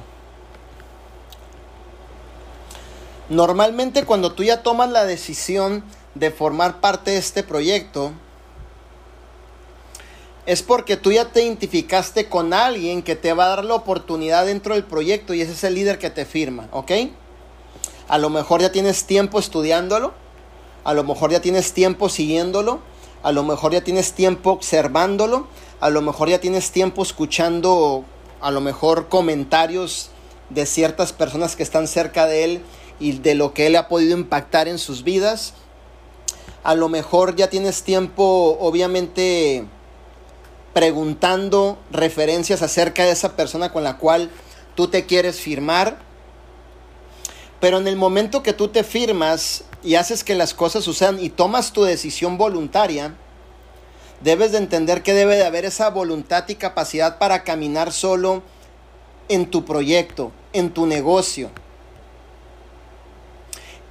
Normalmente 3.28 4.04
cuando 4.04 4.32
tú 4.32 4.44
ya 4.44 4.62
tomas 4.62 4.90
la 4.90 5.04
decisión 5.04 5.82
de 6.14 6.30
formar 6.30 6.80
parte 6.80 7.12
de 7.12 7.16
este 7.18 7.42
proyecto, 7.42 8.12
es 10.46 10.62
porque 10.62 10.96
tú 10.96 11.10
ya 11.10 11.24
te 11.24 11.42
identificaste 11.42 12.28
con 12.28 12.54
alguien 12.54 13.02
que 13.02 13.16
te 13.16 13.32
va 13.32 13.46
a 13.46 13.48
dar 13.48 13.64
la 13.64 13.74
oportunidad 13.74 14.46
dentro 14.46 14.74
del 14.74 14.84
proyecto 14.84 15.34
y 15.34 15.40
ese 15.40 15.52
es 15.52 15.64
el 15.64 15.74
líder 15.74 15.98
que 15.98 16.08
te 16.08 16.24
firma, 16.24 16.68
¿ok? 16.70 16.92
A 18.08 18.18
lo 18.18 18.30
mejor 18.30 18.60
ya 18.60 18.70
tienes 18.70 19.04
tiempo 19.04 19.38
estudiándolo, 19.38 20.14
a 20.84 20.94
lo 20.94 21.02
mejor 21.02 21.32
ya 21.32 21.40
tienes 21.40 21.72
tiempo 21.72 22.08
siguiéndolo, 22.08 22.80
a 23.22 23.32
lo 23.32 23.42
mejor 23.42 23.72
ya 23.72 23.82
tienes 23.82 24.12
tiempo 24.12 24.52
observándolo, 24.52 25.48
a 25.80 25.90
lo 25.90 26.02
mejor 26.02 26.28
ya 26.28 26.40
tienes 26.40 26.70
tiempo 26.70 27.02
escuchando 27.02 28.04
a 28.40 28.50
lo 28.50 28.60
mejor 28.60 29.08
comentarios 29.08 30.10
de 30.50 30.66
ciertas 30.66 31.12
personas 31.12 31.56
que 31.56 31.62
están 31.62 31.88
cerca 31.88 32.26
de 32.26 32.44
él 32.44 32.62
y 33.00 33.18
de 33.18 33.34
lo 33.34 33.52
que 33.52 33.66
él 33.66 33.76
ha 33.76 33.88
podido 33.88 34.16
impactar 34.16 34.68
en 34.68 34.78
sus 34.78 35.02
vidas. 35.02 35.54
A 36.62 36.74
lo 36.74 36.88
mejor 36.88 37.36
ya 37.36 37.50
tienes 37.50 37.82
tiempo, 37.82 38.56
obviamente, 38.60 39.64
preguntando 40.72 41.78
referencias 41.90 42.62
acerca 42.62 43.04
de 43.04 43.10
esa 43.10 43.34
persona 43.34 43.72
con 43.72 43.82
la 43.82 43.98
cual 43.98 44.30
tú 44.74 44.88
te 44.88 45.06
quieres 45.06 45.40
firmar. 45.40 46.05
Pero 47.60 47.78
en 47.78 47.88
el 47.88 47.96
momento 47.96 48.42
que 48.42 48.52
tú 48.52 48.68
te 48.68 48.84
firmas 48.84 49.64
y 49.82 49.94
haces 49.94 50.24
que 50.24 50.34
las 50.34 50.52
cosas 50.52 50.84
sucedan 50.84 51.18
y 51.20 51.30
tomas 51.30 51.72
tu 51.72 51.84
decisión 51.84 52.36
voluntaria, 52.36 53.14
debes 54.20 54.52
de 54.52 54.58
entender 54.58 55.02
que 55.02 55.14
debe 55.14 55.36
de 55.36 55.44
haber 55.44 55.64
esa 55.64 55.90
voluntad 55.90 56.44
y 56.48 56.56
capacidad 56.56 57.18
para 57.18 57.44
caminar 57.44 57.92
solo 57.92 58.42
en 59.28 59.50
tu 59.50 59.64
proyecto, 59.64 60.32
en 60.52 60.70
tu 60.70 60.86
negocio. 60.86 61.50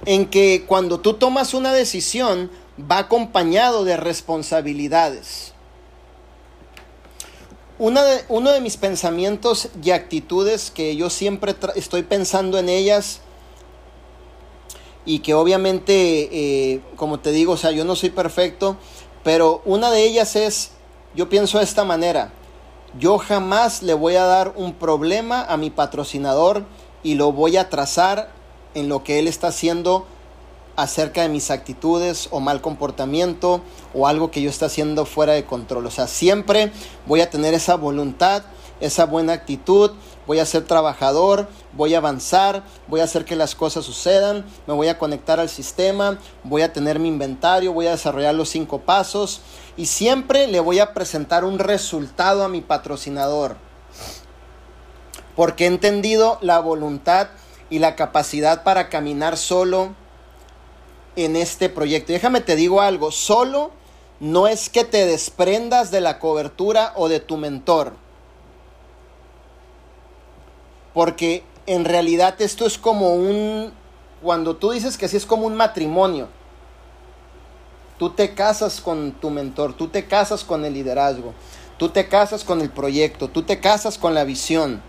En 0.04 0.26
que 0.26 0.64
cuando 0.66 1.00
tú 1.00 1.14
tomas 1.14 1.54
una 1.54 1.72
decisión 1.72 2.50
va 2.78 2.98
acompañado 2.98 3.84
de 3.84 3.96
responsabilidades. 3.96 5.52
de, 7.78 8.24
uno 8.28 8.52
de 8.52 8.60
mis 8.60 8.76
pensamientos 8.76 9.68
y 9.82 9.90
actitudes 9.90 10.70
que 10.70 10.94
yo 10.96 11.10
siempre 11.10 11.56
estoy 11.74 12.02
pensando 12.02 12.58
en 12.58 12.68
ellas 12.68 13.20
y 15.06 15.20
que 15.20 15.32
obviamente, 15.32 16.28
eh, 16.74 16.80
como 16.96 17.20
te 17.20 17.30
digo, 17.30 17.52
o 17.52 17.56
sea, 17.56 17.70
yo 17.70 17.84
no 17.84 17.96
soy 17.96 18.10
perfecto, 18.10 18.76
pero 19.22 19.62
una 19.64 19.90
de 19.90 20.04
ellas 20.04 20.36
es, 20.36 20.72
yo 21.14 21.28
pienso 21.28 21.58
de 21.58 21.64
esta 21.64 21.84
manera, 21.84 22.32
yo 22.98 23.16
jamás 23.18 23.82
le 23.82 23.94
voy 23.94 24.16
a 24.16 24.24
dar 24.24 24.52
un 24.56 24.74
problema 24.74 25.42
a 25.42 25.56
mi 25.56 25.70
patrocinador 25.70 26.64
y 27.02 27.14
lo 27.14 27.32
voy 27.32 27.56
a 27.56 27.70
trazar 27.70 28.30
en 28.74 28.88
lo 28.88 29.04
que 29.04 29.18
él 29.18 29.28
está 29.28 29.48
haciendo 29.48 30.06
acerca 30.76 31.22
de 31.22 31.28
mis 31.28 31.50
actitudes 31.50 32.28
o 32.30 32.40
mal 32.40 32.60
comportamiento 32.60 33.62
o 33.94 34.06
algo 34.06 34.30
que 34.30 34.42
yo 34.42 34.50
esté 34.50 34.66
haciendo 34.66 35.06
fuera 35.06 35.32
de 35.32 35.46
control. 35.46 35.86
O 35.86 35.90
sea, 35.90 36.06
siempre 36.06 36.72
voy 37.06 37.20
a 37.20 37.30
tener 37.30 37.54
esa 37.54 37.76
voluntad, 37.76 38.42
esa 38.80 39.06
buena 39.06 39.32
actitud, 39.32 39.92
voy 40.26 40.40
a 40.40 40.46
ser 40.46 40.64
trabajador, 40.64 41.48
voy 41.72 41.94
a 41.94 41.98
avanzar, 41.98 42.62
voy 42.88 43.00
a 43.00 43.04
hacer 43.04 43.24
que 43.24 43.36
las 43.36 43.54
cosas 43.54 43.84
sucedan, 43.84 44.44
me 44.66 44.74
voy 44.74 44.88
a 44.88 44.98
conectar 44.98 45.40
al 45.40 45.48
sistema, 45.48 46.18
voy 46.44 46.62
a 46.62 46.72
tener 46.72 46.98
mi 46.98 47.08
inventario, 47.08 47.72
voy 47.72 47.86
a 47.86 47.92
desarrollar 47.92 48.34
los 48.34 48.48
cinco 48.48 48.80
pasos 48.80 49.40
y 49.76 49.86
siempre 49.86 50.46
le 50.46 50.60
voy 50.60 50.78
a 50.78 50.94
presentar 50.94 51.44
un 51.44 51.58
resultado 51.58 52.44
a 52.44 52.48
mi 52.48 52.60
patrocinador. 52.60 53.56
Porque 55.36 55.64
he 55.64 55.68
entendido 55.68 56.38
la 56.40 56.60
voluntad 56.60 57.28
y 57.68 57.78
la 57.78 57.94
capacidad 57.94 58.62
para 58.62 58.88
caminar 58.88 59.36
solo 59.36 59.94
en 61.14 61.36
este 61.36 61.68
proyecto. 61.68 62.12
Déjame 62.12 62.40
te 62.40 62.56
digo 62.56 62.80
algo, 62.80 63.10
solo 63.10 63.70
no 64.20 64.48
es 64.48 64.70
que 64.70 64.84
te 64.84 65.06
desprendas 65.06 65.90
de 65.90 66.00
la 66.00 66.18
cobertura 66.18 66.92
o 66.96 67.08
de 67.08 67.20
tu 67.20 67.36
mentor. 67.36 68.05
Porque 70.96 71.44
en 71.66 71.84
realidad 71.84 72.40
esto 72.40 72.64
es 72.64 72.78
como 72.78 73.12
un, 73.16 73.70
cuando 74.22 74.56
tú 74.56 74.70
dices 74.70 74.96
que 74.96 75.08
sí 75.08 75.18
es 75.18 75.26
como 75.26 75.46
un 75.46 75.54
matrimonio. 75.54 76.26
Tú 77.98 78.08
te 78.08 78.32
casas 78.32 78.80
con 78.80 79.12
tu 79.12 79.28
mentor, 79.28 79.74
tú 79.74 79.88
te 79.88 80.06
casas 80.06 80.42
con 80.42 80.64
el 80.64 80.72
liderazgo, 80.72 81.34
tú 81.76 81.90
te 81.90 82.08
casas 82.08 82.44
con 82.44 82.62
el 82.62 82.70
proyecto, 82.70 83.28
tú 83.28 83.42
te 83.42 83.60
casas 83.60 83.98
con 83.98 84.14
la 84.14 84.24
visión. 84.24 84.80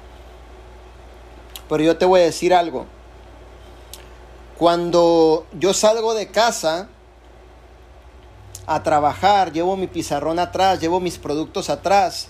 Pero 1.68 1.84
yo 1.84 1.98
te 1.98 2.06
voy 2.06 2.22
a 2.22 2.24
decir 2.24 2.54
algo. 2.54 2.86
Cuando 4.58 5.46
yo 5.60 5.74
salgo 5.74 6.14
de 6.14 6.32
casa 6.32 6.88
a 8.66 8.82
trabajar, 8.82 9.52
llevo 9.52 9.76
mi 9.76 9.88
pizarrón 9.88 10.40
atrás, 10.40 10.80
llevo 10.80 11.02
mis 11.02 11.18
productos 11.18 11.70
atrás, 11.70 12.30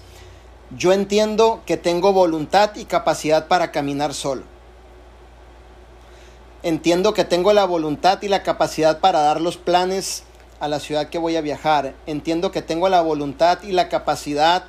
yo 0.76 0.92
entiendo 0.92 1.62
que 1.66 1.78
tengo 1.78 2.12
voluntad 2.12 2.76
y 2.76 2.86
capacidad 2.86 3.48
para 3.48 3.72
caminar 3.72 4.14
solo. 4.14 4.44
Entiendo 6.64 7.14
que 7.14 7.24
tengo 7.24 7.54
la 7.54 7.66
voluntad 7.66 8.22
y 8.22 8.28
la 8.28 8.44
capacidad 8.44 9.00
para 9.00 9.22
dar 9.22 9.40
los 9.40 9.58
planes 9.58 10.24
a 10.60 10.68
la 10.68 10.80
ciudad 10.80 11.10
que 11.10 11.18
voy 11.18 11.36
a 11.38 11.42
viajar. 11.42 11.94
Entiendo 12.06 12.52
que 12.52 12.62
tengo 12.62 12.90
la 12.90 13.02
voluntad 13.02 13.62
y 13.64 13.72
la 13.72 13.88
capacidad 13.88 14.66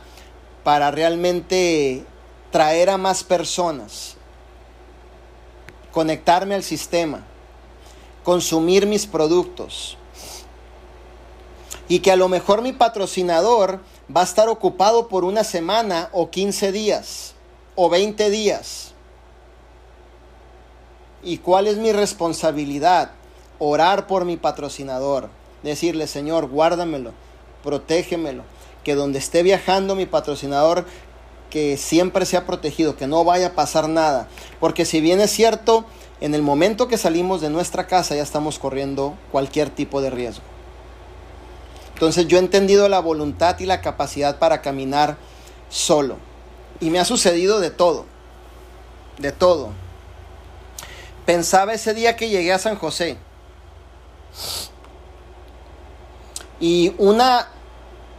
para 0.63 0.91
realmente 0.91 2.05
traer 2.53 2.91
a 2.91 2.99
más 2.99 3.25
personas, 3.25 4.17
conectarme 5.93 6.55
al 6.55 6.63
sistema, 6.63 7.25
consumir 8.23 8.87
mis 8.87 9.07
productos. 9.07 9.97
Y 11.89 12.01
que 12.01 12.13
a 12.13 12.17
lo 12.17 12.29
mejor 12.29 12.61
mi 12.61 12.75
patrocinador 12.75 13.81
va 14.15 14.23
a 14.23 14.25
estar 14.25 14.49
ocupado 14.49 15.09
por 15.09 15.25
una 15.25 15.45
semana 15.45 16.09
o 16.13 16.31
15 16.31 16.73
días 16.73 17.35
o 17.75 17.89
20 17.89 18.31
días. 18.31 18.93
¿Y 21.23 21.39
cuál 21.39 21.67
es 21.67 21.77
mi 21.79 21.93
responsabilidad? 21.93 23.11
Orar 23.59 24.07
por 24.07 24.25
mi 24.25 24.37
patrocinador 24.37 25.31
decirle, 25.63 26.07
Señor, 26.07 26.49
guárdamelo, 26.49 27.13
protégemelo, 27.63 28.45
que 28.85 28.95
donde 28.95 29.19
esté 29.19 29.43
viajando 29.43 29.95
mi 29.95 30.07
patrocinador, 30.07 30.87
que 31.51 31.77
siempre 31.77 32.27
sea 32.27 32.47
protegido, 32.47 32.97
que 32.97 33.07
no 33.07 33.25
vaya 33.25 33.49
a 33.49 33.55
pasar 33.55 33.89
nada. 33.89 34.29
Porque 34.61 34.85
si 34.85 35.01
bien 35.01 35.21
es 35.21 35.31
cierto, 35.31 35.85
en 36.21 36.35
el 36.35 36.43
momento 36.43 36.89
que 36.89 36.99
salimos 36.99 37.41
de 37.41 37.51
nuestra 37.51 37.87
casa 37.87 38.15
ya 38.15 38.23
estamos 38.23 38.59
corriendo 38.59 39.15
cualquier 39.33 39.71
tipo 39.71 40.01
de 40.01 40.11
riesgo. 40.11 40.45
Entonces 41.99 42.29
yo 42.29 42.37
he 42.37 42.41
entendido 42.41 42.89
la 42.89 43.01
voluntad 43.01 43.59
y 43.59 43.67
la 43.67 43.81
capacidad 43.81 44.39
para 44.39 44.63
caminar 44.63 45.17
solo. 45.69 46.17
Y 46.79 46.91
me 46.91 47.01
ha 47.01 47.05
sucedido 47.05 47.59
de 47.59 47.73
todo, 47.73 48.07
de 49.19 49.33
todo. 49.33 49.71
Pensaba 51.27 51.75
ese 51.75 51.95
día 51.95 52.15
que 52.15 52.29
llegué 52.29 52.53
a 52.53 52.61
San 52.61 52.77
José 52.77 53.19
y 56.61 56.95
una 56.99 57.49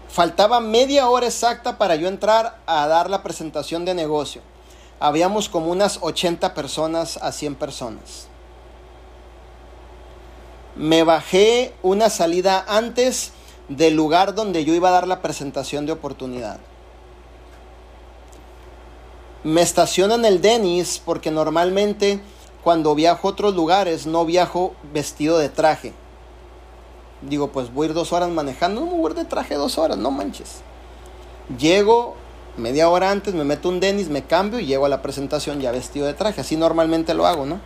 faltaba 0.09 0.59
media 0.59 1.07
hora 1.07 1.27
exacta 1.27 1.77
para 1.77 1.95
yo 1.95 2.09
entrar 2.09 2.59
a 2.65 2.85
dar 2.85 3.09
la 3.09 3.23
presentación 3.23 3.85
de 3.85 3.93
negocio. 3.93 4.41
Habíamos 4.99 5.47
como 5.47 5.71
unas 5.71 5.99
80 6.01 6.53
personas 6.53 7.15
a 7.15 7.31
100 7.31 7.55
personas. 7.55 8.27
Me 10.75 11.03
bajé 11.03 11.73
una 11.81 12.09
salida 12.09 12.65
antes 12.67 13.31
del 13.69 13.95
lugar 13.95 14.35
donde 14.35 14.65
yo 14.65 14.73
iba 14.73 14.89
a 14.89 14.93
dar 14.93 15.07
la 15.07 15.21
presentación 15.21 15.85
de 15.85 15.93
oportunidad. 15.93 16.59
Me 19.43 19.61
estaciono 19.61 20.15
en 20.15 20.25
el 20.25 20.41
Denis 20.41 21.01
porque 21.03 21.31
normalmente 21.31 22.19
cuando 22.63 22.93
viajo 22.93 23.27
a 23.27 23.31
otros 23.31 23.55
lugares 23.55 24.05
no 24.05 24.25
viajo 24.25 24.73
vestido 24.91 25.37
de 25.37 25.47
traje 25.47 25.93
digo, 27.21 27.51
pues 27.51 27.73
voy 27.73 27.87
dos 27.89 28.13
horas 28.13 28.29
manejando, 28.29 28.81
no 28.81 28.87
me 28.87 28.97
voy 28.97 29.13
de 29.13 29.25
traje 29.25 29.55
dos 29.55 29.77
horas, 29.77 29.97
no 29.97 30.11
manches. 30.11 30.61
Llego 31.57 32.15
media 32.57 32.89
hora 32.89 33.11
antes, 33.11 33.33
me 33.33 33.43
meto 33.43 33.69
un 33.69 33.79
Denis, 33.79 34.09
me 34.09 34.23
cambio 34.23 34.59
y 34.59 34.65
llego 34.65 34.85
a 34.85 34.89
la 34.89 35.01
presentación 35.01 35.59
ya 35.59 35.71
vestido 35.71 36.05
de 36.05 36.13
traje. 36.13 36.41
Así 36.41 36.55
normalmente 36.55 37.13
lo 37.13 37.25
hago, 37.25 37.45
¿no? 37.45 37.59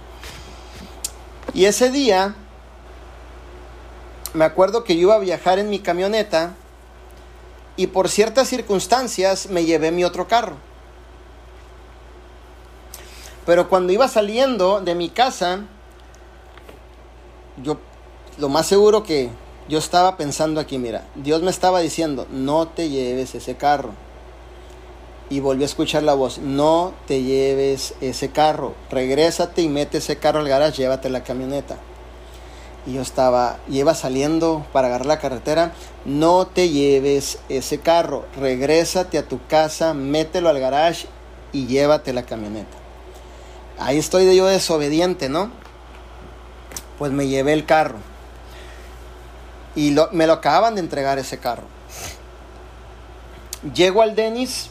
Y 1.54 1.66
ese 1.66 1.92
día, 1.92 2.36
me 4.34 4.46
acuerdo 4.46 4.84
que 4.84 4.96
yo 4.96 5.02
iba 5.02 5.16
a 5.16 5.20
viajar 5.20 5.60
en 5.60 5.70
mi 5.70 5.80
camioneta 5.80 6.56
y 7.76 7.88
por 7.88 8.10
ciertas 8.10 8.48
circunstancias 8.48 9.50
me 9.50 9.66
llevé 9.66 9.92
mi 9.92 10.04
otro 10.04 10.28
carro. 10.28 10.56
Pero 13.46 13.70
cuando 13.70 13.94
iba 13.94 14.08
saliendo 14.08 14.82
de 14.82 14.96
mi 14.96 15.10
casa, 15.10 15.66
yo 17.62 17.78
lo 18.38 18.50
más 18.50 18.68
seguro 18.68 19.04
que 19.04 19.30
yo 19.70 19.80
estaba 19.80 20.18
pensando 20.18 20.60
aquí, 20.60 20.78
mira, 20.78 21.06
Dios 21.16 21.42
me 21.42 21.52
estaba 21.52 21.80
diciendo, 21.80 22.28
no 22.32 22.68
te 22.68 22.90
lleves 22.90 23.36
ese 23.36 23.56
carro. 23.56 23.92
Y 25.30 25.40
volví 25.40 25.64
a 25.64 25.66
escuchar 25.66 26.04
la 26.04 26.14
voz, 26.14 26.38
no 26.38 26.94
te 27.08 27.24
lleves 27.24 27.96
ese 28.02 28.30
carro, 28.30 28.76
regrésate 28.92 29.62
y 29.62 29.70
mete 29.70 29.98
ese 29.98 30.18
carro 30.18 30.40
al 30.40 30.48
garage, 30.48 30.78
llévate 30.78 31.10
la 31.10 31.24
camioneta. 31.24 31.78
Y 32.86 32.94
yo 32.94 33.02
estaba, 33.02 33.58
iba 33.70 33.96
saliendo 33.96 34.66
para 34.74 34.88
agarrar 34.88 35.06
la 35.06 35.20
carretera, 35.20 35.72
no 36.06 36.48
te 36.48 36.70
lleves 36.70 37.40
ese 37.48 37.80
carro, 37.80 38.26
regrésate 38.38 39.18
a 39.18 39.28
tu 39.28 39.40
casa, 39.48 39.94
mételo 39.94 40.50
al 40.50 40.60
garage 40.60 41.08
y 41.54 41.66
llévate 41.68 42.12
la 42.12 42.24
camioneta. 42.24 42.78
Ahí 43.80 43.98
estoy 43.98 44.36
yo 44.36 44.46
desobediente, 44.48 45.30
¿no? 45.30 45.50
Pues 47.00 47.12
me 47.12 47.28
llevé 47.28 47.54
el 47.54 47.66
carro 47.66 47.98
Y 49.76 49.96
me 50.12 50.28
lo 50.28 50.34
acaban 50.34 50.76
de 50.76 50.82
entregar 50.82 51.18
ese 51.18 51.40
carro. 51.40 51.68
Llego 53.74 54.02
al 54.02 54.16
Denis, 54.16 54.70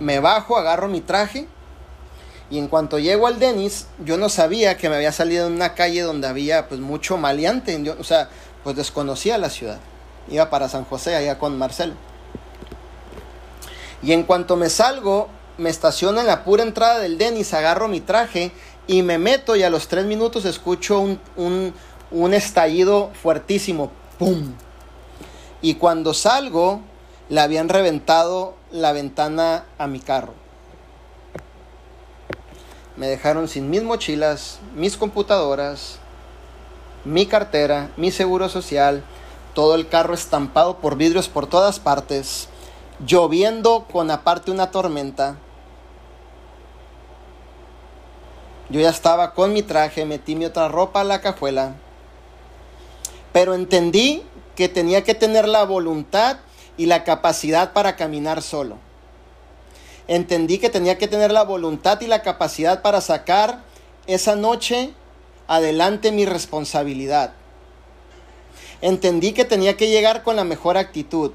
me 0.00 0.20
bajo, 0.20 0.56
agarro 0.56 0.88
mi 0.88 1.00
traje. 1.00 1.46
Y 2.54 2.58
en 2.60 2.68
cuanto 2.68 3.00
llego 3.00 3.26
al 3.26 3.40
Denis, 3.40 3.88
yo 4.04 4.16
no 4.16 4.28
sabía 4.28 4.76
que 4.76 4.88
me 4.88 4.94
había 4.94 5.10
salido 5.10 5.48
en 5.48 5.54
una 5.54 5.74
calle 5.74 6.02
donde 6.02 6.28
había 6.28 6.68
pues 6.68 6.80
mucho 6.80 7.16
maleante. 7.16 7.76
Yo, 7.82 7.96
o 7.98 8.04
sea, 8.04 8.28
pues 8.62 8.76
desconocía 8.76 9.38
la 9.38 9.50
ciudad. 9.50 9.80
Iba 10.30 10.50
para 10.50 10.68
San 10.68 10.84
José, 10.84 11.16
allá 11.16 11.36
con 11.36 11.58
Marcelo. 11.58 11.94
Y 14.04 14.12
en 14.12 14.22
cuanto 14.22 14.54
me 14.54 14.70
salgo, 14.70 15.26
me 15.58 15.68
estaciono 15.68 16.20
en 16.20 16.28
la 16.28 16.44
pura 16.44 16.62
entrada 16.62 17.00
del 17.00 17.18
Denis, 17.18 17.52
agarro 17.54 17.88
mi 17.88 18.00
traje 18.00 18.52
y 18.86 19.02
me 19.02 19.18
meto 19.18 19.56
y 19.56 19.64
a 19.64 19.68
los 19.68 19.88
tres 19.88 20.04
minutos 20.04 20.44
escucho 20.44 21.00
un, 21.00 21.74
un, 22.12 22.34
estallido 22.34 23.10
fuertísimo. 23.20 23.90
¡Pum! 24.16 24.52
Y 25.60 25.74
cuando 25.74 26.14
salgo, 26.14 26.82
le 27.28 27.40
habían 27.40 27.68
reventado 27.68 28.54
la 28.70 28.92
ventana 28.92 29.64
a 29.76 29.88
mi 29.88 29.98
carro. 29.98 30.43
Me 32.96 33.08
dejaron 33.08 33.48
sin 33.48 33.70
mis 33.70 33.82
mochilas, 33.82 34.60
mis 34.74 34.96
computadoras, 34.96 35.98
mi 37.04 37.26
cartera, 37.26 37.90
mi 37.96 38.10
seguro 38.10 38.48
social, 38.48 39.02
todo 39.52 39.74
el 39.74 39.88
carro 39.88 40.14
estampado 40.14 40.78
por 40.78 40.96
vidrios 40.96 41.28
por 41.28 41.46
todas 41.46 41.80
partes 41.80 42.48
lloviendo 43.04 43.86
con 43.90 44.10
aparte 44.10 44.50
una 44.50 44.70
tormenta. 44.70 45.36
Yo 48.70 48.80
ya 48.80 48.90
estaba 48.90 49.34
con 49.34 49.52
mi 49.52 49.62
traje, 49.62 50.04
metí 50.04 50.36
mi 50.36 50.46
otra 50.46 50.68
ropa 50.68 51.00
a 51.00 51.04
la 51.04 51.20
cajuela, 51.20 51.74
pero 53.32 53.54
entendí 53.54 54.22
que 54.56 54.68
tenía 54.68 55.04
que 55.04 55.14
tener 55.14 55.48
la 55.48 55.64
voluntad 55.64 56.38
y 56.76 56.86
la 56.86 57.04
capacidad 57.04 57.72
para 57.72 57.96
caminar 57.96 58.42
solo. 58.42 58.78
Entendí 60.08 60.58
que 60.58 60.70
tenía 60.70 60.98
que 60.98 61.08
tener 61.08 61.32
la 61.32 61.44
voluntad 61.44 62.00
y 62.00 62.06
la 62.06 62.22
capacidad 62.22 62.82
para 62.82 63.00
sacar 63.00 63.62
esa 64.06 64.36
noche 64.36 64.90
adelante 65.46 66.12
mi 66.12 66.26
responsabilidad. 66.26 67.32
Entendí 68.80 69.32
que 69.32 69.44
tenía 69.44 69.76
que 69.76 69.88
llegar 69.88 70.22
con 70.22 70.36
la 70.36 70.44
mejor 70.44 70.76
actitud 70.76 71.32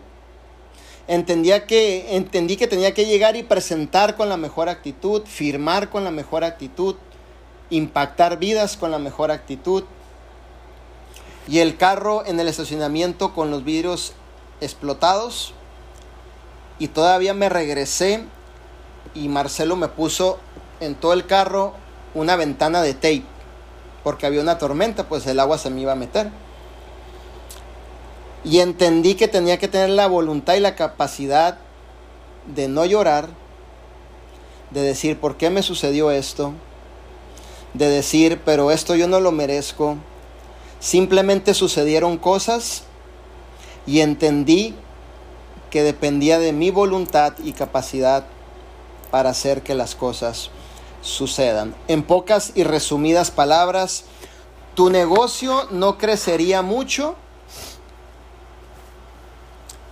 entendía 1.09 1.65
que, 1.65 2.15
entendí 2.15 2.55
que 2.55 2.67
tenía 2.67 2.93
que 2.93 3.05
llegar 3.05 3.35
y 3.35 3.41
presentar 3.41 4.15
con 4.15 4.29
la 4.29 4.37
mejor 4.37 4.69
actitud, 4.69 5.23
firmar 5.25 5.89
con 5.89 6.03
la 6.03 6.11
mejor 6.11 6.43
actitud, 6.43 6.95
impactar 7.71 8.37
vidas 8.37 8.77
con 8.77 8.91
la 8.91 8.99
mejor 8.99 9.31
actitud. 9.31 9.83
Y 11.47 11.59
el 11.59 11.77
carro 11.77 12.23
en 12.27 12.39
el 12.39 12.47
estacionamiento 12.47 13.33
con 13.33 13.49
los 13.49 13.63
vidrios 13.63 14.13
explotados. 14.61 15.55
Y 16.77 16.89
todavía 16.89 17.33
me 17.33 17.49
regresé 17.49 18.23
y 19.19 19.27
Marcelo 19.27 19.75
me 19.75 19.89
puso 19.89 20.39
en 20.79 20.95
todo 20.95 21.13
el 21.13 21.25
carro 21.25 21.73
una 22.13 22.35
ventana 22.35 22.81
de 22.81 22.93
tape. 22.93 23.23
Porque 24.03 24.25
había 24.25 24.41
una 24.41 24.57
tormenta, 24.57 25.09
pues 25.09 25.27
el 25.27 25.39
agua 25.39 25.57
se 25.57 25.69
me 25.69 25.81
iba 25.81 25.91
a 25.91 25.95
meter. 25.95 26.29
Y 28.45 28.59
entendí 28.59 29.15
que 29.15 29.27
tenía 29.27 29.59
que 29.59 29.67
tener 29.67 29.89
la 29.89 30.07
voluntad 30.07 30.55
y 30.55 30.61
la 30.61 30.75
capacidad 30.75 31.57
de 32.55 32.69
no 32.69 32.85
llorar, 32.85 33.27
de 34.71 34.81
decir, 34.81 35.19
¿por 35.19 35.35
qué 35.35 35.49
me 35.49 35.63
sucedió 35.63 36.11
esto? 36.11 36.53
De 37.73 37.89
decir, 37.89 38.41
pero 38.45 38.71
esto 38.71 38.95
yo 38.95 39.07
no 39.09 39.19
lo 39.19 39.33
merezco. 39.33 39.97
Simplemente 40.79 41.53
sucedieron 41.53 42.17
cosas 42.17 42.83
y 43.85 43.99
entendí 43.99 44.75
que 45.69 45.83
dependía 45.83 46.39
de 46.39 46.53
mi 46.53 46.71
voluntad 46.71 47.33
y 47.43 47.51
capacidad 47.51 48.23
para 49.11 49.31
hacer 49.31 49.63
que 49.63 49.75
las 49.75 49.95
cosas 49.95 50.49
sucedan. 51.01 51.75
En 51.87 52.03
pocas 52.03 52.51
y 52.55 52.63
resumidas 52.63 53.31
palabras, 53.31 54.03
tu 54.75 54.89
negocio 54.89 55.67
no 55.71 55.97
crecería 55.97 56.61
mucho 56.61 57.15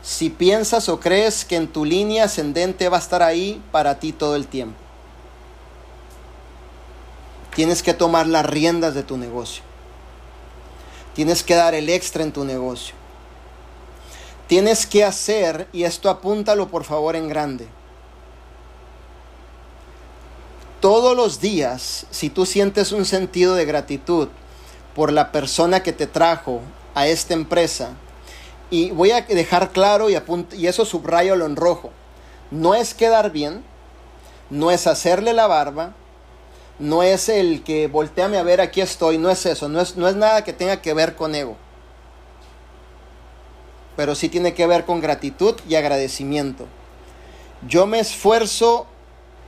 si 0.01 0.29
piensas 0.29 0.87
o 0.87 0.99
crees 0.99 1.43
que 1.43 1.57
en 1.57 1.67
tu 1.67 1.83
línea 1.83 2.25
ascendente 2.25 2.87
va 2.87 2.97
a 2.97 3.01
estar 3.01 3.21
ahí 3.21 3.61
para 3.71 3.99
ti 3.99 4.13
todo 4.13 4.35
el 4.35 4.47
tiempo. 4.47 4.77
Tienes 7.55 7.83
que 7.83 7.93
tomar 7.93 8.27
las 8.27 8.45
riendas 8.45 8.93
de 8.93 9.03
tu 9.03 9.17
negocio. 9.17 9.63
Tienes 11.13 11.43
que 11.43 11.55
dar 11.55 11.73
el 11.73 11.89
extra 11.89 12.23
en 12.23 12.31
tu 12.31 12.45
negocio. 12.45 12.93
Tienes 14.47 14.85
que 14.85 15.03
hacer, 15.03 15.67
y 15.73 15.83
esto 15.83 16.09
apúntalo 16.09 16.69
por 16.69 16.85
favor 16.85 17.15
en 17.15 17.27
grande, 17.27 17.67
todos 20.87 21.17
los 21.17 21.41
días, 21.41 22.05
si 22.11 22.29
tú 22.29 22.45
sientes 22.45 22.93
un 22.93 23.03
sentido 23.03 23.55
de 23.55 23.65
gratitud 23.65 24.29
por 24.95 25.11
la 25.11 25.33
persona 25.33 25.83
que 25.83 25.91
te 25.91 26.07
trajo 26.07 26.61
a 26.95 27.07
esta 27.07 27.33
empresa, 27.33 27.89
y 28.69 28.91
voy 28.91 29.11
a 29.11 29.19
dejar 29.19 29.71
claro 29.71 30.09
y, 30.09 30.17
y 30.53 30.67
eso 30.67 30.85
subrayo 30.85 31.33
en 31.45 31.57
rojo. 31.57 31.89
No 32.51 32.73
es 32.73 32.93
quedar 32.93 33.31
bien, 33.31 33.65
no 34.49 34.71
es 34.71 34.87
hacerle 34.87 35.33
la 35.33 35.45
barba, 35.47 35.93
no 36.79 37.03
es 37.03 37.27
el 37.27 37.65
que 37.65 37.89
volteame 37.89 38.37
a 38.37 38.43
ver 38.43 38.61
aquí 38.61 38.79
estoy, 38.79 39.17
no 39.17 39.29
es 39.29 39.45
eso, 39.45 39.67
no 39.67 39.81
es, 39.81 39.97
no 39.97 40.07
es 40.07 40.15
nada 40.15 40.45
que 40.45 40.53
tenga 40.53 40.81
que 40.81 40.93
ver 40.93 41.17
con 41.17 41.35
ego. 41.35 41.57
Pero 43.97 44.15
sí 44.15 44.29
tiene 44.29 44.53
que 44.53 44.65
ver 44.67 44.85
con 44.85 45.01
gratitud 45.01 45.55
y 45.67 45.75
agradecimiento. 45.75 46.65
Yo 47.67 47.87
me 47.87 47.99
esfuerzo 47.99 48.87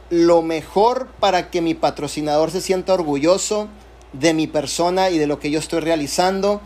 lo 0.09 0.41
mejor 0.41 1.07
para 1.19 1.49
que 1.49 1.61
mi 1.61 1.73
patrocinador 1.73 2.51
se 2.51 2.61
sienta 2.61 2.93
orgulloso 2.93 3.67
de 4.13 4.33
mi 4.33 4.47
persona 4.47 5.09
y 5.09 5.17
de 5.17 5.27
lo 5.27 5.39
que 5.39 5.51
yo 5.51 5.59
estoy 5.59 5.81
realizando. 5.81 6.61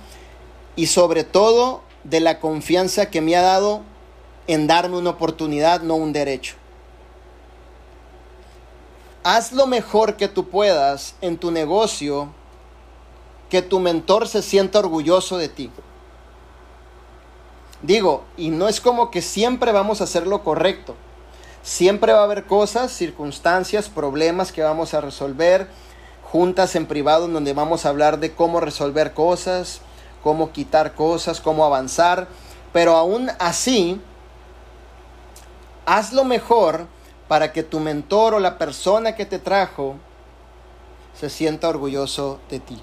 Y 0.76 0.88
sobre 0.88 1.24
todo 1.24 1.82
de 2.04 2.20
la 2.20 2.40
confianza 2.40 3.10
que 3.10 3.22
me 3.22 3.36
ha 3.36 3.42
dado 3.42 3.82
en 4.48 4.68
darme 4.68 4.98
una 4.98 5.12
oportunidad, 5.12 5.82
no 5.82 5.96
un 5.96 6.14
derecho. 6.14 6.56
Haz 9.24 9.54
lo 9.54 9.68
mejor 9.68 10.18
que 10.18 10.28
tú 10.28 10.50
puedas 10.50 11.16
en 11.22 11.38
tu 11.38 11.52
negocio, 11.52 12.30
que 13.50 13.62
tu 13.62 13.80
mentor 13.80 14.28
se 14.28 14.42
sienta 14.42 14.80
orgulloso 14.80 15.38
de 15.38 15.48
ti. 15.48 15.70
Digo, 17.82 18.24
y 18.38 18.50
no 18.50 18.68
es 18.68 18.82
como 18.82 19.12
que 19.12 19.22
siempre 19.22 19.72
vamos 19.72 20.02
a 20.02 20.06
hacer 20.06 20.28
lo 20.28 20.44
correcto. 20.44 20.96
Siempre 21.64 22.12
va 22.12 22.20
a 22.20 22.24
haber 22.24 22.44
cosas, 22.44 22.92
circunstancias, 22.92 23.88
problemas 23.88 24.52
que 24.52 24.62
vamos 24.62 24.94
a 24.94 25.00
resolver, 25.00 25.70
juntas 26.22 26.76
en 26.76 26.88
privado 26.88 27.26
en 27.26 27.34
donde 27.34 27.54
vamos 27.54 27.86
a 27.86 27.90
hablar 27.90 28.20
de 28.20 28.34
cómo 28.34 28.60
resolver 28.60 29.14
cosas, 29.14 29.80
cómo 30.22 30.52
quitar 30.52 30.94
cosas, 30.94 31.40
cómo 31.40 31.64
avanzar, 31.64 32.28
pero 32.74 32.98
aún 32.98 33.32
así, 33.40 34.02
hazlo 35.86 36.26
mejor 36.26 36.86
para 37.30 37.54
que 37.54 37.64
tu 37.64 37.80
mentor 37.80 38.34
o 38.34 38.40
la 38.40 38.58
persona 38.58 39.16
que 39.16 39.26
te 39.26 39.40
trajo 39.40 39.96
se 41.18 41.30
sienta 41.30 41.70
orgulloso 41.70 42.42
de 42.50 42.60
ti. 42.60 42.78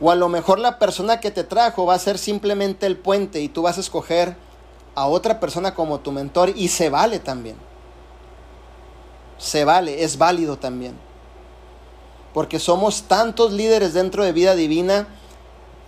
O 0.00 0.10
a 0.10 0.16
lo 0.16 0.28
mejor 0.28 0.58
la 0.58 0.80
persona 0.80 1.20
que 1.20 1.30
te 1.30 1.44
trajo 1.44 1.86
va 1.86 1.94
a 1.94 2.00
ser 2.00 2.18
simplemente 2.18 2.86
el 2.86 2.96
puente 2.96 3.40
y 3.40 3.48
tú 3.48 3.62
vas 3.62 3.76
a 3.76 3.80
escoger 3.80 4.36
a 4.96 5.06
otra 5.06 5.38
persona 5.38 5.72
como 5.72 6.00
tu 6.00 6.10
mentor 6.10 6.50
y 6.56 6.66
se 6.66 6.90
vale 6.90 7.20
también. 7.20 7.67
Se 9.38 9.64
vale, 9.64 10.02
es 10.02 10.18
válido 10.18 10.58
también. 10.58 10.98
Porque 12.34 12.58
somos 12.58 13.04
tantos 13.04 13.52
líderes 13.52 13.94
dentro 13.94 14.24
de 14.24 14.32
vida 14.32 14.54
divina 14.54 15.08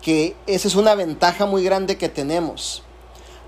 que 0.01 0.37
esa 0.47 0.69
es 0.69 0.75
una 0.75 0.95
ventaja 0.95 1.47
muy 1.47 1.63
grande 1.63 1.99
que 1.99 2.09
tenemos. 2.09 2.83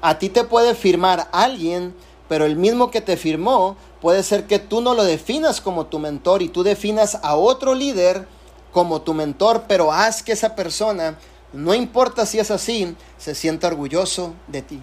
A 0.01 0.19
ti 0.19 0.29
te 0.29 0.45
puede 0.45 0.75
firmar 0.75 1.29
alguien, 1.33 1.95
pero 2.29 2.45
el 2.45 2.57
mismo 2.57 2.91
que 2.91 3.01
te 3.01 3.17
firmó 3.17 3.77
puede 4.01 4.23
ser 4.23 4.47
que 4.47 4.59
tú 4.59 4.81
no 4.81 4.95
lo 4.95 5.05
definas 5.05 5.61
como 5.61 5.87
tu 5.87 5.99
mentor 5.99 6.43
y 6.43 6.49
tú 6.49 6.63
definas 6.63 7.19
a 7.23 7.37
otro 7.37 7.75
líder 7.75 8.27
como 8.73 9.03
tu 9.03 9.15
mentor, 9.15 9.65
pero 9.69 9.93
haz 9.93 10.23
que 10.23 10.33
esa 10.33 10.57
persona, 10.57 11.19
no 11.53 11.75
importa 11.75 12.27
si 12.27 12.39
es 12.39 12.51
así, 12.51 12.97
se 13.19 13.35
sienta 13.35 13.69
orgulloso 13.69 14.35
de 14.49 14.63
ti. 14.63 14.83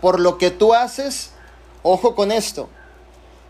Por 0.00 0.20
lo 0.20 0.38
que 0.38 0.50
tú 0.50 0.72
haces, 0.72 1.32
ojo 1.92 2.14
con 2.14 2.32
esto, 2.32 2.68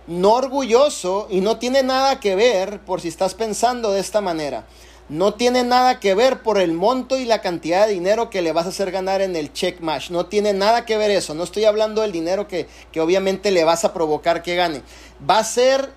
no 0.06 0.34
orgulloso 0.34 1.26
y 1.30 1.40
no 1.40 1.58
tiene 1.58 1.82
nada 1.82 2.20
que 2.20 2.34
ver 2.34 2.80
por 2.80 3.00
si 3.00 3.08
estás 3.08 3.34
pensando 3.34 3.90
de 3.92 4.00
esta 4.00 4.20
manera 4.20 4.66
no 5.08 5.34
tiene 5.34 5.62
nada 5.62 6.00
que 6.00 6.14
ver 6.14 6.42
por 6.42 6.58
el 6.58 6.72
monto 6.72 7.16
y 7.16 7.24
la 7.24 7.40
cantidad 7.40 7.86
de 7.86 7.92
dinero 7.92 8.28
que 8.28 8.42
le 8.42 8.52
vas 8.52 8.66
a 8.66 8.70
hacer 8.70 8.90
ganar 8.90 9.20
en 9.20 9.36
el 9.36 9.52
check 9.52 9.80
match. 9.80 10.10
No 10.10 10.26
tiene 10.26 10.52
nada 10.52 10.84
que 10.84 10.96
ver 10.96 11.10
eso. 11.10 11.34
No 11.34 11.44
estoy 11.44 11.64
hablando 11.64 12.02
del 12.02 12.12
dinero 12.12 12.48
que, 12.48 12.68
que 12.90 13.00
obviamente 13.00 13.52
le 13.52 13.64
vas 13.64 13.84
a 13.84 13.92
provocar 13.92 14.42
que 14.42 14.56
gane. 14.56 14.82
Va 15.28 15.38
a 15.38 15.44
ser 15.44 15.92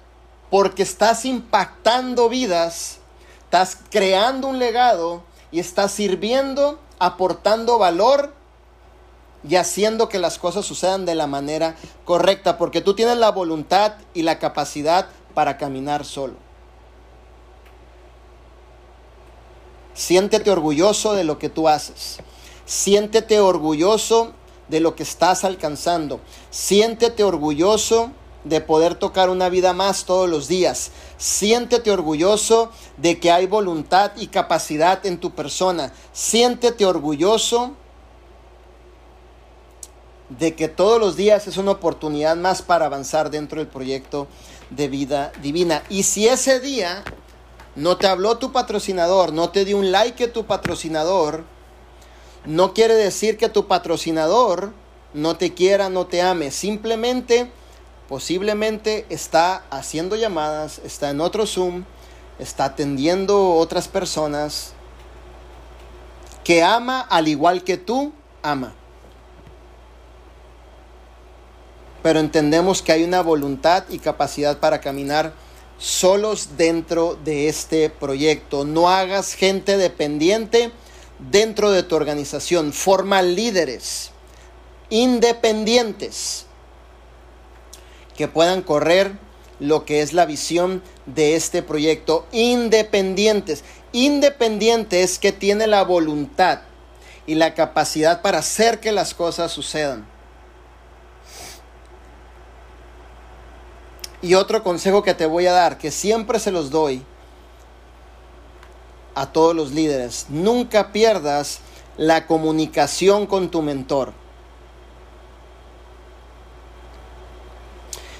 porque 0.51 0.83
estás 0.83 1.25
impactando 1.25 2.29
vidas, 2.29 2.99
estás 3.45 3.77
creando 3.89 4.47
un 4.47 4.59
legado 4.59 5.23
y 5.51 5.59
estás 5.59 5.91
sirviendo, 5.91 6.79
aportando 6.99 7.79
valor 7.79 8.33
y 9.47 9.55
haciendo 9.55 10.09
que 10.09 10.19
las 10.19 10.37
cosas 10.37 10.65
sucedan 10.65 11.05
de 11.05 11.15
la 11.15 11.27
manera 11.27 11.75
correcta, 12.05 12.57
porque 12.57 12.81
tú 12.81 12.93
tienes 12.93 13.17
la 13.17 13.31
voluntad 13.31 13.93
y 14.13 14.23
la 14.23 14.39
capacidad 14.39 15.07
para 15.33 15.57
caminar 15.57 16.05
solo. 16.05 16.35
Siéntete 19.93 20.49
orgulloso 20.51 21.13
de 21.13 21.23
lo 21.23 21.39
que 21.39 21.49
tú 21.49 21.67
haces. 21.67 22.17
Siéntete 22.65 23.39
orgulloso 23.39 24.33
de 24.67 24.79
lo 24.79 24.95
que 24.95 25.03
estás 25.03 25.43
alcanzando. 25.43 26.21
Siéntete 26.51 27.23
orgulloso 27.23 28.11
de 28.43 28.61
poder 28.61 28.95
tocar 28.95 29.29
una 29.29 29.49
vida 29.49 29.73
más 29.73 30.05
todos 30.05 30.29
los 30.29 30.47
días. 30.47 30.91
Siéntete 31.17 31.91
orgulloso 31.91 32.71
de 32.97 33.19
que 33.19 33.31
hay 33.31 33.45
voluntad 33.45 34.11
y 34.15 34.27
capacidad 34.27 35.05
en 35.05 35.19
tu 35.19 35.31
persona. 35.31 35.91
Siéntete 36.13 36.85
orgulloso 36.85 37.73
de 40.29 40.55
que 40.55 40.67
todos 40.67 40.99
los 40.99 41.15
días 41.15 41.47
es 41.47 41.57
una 41.57 41.71
oportunidad 41.71 42.35
más 42.35 42.61
para 42.61 42.85
avanzar 42.85 43.31
dentro 43.31 43.59
del 43.59 43.67
proyecto 43.67 44.27
de 44.69 44.87
vida 44.87 45.31
divina. 45.41 45.83
Y 45.89 46.03
si 46.03 46.27
ese 46.27 46.59
día 46.59 47.03
no 47.75 47.97
te 47.97 48.07
habló 48.07 48.37
tu 48.37 48.51
patrocinador, 48.51 49.33
no 49.33 49.49
te 49.49 49.65
dio 49.65 49.77
un 49.77 49.91
like 49.91 50.27
tu 50.27 50.45
patrocinador, 50.45 51.43
no 52.45 52.73
quiere 52.73 52.93
decir 52.93 53.37
que 53.37 53.49
tu 53.49 53.67
patrocinador 53.67 54.71
no 55.13 55.35
te 55.35 55.53
quiera, 55.53 55.89
no 55.89 56.05
te 56.05 56.21
ame. 56.21 56.51
Simplemente, 56.51 57.51
posiblemente 58.07 59.05
está 59.09 59.63
haciendo 59.69 60.15
llamadas, 60.15 60.79
está 60.83 61.09
en 61.09 61.21
otro 61.21 61.45
Zoom, 61.45 61.83
está 62.37 62.65
atendiendo 62.65 63.55
otras 63.55 63.87
personas 63.87 64.73
que 66.43 66.63
ama 66.63 67.01
al 67.01 67.27
igual 67.27 67.63
que 67.63 67.77
tú 67.77 68.13
ama. 68.41 68.73
Pero 72.01 72.19
entendemos 72.19 72.81
que 72.81 72.91
hay 72.91 73.03
una 73.03 73.21
voluntad 73.21 73.83
y 73.89 73.99
capacidad 73.99 74.59
para 74.59 74.81
caminar 74.81 75.33
solos 75.77 76.57
dentro 76.57 77.17
de 77.23 77.47
este 77.49 77.89
proyecto. 77.89 78.65
No 78.65 78.89
hagas 78.89 79.33
gente 79.33 79.77
dependiente 79.77 80.71
dentro 81.31 81.71
de 81.71 81.83
tu 81.83 81.95
organización. 81.95 82.73
Forma 82.73 83.21
líderes 83.21 84.11
independientes 84.89 86.45
que 88.17 88.27
puedan 88.27 88.61
correr 88.61 89.13
lo 89.59 89.85
que 89.85 90.01
es 90.01 90.13
la 90.13 90.25
visión 90.25 90.81
de 91.05 91.35
este 91.35 91.61
proyecto. 91.63 92.25
Independientes. 92.31 93.63
Independientes 93.91 95.19
que 95.19 95.31
tiene 95.31 95.67
la 95.67 95.83
voluntad 95.83 96.61
y 97.25 97.35
la 97.35 97.53
capacidad 97.53 98.21
para 98.21 98.39
hacer 98.39 98.79
que 98.79 98.91
las 98.91 99.13
cosas 99.13 99.51
sucedan. 99.51 100.07
Y 104.21 104.33
otro 104.33 104.63
consejo 104.63 105.01
que 105.01 105.13
te 105.13 105.25
voy 105.25 105.47
a 105.47 105.53
dar, 105.53 105.77
que 105.77 105.91
siempre 105.91 106.39
se 106.39 106.51
los 106.51 106.71
doy, 106.71 107.03
a 109.15 109.31
todos 109.31 109.55
los 109.55 109.71
líderes. 109.71 110.27
Nunca 110.29 110.91
pierdas 110.91 111.59
la 111.97 112.27
comunicación 112.27 113.25
con 113.25 113.49
tu 113.49 113.61
mentor. 113.61 114.13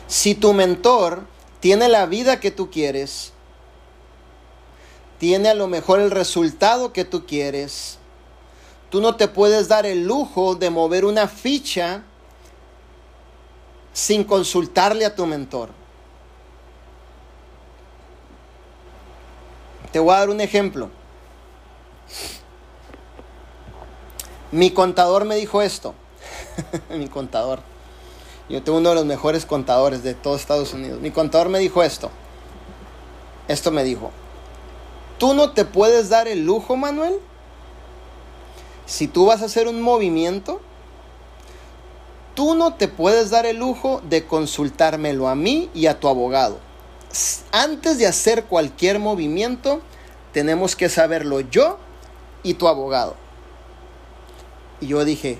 Si 0.08 0.36
tu 0.36 0.54
mentor 0.54 1.24
tiene 1.60 1.88
la 1.88 2.06
vida 2.06 2.40
que 2.40 2.52
tú 2.52 2.70
quieres, 2.70 3.32
tiene 5.20 5.50
a 5.50 5.54
lo 5.54 5.68
mejor 5.68 6.00
el 6.00 6.12
resultado 6.12 6.92
que 6.94 7.06
tú 7.06 7.26
quieres, 7.26 7.98
tú 8.90 9.02
no 9.02 9.16
te 9.16 9.28
puedes 9.28 9.68
dar 9.68 9.86
el 9.86 10.06
lujo 10.06 10.56
de 10.56 10.70
mover 10.70 11.06
una 11.06 11.28
ficha 11.28 12.04
sin 13.94 14.24
consultarle 14.24 15.06
a 15.06 15.16
tu 15.16 15.26
mentor. 15.26 15.79
Te 19.92 20.00
voy 20.00 20.14
a 20.14 20.20
dar 20.20 20.30
un 20.30 20.40
ejemplo. 20.42 20.90
Mi 24.52 24.72
contador 24.72 25.26
me 25.26 25.36
dijo 25.36 25.62
esto. 25.62 25.96
Mi 26.90 27.08
contador. 27.08 27.60
Yo 28.50 28.64
tengo 28.64 28.78
uno 28.78 28.90
de 28.90 28.96
los 28.96 29.06
mejores 29.06 29.46
contadores 29.46 30.04
de 30.04 30.14
todo 30.14 30.36
Estados 30.36 30.74
Unidos. 30.74 31.02
Mi 31.02 31.12
contador 31.12 31.50
me 31.50 31.60
dijo 31.60 31.84
esto. 31.84 32.12
Esto 33.48 33.72
me 33.72 33.84
dijo. 33.84 34.12
Tú 35.18 35.34
no 35.34 35.52
te 35.52 35.66
puedes 35.66 36.10
dar 36.10 36.28
el 36.28 36.46
lujo, 36.46 36.76
Manuel. 36.76 37.20
Si 38.86 39.08
tú 39.08 39.26
vas 39.26 39.42
a 39.42 39.46
hacer 39.46 39.68
un 39.68 39.82
movimiento, 39.82 40.62
tú 42.36 42.56
no 42.56 42.76
te 42.76 42.88
puedes 42.88 43.30
dar 43.30 43.46
el 43.46 43.58
lujo 43.58 44.02
de 44.08 44.26
consultármelo 44.26 45.28
a 45.28 45.36
mí 45.36 45.70
y 45.74 45.88
a 45.88 46.00
tu 46.00 46.08
abogado 46.08 46.69
antes 47.52 47.98
de 47.98 48.08
hacer 48.08 48.46
cualquier 48.46 49.00
movimiento, 49.00 49.82
tenemos 50.34 50.76
que 50.76 50.90
saberlo 50.90 51.40
yo 51.42 51.78
y 52.44 52.54
tu 52.54 52.68
abogado. 52.68 53.16
Y 54.80 54.88
yo 54.88 55.04
dije, 55.04 55.40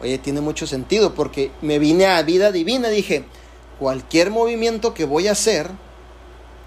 oye, 0.00 0.18
tiene 0.18 0.40
mucho 0.40 0.66
sentido 0.66 1.14
porque 1.14 1.50
me 1.60 1.78
vine 1.78 2.06
a 2.06 2.22
vida 2.22 2.52
divina. 2.52 2.88
Dije, 2.88 3.24
cualquier 3.78 4.30
movimiento 4.30 4.94
que 4.94 5.04
voy 5.04 5.28
a 5.28 5.32
hacer, 5.32 5.70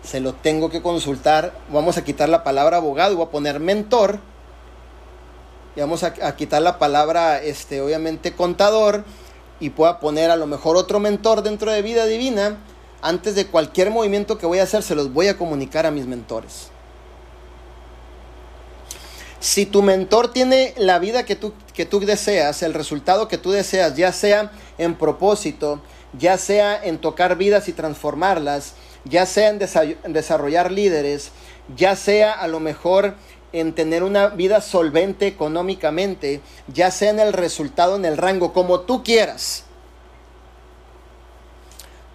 se 0.04 0.20
lo 0.20 0.34
tengo 0.34 0.70
que 0.70 0.82
consultar. 0.82 1.58
Vamos 1.72 1.98
a 1.98 2.04
quitar 2.04 2.30
la 2.30 2.44
palabra 2.44 2.78
abogado 2.78 3.14
y 3.14 3.16
voy 3.16 3.26
a 3.26 3.32
poner 3.32 3.60
mentor. 3.60 4.20
Y 5.76 5.80
vamos 5.80 6.04
a, 6.04 6.14
a 6.22 6.36
quitar 6.36 6.62
la 6.62 6.78
palabra, 6.78 7.42
este, 7.42 7.82
obviamente, 7.82 8.34
contador. 8.34 9.06
Y 9.60 9.70
pueda 9.70 10.02
poner 10.02 10.30
a 10.30 10.36
lo 10.36 10.46
mejor 10.46 10.76
otro 10.76 11.00
mentor 11.00 11.42
dentro 11.42 11.72
de 11.72 11.82
vida 11.82 12.06
divina 12.06 12.58
antes 13.02 13.36
de 13.36 13.48
cualquier 13.48 13.92
movimiento 13.92 14.38
que 14.38 14.46
voy 14.46 14.60
a 14.60 14.64
hacer, 14.64 14.84
se 14.84 14.96
los 14.96 15.14
voy 15.14 15.28
a 15.28 15.38
comunicar 15.38 15.86
a 15.86 15.92
mis 15.92 16.06
mentores. 16.06 16.70
Si 19.40 19.66
tu 19.66 19.84
mentor 19.84 20.34
tiene 20.34 20.74
la 20.78 20.98
vida 20.98 21.24
que 21.24 21.36
tú, 21.36 21.54
que 21.74 21.86
tú 21.86 22.00
deseas, 22.00 22.64
el 22.64 22.74
resultado 22.74 23.28
que 23.28 23.38
tú 23.38 23.52
deseas, 23.52 23.96
ya 23.96 24.12
sea 24.12 24.52
en 24.78 24.96
propósito, 24.96 25.82
ya 26.18 26.38
sea 26.38 26.84
en 26.84 26.98
tocar 26.98 27.38
vidas 27.38 27.68
y 27.68 27.74
transformarlas, 27.74 28.74
ya 29.04 29.26
sea 29.28 29.50
en 29.50 29.60
desarrollar 30.14 30.72
líderes, 30.72 31.32
ya 31.76 31.96
sea 31.96 32.32
a 32.32 32.48
lo 32.48 32.60
mejor 32.60 33.16
en 33.54 33.74
tener 33.74 34.04
una 34.04 34.30
vida 34.30 34.62
solvente 34.62 35.28
económicamente, 35.28 36.42
ya 36.68 36.90
sea 36.90 37.12
en 37.12 37.20
el 37.20 37.32
resultado, 37.32 37.96
en 37.96 38.06
el 38.06 38.18
rango, 38.18 38.52
como 38.52 38.82
tú 38.82 39.04
quieras. 39.04 39.65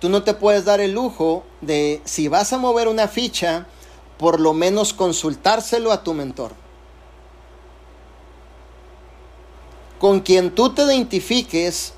Tú 0.01 0.09
no 0.09 0.23
te 0.23 0.33
puedes 0.33 0.65
dar 0.65 0.81
el 0.81 0.93
lujo 0.93 1.45
de, 1.61 2.01
si 2.05 2.29
vas 2.29 2.53
a 2.55 2.59
mover 2.59 2.89
una 2.89 3.07
ficha, 3.07 3.67
por 4.19 4.41
lo 4.41 4.55
menos 4.55 4.95
consultárselo 4.95 5.93
a 5.93 6.03
tu 6.03 6.15
mentor. 6.15 6.53
Con 9.99 10.21
quien 10.21 10.55
tú 10.55 10.73
te 10.73 10.83
identifiques, 10.83 11.93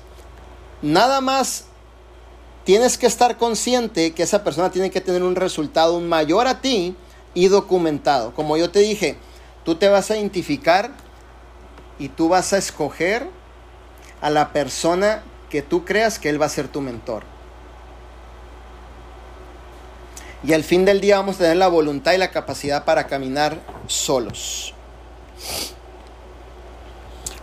nada 0.81 1.21
más 1.21 1.65
tienes 2.65 2.97
que 2.97 3.07
estar 3.07 3.37
consciente 3.37 4.11
que 4.13 4.23
esa 4.23 4.43
persona 4.43 4.69
tiene 4.69 4.91
que 4.91 4.99
tener 4.99 5.23
un 5.23 5.35
resultado 5.35 6.01
mayor 6.01 6.47
a 6.47 6.59
ti 6.59 6.97
y 7.33 7.47
documentado. 7.47 8.33
Como 8.33 8.57
yo 8.57 8.69
te 8.69 8.79
dije, 8.79 9.17
tú 9.63 9.75
te 9.75 9.87
vas 9.87 10.11
a 10.11 10.17
identificar 10.17 10.91
y 11.99 12.09
tú 12.09 12.27
vas 12.27 12.51
a 12.51 12.57
escoger 12.57 13.29
a 14.19 14.29
la 14.29 14.51
persona 14.51 15.23
que 15.49 15.61
tú 15.61 15.85
creas 15.85 16.19
que 16.19 16.29
él 16.29 16.41
va 16.41 16.47
a 16.47 16.49
ser 16.49 16.67
tu 16.67 16.81
mentor. 16.81 17.32
Y 20.45 20.51
al 20.51 20.63
fin 20.63 20.83
del 20.83 20.99
día 20.99 21.17
vamos 21.17 21.35
a 21.35 21.39
tener 21.39 21.57
la 21.57 21.69
voluntad 21.69 22.11
y 22.13 22.17
la 22.17 22.31
capacidad 22.31 22.83
para 22.83 23.07
caminar 23.07 23.61
solos. 23.87 24.73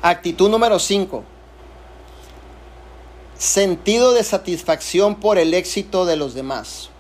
Actitud 0.03 0.51
número 0.51 0.79
5. 0.79 1.25
Sentido 3.39 4.13
de 4.13 4.23
satisfacción 4.23 5.15
por 5.15 5.39
el 5.39 5.55
éxito 5.55 6.05
de 6.05 6.17
los 6.17 6.35
demás. 6.35 6.91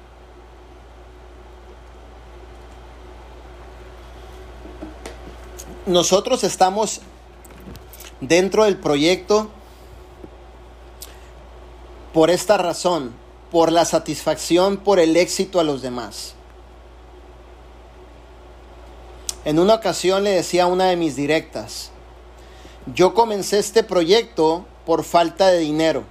Nosotros 5.84 6.44
estamos 6.44 7.02
dentro 8.22 8.64
del 8.64 8.78
proyecto 8.78 9.50
por 12.14 12.30
esta 12.30 12.56
razón 12.56 13.19
por 13.50 13.72
la 13.72 13.84
satisfacción, 13.84 14.76
por 14.76 14.98
el 14.98 15.16
éxito 15.16 15.60
a 15.60 15.64
los 15.64 15.82
demás. 15.82 16.34
En 19.44 19.58
una 19.58 19.74
ocasión 19.74 20.24
le 20.24 20.30
decía 20.30 20.64
a 20.64 20.66
una 20.66 20.86
de 20.86 20.96
mis 20.96 21.16
directas, 21.16 21.90
yo 22.94 23.14
comencé 23.14 23.58
este 23.58 23.82
proyecto 23.82 24.66
por 24.86 25.04
falta 25.04 25.48
de 25.48 25.58
dinero. 25.58 26.04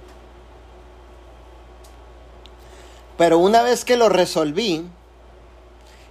Pero 3.16 3.38
una 3.38 3.62
vez 3.62 3.84
que 3.84 3.96
lo 3.96 4.08
resolví, 4.08 4.88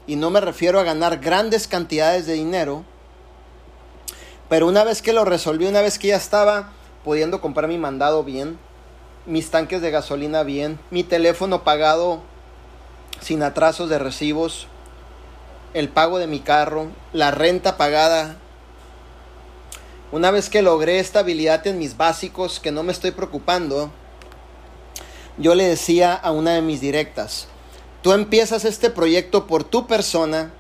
y 0.08 0.16
no 0.16 0.30
me 0.30 0.42
refiero 0.42 0.80
a 0.80 0.84
ganar 0.84 1.20
grandes 1.20 1.68
cantidades 1.68 2.26
de 2.26 2.34
dinero, 2.34 2.84
Pero 4.50 4.68
una 4.68 4.84
vez 4.84 5.04
que 5.04 5.14
lo 5.14 5.26
resolví, 5.26 5.68
una 5.68 5.82
vez 5.82 6.00
que 6.00 6.08
ya 6.08 6.16
estaba 6.16 6.72
pudiendo 7.06 7.40
comprar 7.40 7.68
mi 7.68 7.78
mandado 7.78 8.24
bien, 8.24 8.58
mis 9.30 9.52
tanques 9.52 9.80
de 9.82 9.92
gasolina 9.92 10.42
bien, 10.42 10.80
mi 10.90 11.04
teléfono 11.04 11.64
pagado 11.64 12.24
sin 13.22 13.44
atrasos 13.44 13.88
de 13.88 14.00
recibos, 14.00 14.66
el 15.76 15.88
pago 15.88 16.18
de 16.18 16.26
mi 16.26 16.40
carro, 16.40 16.88
la 17.14 17.30
renta 17.30 17.78
pagada. 17.78 18.38
Una 20.12 20.32
vez 20.32 20.50
que 20.50 20.64
logré 20.64 20.98
estabilidad 20.98 21.68
en 21.68 21.78
mis 21.78 21.96
básicos, 21.96 22.60
que 22.60 22.72
no 22.72 22.82
me 22.82 22.92
estoy 22.92 23.12
preocupando, 23.12 23.92
yo 25.38 25.54
le 25.54 25.68
decía 25.68 26.16
a 26.16 26.32
una 26.32 26.54
de 26.54 26.64
mis 26.64 26.82
directas, 26.82 27.48
tú 28.02 28.14
empiezas 28.14 28.66
este 28.66 28.90
proyecto 28.90 29.46
por 29.46 29.64
tu 29.64 29.86
persona, 29.86 30.52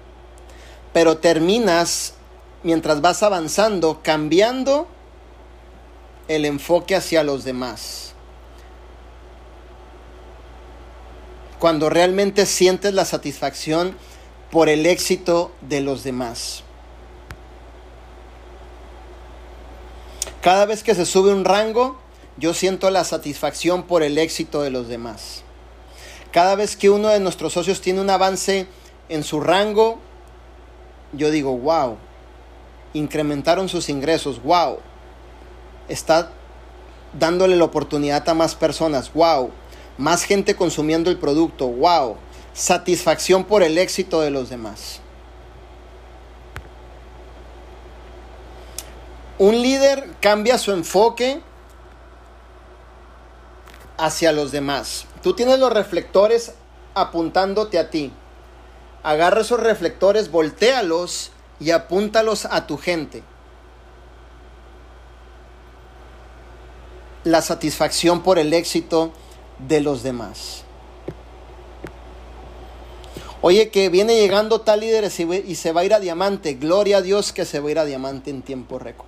pero 0.94 1.18
terminas 1.18 2.14
mientras 2.62 3.02
vas 3.02 3.24
avanzando 3.24 4.02
cambiando 4.04 4.88
el 6.28 6.46
enfoque 6.46 6.96
hacia 6.96 7.24
los 7.24 7.44
demás. 7.44 8.09
Cuando 11.60 11.90
realmente 11.90 12.46
sientes 12.46 12.94
la 12.94 13.06
satisfacción 13.06 13.96
por 14.50 14.70
el 14.70 14.86
éxito 14.86 15.52
de 15.62 15.82
los 15.82 16.04
demás. 16.04 16.64
Cada 20.42 20.66
vez 20.66 20.84
que 20.84 20.96
se 20.96 21.06
sube 21.06 21.34
un 21.34 21.44
rango, 21.44 22.00
yo 22.38 22.54
siento 22.54 22.90
la 22.90 23.04
satisfacción 23.04 23.84
por 23.84 24.04
el 24.04 24.18
éxito 24.18 24.62
de 24.62 24.70
los 24.70 24.88
demás. 24.88 25.44
Cada 26.32 26.56
vez 26.56 26.78
que 26.78 26.90
uno 26.90 27.10
de 27.10 27.20
nuestros 27.20 27.54
socios 27.54 27.82
tiene 27.82 28.00
un 28.00 28.10
avance 28.10 28.68
en 29.10 29.24
su 29.24 29.42
rango, 29.42 30.00
yo 31.12 31.30
digo, 31.30 31.58
wow, 31.58 31.98
incrementaron 32.94 33.68
sus 33.68 33.90
ingresos, 33.90 34.42
wow, 34.44 34.78
está 35.90 36.32
dándole 37.18 37.56
la 37.58 37.66
oportunidad 37.66 38.28
a 38.30 38.34
más 38.34 38.56
personas, 38.56 39.12
wow, 39.14 39.52
más 40.00 40.24
gente 40.24 40.56
consumiendo 40.56 41.10
el 41.12 41.18
producto, 41.18 41.68
wow, 41.68 42.16
satisfacción 42.54 43.44
por 43.44 43.64
el 43.64 43.78
éxito 43.78 44.22
de 44.22 44.32
los 44.32 44.50
demás. 44.50 45.02
Un 49.38 49.62
líder 49.62 50.10
cambia 50.22 50.58
su 50.58 50.72
enfoque 50.72 51.42
hacia 53.98 54.32
los 54.32 54.54
demás. 54.54 55.06
Tú 55.22 55.34
tienes 55.34 55.60
los 55.60 55.72
reflectores 55.74 56.54
apuntándote 56.94 57.78
a 57.78 57.90
ti. 57.90 58.14
Agarra 59.04 59.42
esos 59.42 59.60
reflectores, 59.60 60.32
voltealos 60.32 61.32
y 61.60 61.72
apúntalos 61.72 62.46
a 62.46 62.68
tu 62.68 62.78
gente. 62.78 63.22
La 67.26 67.42
satisfacción 67.42 68.24
por 68.24 68.40
el 68.40 68.54
éxito 68.54 69.12
de 69.68 69.82
los 69.82 70.04
demás. 70.04 70.64
Oye, 73.42 73.70
que 73.70 73.90
viene 73.90 74.16
llegando 74.16 74.62
tal 74.62 74.82
líder 74.82 75.10
y 75.48 75.56
se 75.56 75.72
va 75.72 75.82
a 75.82 75.86
ir 75.86 75.94
a 75.94 76.00
diamante. 76.00 76.56
Gloria 76.56 76.98
a 76.98 77.02
Dios 77.02 77.32
que 77.32 77.46
se 77.46 77.60
va 77.60 77.70
a 77.70 77.72
ir 77.72 77.80
a 77.80 77.86
diamante 77.86 78.30
en 78.30 78.42
tiempo 78.42 78.80
récord. 78.80 79.08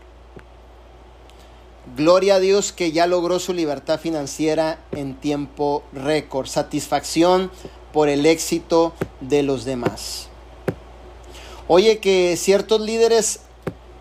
Gloria 1.97 2.35
a 2.35 2.39
Dios 2.39 2.71
que 2.71 2.93
ya 2.93 3.07
logró 3.07 3.39
su 3.39 3.53
libertad 3.53 3.99
financiera 3.99 4.79
en 4.93 5.15
tiempo 5.15 5.83
récord. 5.91 6.47
Satisfacción 6.47 7.51
por 7.91 8.07
el 8.07 8.25
éxito 8.25 8.93
de 9.19 9.43
los 9.43 9.65
demás. 9.65 10.29
Oye, 11.67 11.99
que 11.99 12.37
ciertos 12.37 12.79
líderes, 12.79 13.41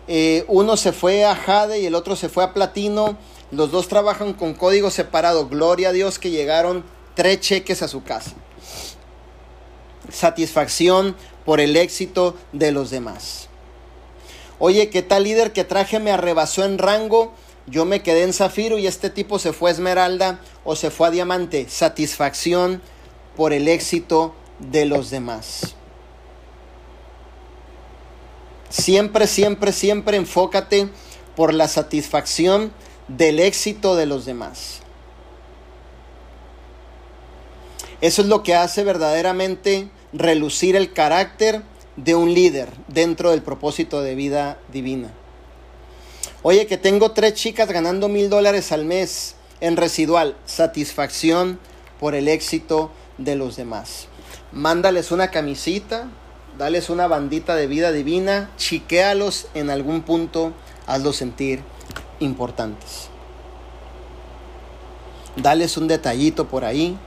eh, 0.07 0.45
uno 0.47 0.77
se 0.77 0.93
fue 0.93 1.25
a 1.25 1.35
Jade 1.35 1.79
y 1.79 1.85
el 1.85 1.95
otro 1.95 2.15
se 2.15 2.29
fue 2.29 2.45
a 2.45 2.53
Platino. 2.53 3.17
Los 3.51 3.71
dos 3.71 3.87
trabajan 3.87 4.33
con 4.33 4.53
código 4.53 4.89
separado. 4.89 5.47
Gloria 5.47 5.89
a 5.89 5.93
Dios 5.93 6.19
que 6.19 6.31
llegaron 6.31 6.83
tres 7.15 7.39
cheques 7.41 7.81
a 7.81 7.87
su 7.87 8.03
casa 8.03 8.33
satisfacción 10.11 11.15
por 11.45 11.59
el 11.59 11.75
éxito 11.75 12.35
de 12.51 12.71
los 12.71 12.89
demás. 12.89 13.47
Oye, 14.59 14.89
¿qué 14.89 15.01
tal 15.01 15.23
líder 15.23 15.53
que 15.53 15.63
traje 15.63 15.99
me 15.99 16.11
arrebasó 16.11 16.63
en 16.63 16.77
rango? 16.77 17.33
Yo 17.67 17.85
me 17.85 18.01
quedé 18.03 18.23
en 18.23 18.33
zafiro 18.33 18.77
y 18.77 18.87
este 18.87 19.09
tipo 19.09 19.39
se 19.39 19.53
fue 19.53 19.69
a 19.69 19.73
esmeralda 19.73 20.39
o 20.63 20.75
se 20.75 20.91
fue 20.91 21.07
a 21.07 21.11
diamante. 21.11 21.67
Satisfacción 21.69 22.81
por 23.35 23.53
el 23.53 23.67
éxito 23.67 24.35
de 24.59 24.85
los 24.85 25.09
demás. 25.09 25.75
Siempre, 28.69 29.27
siempre, 29.27 29.71
siempre 29.71 30.17
enfócate 30.17 30.89
por 31.35 31.53
la 31.53 31.67
satisfacción 31.67 32.71
del 33.17 33.39
éxito 33.39 33.95
de 33.95 34.05
los 34.05 34.25
demás. 34.25 34.79
Eso 37.99 38.21
es 38.21 38.27
lo 38.27 38.41
que 38.41 38.55
hace 38.55 38.83
verdaderamente 38.83 39.89
relucir 40.13 40.75
el 40.75 40.91
carácter 40.93 41.61
de 41.97 42.15
un 42.15 42.33
líder 42.33 42.69
dentro 42.87 43.31
del 43.31 43.41
propósito 43.41 44.01
de 44.01 44.15
vida 44.15 44.59
divina. 44.71 45.11
Oye, 46.41 46.65
que 46.65 46.77
tengo 46.77 47.11
tres 47.11 47.35
chicas 47.35 47.69
ganando 47.69 48.09
mil 48.09 48.29
dólares 48.29 48.71
al 48.71 48.85
mes 48.85 49.35
en 49.59 49.77
residual. 49.77 50.35
Satisfacción 50.45 51.59
por 51.99 52.15
el 52.15 52.27
éxito 52.27 52.91
de 53.19 53.35
los 53.35 53.55
demás. 53.55 54.07
Mándales 54.51 55.11
una 55.11 55.29
camisita, 55.29 56.09
dales 56.57 56.89
una 56.89 57.07
bandita 57.07 57.55
de 57.55 57.67
vida 57.67 57.91
divina, 57.91 58.49
chiquéalos 58.57 59.47
en 59.53 59.69
algún 59.69 60.01
punto, 60.01 60.53
hazlos 60.87 61.17
sentir 61.17 61.61
importantes. 62.21 63.09
Dales 65.35 65.77
un 65.77 65.87
detallito 65.87 66.47
por 66.47 66.65
ahí, 66.65 66.97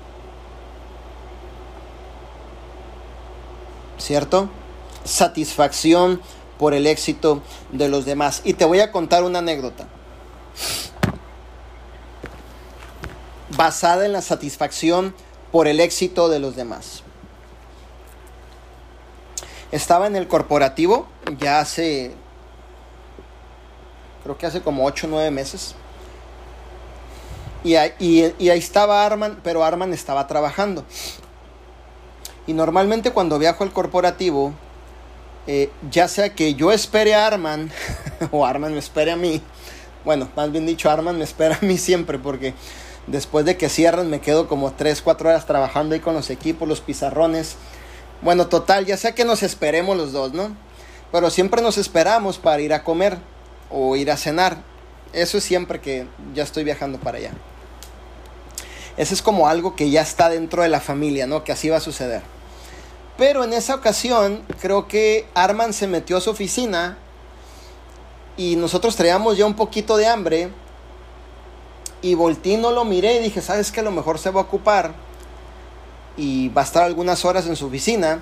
¿cierto? 3.98 4.48
Satisfacción 5.04 6.20
por 6.58 6.74
el 6.74 6.86
éxito 6.86 7.42
de 7.72 7.88
los 7.88 8.04
demás. 8.04 8.42
Y 8.44 8.54
te 8.54 8.64
voy 8.64 8.80
a 8.80 8.92
contar 8.92 9.24
una 9.24 9.40
anécdota. 9.40 9.86
Basada 13.56 14.06
en 14.06 14.12
la 14.12 14.22
satisfacción 14.22 15.14
por 15.52 15.68
el 15.68 15.80
éxito 15.80 16.28
de 16.28 16.38
los 16.38 16.56
demás. 16.56 17.02
Estaba 19.70 20.06
en 20.06 20.16
el 20.16 20.28
corporativo 20.28 21.08
ya 21.38 21.60
hace, 21.60 22.14
creo 24.24 24.36
que 24.36 24.46
hace 24.46 24.62
como 24.62 24.84
8 24.84 25.06
o 25.06 25.10
9 25.10 25.30
meses. 25.30 25.74
Y, 27.62 27.76
ahí 27.76 28.34
estaba 28.40 29.06
Arman, 29.06 29.38
pero 29.42 29.64
Arman 29.64 29.92
estaba 29.92 30.26
trabajando. 30.26 30.84
Y 32.46 32.52
normalmente 32.52 33.12
cuando 33.12 33.38
viajo 33.38 33.64
al 33.64 33.72
corporativo, 33.72 34.52
eh, 35.46 35.70
ya 35.90 36.08
sea 36.08 36.34
que 36.34 36.54
yo 36.54 36.72
espere 36.72 37.14
a 37.14 37.26
Arman 37.26 37.70
o 38.32 38.44
Arman 38.44 38.72
me 38.72 38.78
espere 38.78 39.12
a 39.12 39.16
mí, 39.16 39.40
bueno, 40.04 40.28
más 40.36 40.50
bien 40.52 40.66
dicho, 40.66 40.90
Arman 40.90 41.16
me 41.16 41.24
espera 41.24 41.58
a 41.60 41.64
mí 41.64 41.78
siempre 41.78 42.18
porque 42.18 42.52
después 43.06 43.46
de 43.46 43.56
que 43.56 43.68
cierran 43.68 44.10
me 44.10 44.20
quedo 44.20 44.48
como 44.48 44.72
3, 44.72 45.00
4 45.00 45.28
horas 45.28 45.46
trabajando 45.46 45.94
ahí 45.94 46.00
con 46.00 46.14
los 46.14 46.28
equipos, 46.28 46.68
los 46.68 46.80
pizarrones. 46.80 47.56
Bueno, 48.20 48.46
total, 48.48 48.84
ya 48.84 48.96
sea 48.96 49.14
que 49.14 49.24
nos 49.24 49.42
esperemos 49.42 49.96
los 49.96 50.12
dos, 50.12 50.32
¿no? 50.32 50.54
Pero 51.12 51.30
siempre 51.30 51.62
nos 51.62 51.78
esperamos 51.78 52.38
para 52.38 52.60
ir 52.60 52.72
a 52.74 52.84
comer 52.84 53.18
o 53.70 53.96
ir 53.96 54.10
a 54.10 54.16
cenar. 54.16 54.58
Eso 55.12 55.38
es 55.38 55.44
siempre 55.44 55.80
que 55.80 56.06
ya 56.34 56.42
estoy 56.42 56.64
viajando 56.64 56.98
para 56.98 57.18
allá. 57.18 57.32
Eso 58.96 59.14
es 59.14 59.22
como 59.22 59.48
algo 59.48 59.74
que 59.74 59.90
ya 59.90 60.02
está 60.02 60.28
dentro 60.28 60.62
de 60.62 60.68
la 60.68 60.80
familia, 60.80 61.26
¿no? 61.26 61.44
Que 61.44 61.52
así 61.52 61.68
va 61.68 61.78
a 61.78 61.80
suceder. 61.80 62.22
Pero 63.16 63.44
en 63.44 63.52
esa 63.52 63.74
ocasión 63.74 64.42
creo 64.60 64.88
que 64.88 65.26
Arman 65.34 65.72
se 65.72 65.86
metió 65.86 66.16
a 66.16 66.20
su 66.20 66.30
oficina 66.30 66.98
y 68.36 68.56
nosotros 68.56 68.96
traíamos 68.96 69.36
ya 69.36 69.46
un 69.46 69.54
poquito 69.54 69.96
de 69.96 70.06
hambre 70.06 70.50
y 72.02 72.14
voltí 72.14 72.56
no 72.56 72.72
lo 72.72 72.84
miré 72.84 73.16
y 73.16 73.22
dije, 73.22 73.40
¿sabes 73.40 73.70
que 73.70 73.80
A 73.80 73.82
lo 73.84 73.90
mejor 73.90 74.18
se 74.18 74.30
va 74.30 74.40
a 74.40 74.44
ocupar 74.44 74.94
y 76.16 76.48
va 76.50 76.62
a 76.62 76.64
estar 76.64 76.82
algunas 76.82 77.24
horas 77.24 77.46
en 77.46 77.56
su 77.56 77.66
oficina. 77.66 78.20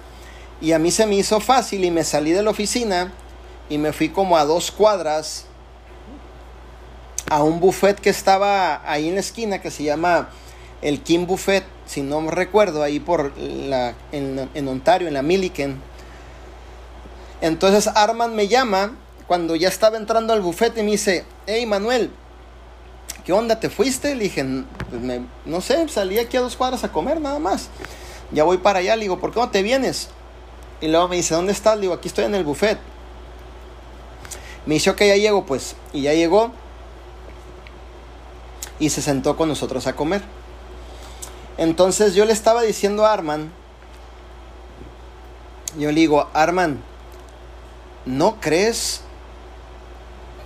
Y 0.60 0.72
a 0.72 0.78
mí 0.78 0.90
se 0.90 1.06
me 1.06 1.16
hizo 1.16 1.40
fácil 1.40 1.84
y 1.84 1.90
me 1.90 2.04
salí 2.04 2.30
de 2.32 2.42
la 2.42 2.50
oficina 2.50 3.12
y 3.72 3.78
me 3.78 3.94
fui 3.94 4.10
como 4.10 4.36
a 4.36 4.44
dos 4.44 4.70
cuadras 4.70 5.46
a 7.30 7.42
un 7.42 7.58
buffet 7.58 7.98
que 7.98 8.10
estaba 8.10 8.82
ahí 8.84 9.08
en 9.08 9.14
la 9.14 9.20
esquina 9.20 9.62
que 9.62 9.70
se 9.70 9.82
llama 9.82 10.28
el 10.82 11.02
King 11.02 11.24
Buffet 11.24 11.64
si 11.86 12.02
no 12.02 12.20
me 12.20 12.30
recuerdo, 12.30 12.82
ahí 12.82 13.00
por 13.00 13.32
la, 13.38 13.94
en, 14.12 14.68
Ontario, 14.68 15.08
en 15.08 15.14
la 15.14 15.22
Milliken. 15.22 15.80
Entonces 17.40 17.86
Arman 17.94 18.36
me 18.36 18.46
llama 18.46 18.94
cuando 19.26 19.56
ya 19.56 19.68
estaba 19.68 19.96
entrando 19.96 20.34
al 20.34 20.42
bufete 20.42 20.80
y 20.80 20.84
me 20.84 20.90
dice, 20.90 21.24
hey 21.46 21.64
Manuel, 21.64 22.10
¿qué 23.24 23.32
onda? 23.32 23.58
¿Te 23.58 23.70
fuiste? 23.70 24.14
Le 24.14 24.24
dije, 24.24 24.44
pues 24.90 25.20
no 25.46 25.60
sé, 25.62 25.88
salí 25.88 26.18
aquí 26.18 26.36
a 26.36 26.42
dos 26.42 26.56
cuadras 26.56 26.84
a 26.84 26.92
comer 26.92 27.22
nada 27.22 27.38
más. 27.38 27.70
Ya 28.32 28.44
voy 28.44 28.58
para 28.58 28.80
allá, 28.80 28.96
le 28.96 29.04
digo, 29.04 29.18
¿por 29.18 29.32
qué 29.32 29.40
no 29.40 29.48
te 29.48 29.62
vienes? 29.62 30.10
Y 30.82 30.88
luego 30.88 31.08
me 31.08 31.16
dice, 31.16 31.34
¿dónde 31.34 31.52
estás? 31.52 31.76
Le 31.76 31.82
digo, 31.82 31.94
aquí 31.94 32.08
estoy 32.08 32.26
en 32.26 32.34
el 32.34 32.44
buffet. 32.44 32.91
Me 34.66 34.74
dice, 34.74 34.90
ok, 34.90 35.00
ya 35.00 35.16
llego 35.16 35.44
pues. 35.44 35.76
Y 35.92 36.02
ya 36.02 36.14
llegó. 36.14 36.52
Y 38.78 38.90
se 38.90 39.02
sentó 39.02 39.36
con 39.36 39.48
nosotros 39.48 39.86
a 39.86 39.94
comer. 39.94 40.22
Entonces 41.58 42.14
yo 42.14 42.24
le 42.24 42.32
estaba 42.32 42.62
diciendo 42.62 43.04
a 43.04 43.12
Arman, 43.12 43.52
yo 45.78 45.90
le 45.90 46.00
digo, 46.00 46.28
Arman, 46.32 46.82
¿no 48.04 48.40
crees 48.40 49.02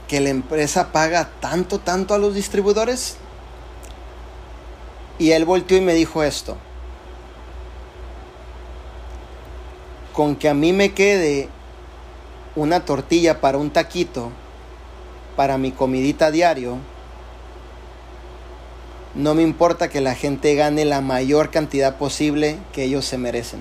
que 0.08 0.20
la 0.20 0.30
empresa 0.30 0.92
paga 0.92 1.30
tanto, 1.40 1.78
tanto 1.78 2.14
a 2.14 2.18
los 2.18 2.34
distribuidores? 2.34 3.16
Y 5.18 5.30
él 5.30 5.44
volteó 5.44 5.76
y 5.76 5.80
me 5.80 5.94
dijo 5.94 6.22
esto. 6.22 6.56
Con 10.12 10.36
que 10.36 10.48
a 10.48 10.54
mí 10.54 10.72
me 10.72 10.92
quede 10.92 11.48
una 12.56 12.84
tortilla 12.84 13.40
para 13.40 13.58
un 13.58 13.70
taquito, 13.70 14.30
para 15.36 15.58
mi 15.58 15.70
comidita 15.70 16.30
diario, 16.30 16.78
no 19.14 19.34
me 19.34 19.42
importa 19.42 19.88
que 19.88 20.00
la 20.00 20.14
gente 20.14 20.54
gane 20.54 20.84
la 20.84 21.00
mayor 21.00 21.50
cantidad 21.50 21.96
posible 21.96 22.58
que 22.72 22.84
ellos 22.84 23.04
se 23.04 23.18
merecen. 23.18 23.60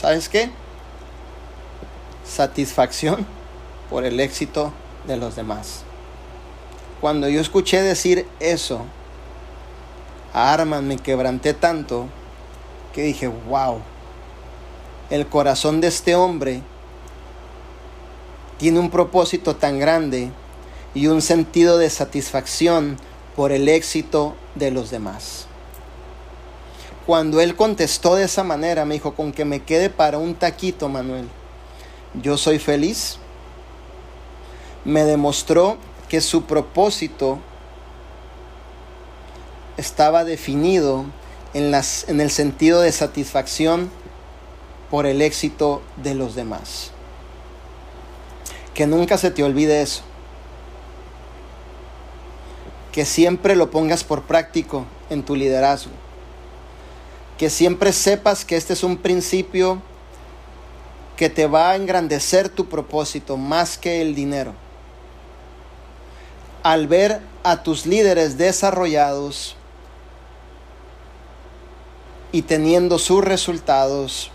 ¿Sabes 0.00 0.28
qué? 0.28 0.50
Satisfacción 2.24 3.26
por 3.90 4.04
el 4.04 4.20
éxito 4.20 4.72
de 5.06 5.16
los 5.16 5.36
demás. 5.36 5.82
Cuando 7.00 7.28
yo 7.28 7.40
escuché 7.40 7.82
decir 7.82 8.26
eso, 8.40 8.84
a 10.32 10.52
Arman 10.52 10.86
me 10.86 10.96
quebranté 10.96 11.52
tanto 11.52 12.06
que 12.94 13.02
dije, 13.02 13.28
wow, 13.28 13.80
el 15.10 15.26
corazón 15.26 15.80
de 15.80 15.88
este 15.88 16.14
hombre 16.14 16.62
tiene 18.62 18.78
un 18.78 18.90
propósito 18.90 19.56
tan 19.56 19.80
grande 19.80 20.30
y 20.94 21.08
un 21.08 21.20
sentido 21.20 21.78
de 21.78 21.90
satisfacción 21.90 22.96
por 23.34 23.50
el 23.50 23.68
éxito 23.68 24.36
de 24.54 24.70
los 24.70 24.88
demás. 24.88 25.46
Cuando 27.04 27.40
él 27.40 27.56
contestó 27.56 28.14
de 28.14 28.22
esa 28.22 28.44
manera, 28.44 28.84
me 28.84 28.94
dijo, 28.94 29.16
con 29.16 29.32
que 29.32 29.44
me 29.44 29.64
quede 29.64 29.90
para 29.90 30.18
un 30.18 30.36
taquito, 30.36 30.88
Manuel, 30.88 31.28
yo 32.22 32.38
soy 32.38 32.60
feliz. 32.60 33.18
Me 34.84 35.02
demostró 35.02 35.76
que 36.08 36.20
su 36.20 36.44
propósito 36.44 37.40
estaba 39.76 40.22
definido 40.22 41.06
en, 41.52 41.72
las, 41.72 42.08
en 42.08 42.20
el 42.20 42.30
sentido 42.30 42.80
de 42.80 42.92
satisfacción 42.92 43.90
por 44.88 45.06
el 45.06 45.20
éxito 45.20 45.82
de 45.96 46.14
los 46.14 46.36
demás. 46.36 46.91
Que 48.74 48.86
nunca 48.86 49.18
se 49.18 49.30
te 49.30 49.42
olvide 49.42 49.82
eso. 49.82 50.02
Que 52.92 53.04
siempre 53.04 53.56
lo 53.56 53.70
pongas 53.70 54.04
por 54.04 54.22
práctico 54.22 54.84
en 55.10 55.22
tu 55.22 55.36
liderazgo. 55.36 55.92
Que 57.38 57.50
siempre 57.50 57.92
sepas 57.92 58.44
que 58.44 58.56
este 58.56 58.72
es 58.72 58.84
un 58.84 58.96
principio 58.96 59.80
que 61.16 61.30
te 61.30 61.46
va 61.46 61.70
a 61.70 61.76
engrandecer 61.76 62.48
tu 62.48 62.68
propósito 62.68 63.36
más 63.36 63.78
que 63.78 64.00
el 64.00 64.14
dinero. 64.14 64.54
Al 66.62 66.86
ver 66.86 67.20
a 67.42 67.62
tus 67.62 67.86
líderes 67.86 68.38
desarrollados, 68.38 69.56
y 72.32 72.42
teniendo 72.42 72.98
sus 72.98 73.22
resultados, 73.22 74.30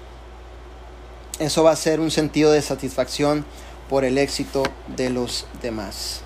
eso 1.40 1.64
va 1.64 1.72
a 1.72 1.76
ser 1.76 2.00
un 2.00 2.12
sentido 2.12 2.52
de 2.52 2.62
satisfacción 2.62 3.44
por 3.90 4.06
el 4.06 4.18
éxito 4.18 4.64
de 4.96 5.10
los 5.10 5.46
demás. 5.62 6.22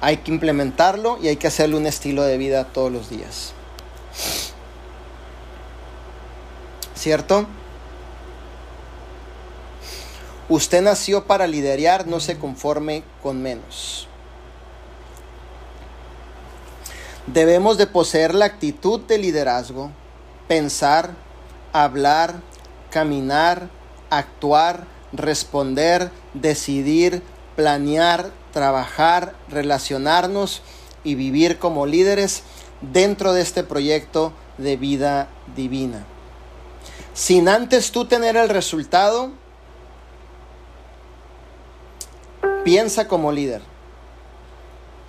Hay 0.00 0.18
que 0.18 0.30
implementarlo 0.30 1.18
y 1.22 1.28
hay 1.28 1.36
que 1.36 1.46
hacerle 1.46 1.76
un 1.76 1.86
estilo 1.86 2.22
de 2.22 2.36
vida 2.38 2.64
todos 2.64 2.92
los 2.92 3.10
días. 3.10 3.52
¿Cierto? 6.94 7.46
Usted 10.48 10.82
nació 10.82 11.24
para 11.24 11.46
liderar, 11.46 12.06
no 12.06 12.20
se 12.20 12.38
conforme 12.38 13.02
con 13.22 13.42
menos. 13.42 14.08
Debemos 17.26 17.78
de 17.78 17.86
poseer 17.86 18.34
la 18.34 18.44
actitud 18.44 19.00
de 19.00 19.16
liderazgo 19.16 19.90
pensar, 20.46 21.14
hablar, 21.72 22.34
caminar, 22.90 23.68
actuar, 24.10 24.86
responder, 25.14 26.10
decidir, 26.34 27.22
planear, 27.56 28.30
trabajar, 28.52 29.34
relacionarnos 29.48 30.62
y 31.02 31.14
vivir 31.14 31.58
como 31.58 31.86
líderes 31.86 32.42
dentro 32.80 33.32
de 33.32 33.42
este 33.42 33.64
proyecto 33.64 34.32
de 34.58 34.76
vida 34.76 35.28
divina. 35.56 36.04
Sin 37.14 37.48
antes 37.48 37.92
tú 37.92 38.06
tener 38.06 38.36
el 38.36 38.48
resultado, 38.48 39.32
piensa 42.64 43.06
como 43.06 43.30
líder. 43.30 43.73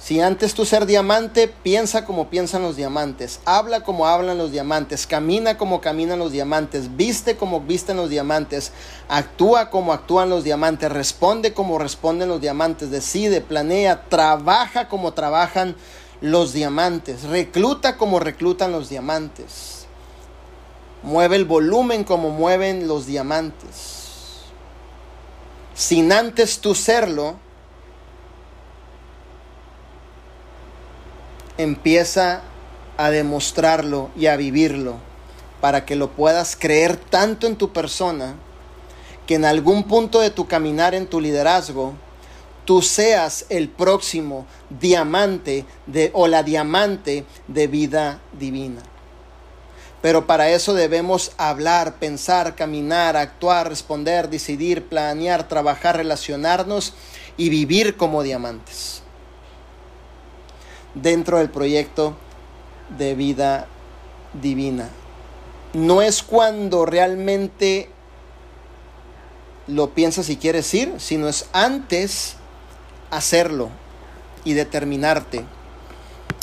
Si 0.06 0.22
antes 0.22 0.54
tú 0.54 0.66
ser 0.66 0.86
diamante, 0.86 1.48
piensa 1.48 2.06
como 2.06 2.30
piensan 2.30 2.62
los 2.62 2.76
diamantes, 2.76 3.40
habla 3.44 3.82
como 3.82 4.06
hablan 4.06 4.38
los 4.38 4.52
diamantes, 4.52 5.08
camina 5.08 5.58
como 5.58 5.82
caminan 5.82 6.20
los 6.20 6.32
diamantes, 6.32 6.96
viste 6.96 7.38
como 7.38 7.62
visten 7.62 7.98
los 7.98 8.12
diamantes, 8.12 8.72
actúa 9.10 9.72
como 9.72 9.94
actúan 9.94 10.30
los 10.30 10.44
diamantes, 10.44 10.92
responde 10.92 11.56
como 11.56 11.80
responden 11.80 12.30
los 12.30 12.40
diamantes, 12.40 12.92
decide, 12.92 13.42
planea, 13.42 14.04
trabaja 14.08 14.90
como 14.90 15.14
trabajan 15.14 15.76
los 16.22 16.54
diamantes, 16.54 17.24
recluta 17.24 17.98
como 17.98 18.20
reclutan 18.20 18.72
los 18.72 18.90
diamantes, 18.90 19.88
mueve 21.02 21.36
el 21.36 21.46
volumen 21.46 22.04
como 22.04 22.30
mueven 22.30 22.88
los 22.88 23.08
diamantes. 23.08 24.04
Sin 25.74 26.12
antes 26.12 26.60
tú 26.60 26.76
serlo, 26.76 27.44
empieza 31.58 32.42
a 32.98 33.10
demostrarlo 33.10 34.10
y 34.16 34.28
a 34.28 34.36
vivirlo 34.36 34.98
para 35.62 35.86
que 35.86 35.96
lo 35.96 36.12
puedas 36.12 36.56
creer 36.56 36.98
tanto 36.98 37.48
en 37.48 37.56
tu 37.56 37.72
persona 37.74 38.36
que 39.26 39.36
en 39.36 39.46
algún 39.46 39.84
punto 39.84 40.20
de 40.20 40.30
tu 40.30 40.48
caminar 40.48 40.94
en 40.94 41.08
tu 41.08 41.20
liderazgo 41.20 41.94
tú 42.66 42.82
seas 42.82 43.46
el 43.50 43.70
próximo 43.70 44.46
diamante 44.70 45.66
de, 45.88 46.12
o 46.14 46.28
la 46.28 46.44
diamante 46.44 47.26
de 47.48 47.68
vida 47.68 48.20
divina. 48.34 48.82
Pero 50.02 50.28
para 50.28 50.50
eso 50.50 50.74
debemos 50.74 51.32
hablar, 51.38 51.96
pensar, 51.96 52.56
caminar, 52.56 53.18
actuar, 53.18 53.70
responder, 53.70 54.30
decidir, 54.30 54.88
planear, 54.88 55.48
trabajar, 55.48 55.98
relacionarnos 55.98 56.94
y 57.38 57.50
vivir 57.50 57.98
como 57.98 58.22
diamantes 58.22 59.05
dentro 60.96 61.38
del 61.38 61.50
proyecto 61.50 62.16
de 62.98 63.16
vida 63.16 63.68
divina. 64.42 64.90
No 65.74 66.02
es 66.02 66.24
cuando 66.24 66.86
realmente 66.86 67.90
lo 69.68 69.92
piensas 69.92 70.30
y 70.30 70.38
quieres 70.38 70.74
ir, 70.74 70.94
sino 70.98 71.28
es 71.28 71.48
antes 71.54 72.38
hacerlo 73.12 73.70
y 74.44 74.54
determinarte 74.54 75.44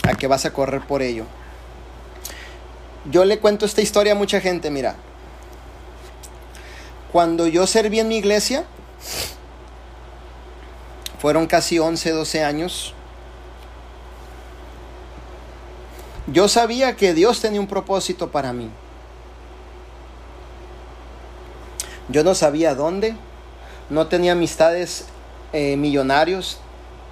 a 0.02 0.14
que 0.14 0.26
vas 0.26 0.44
a 0.44 0.52
correr 0.52 0.86
por 0.86 1.02
ello. 1.02 1.24
Yo 3.10 3.24
le 3.24 3.38
cuento 3.38 3.66
esta 3.66 3.80
historia 3.80 4.12
a 4.12 4.16
mucha 4.16 4.40
gente, 4.40 4.70
mira. 4.70 4.96
Cuando 7.10 7.46
yo 7.46 7.66
serví 7.66 8.00
en 8.00 8.08
mi 8.08 8.16
iglesia, 8.16 8.64
fueron 11.18 11.46
casi 11.46 11.78
11, 11.78 12.10
12 12.10 12.44
años, 12.44 12.94
Yo 16.28 16.46
sabía 16.46 16.94
que 16.94 17.14
Dios 17.14 17.40
tenía 17.40 17.60
un 17.60 17.66
propósito 17.66 18.30
para 18.30 18.52
mí. 18.52 18.70
Yo 22.08 22.22
no 22.22 22.34
sabía 22.34 22.74
dónde, 22.74 23.16
no 23.90 24.06
tenía 24.06 24.32
amistades 24.32 25.06
eh, 25.52 25.76
millonarios, 25.76 26.58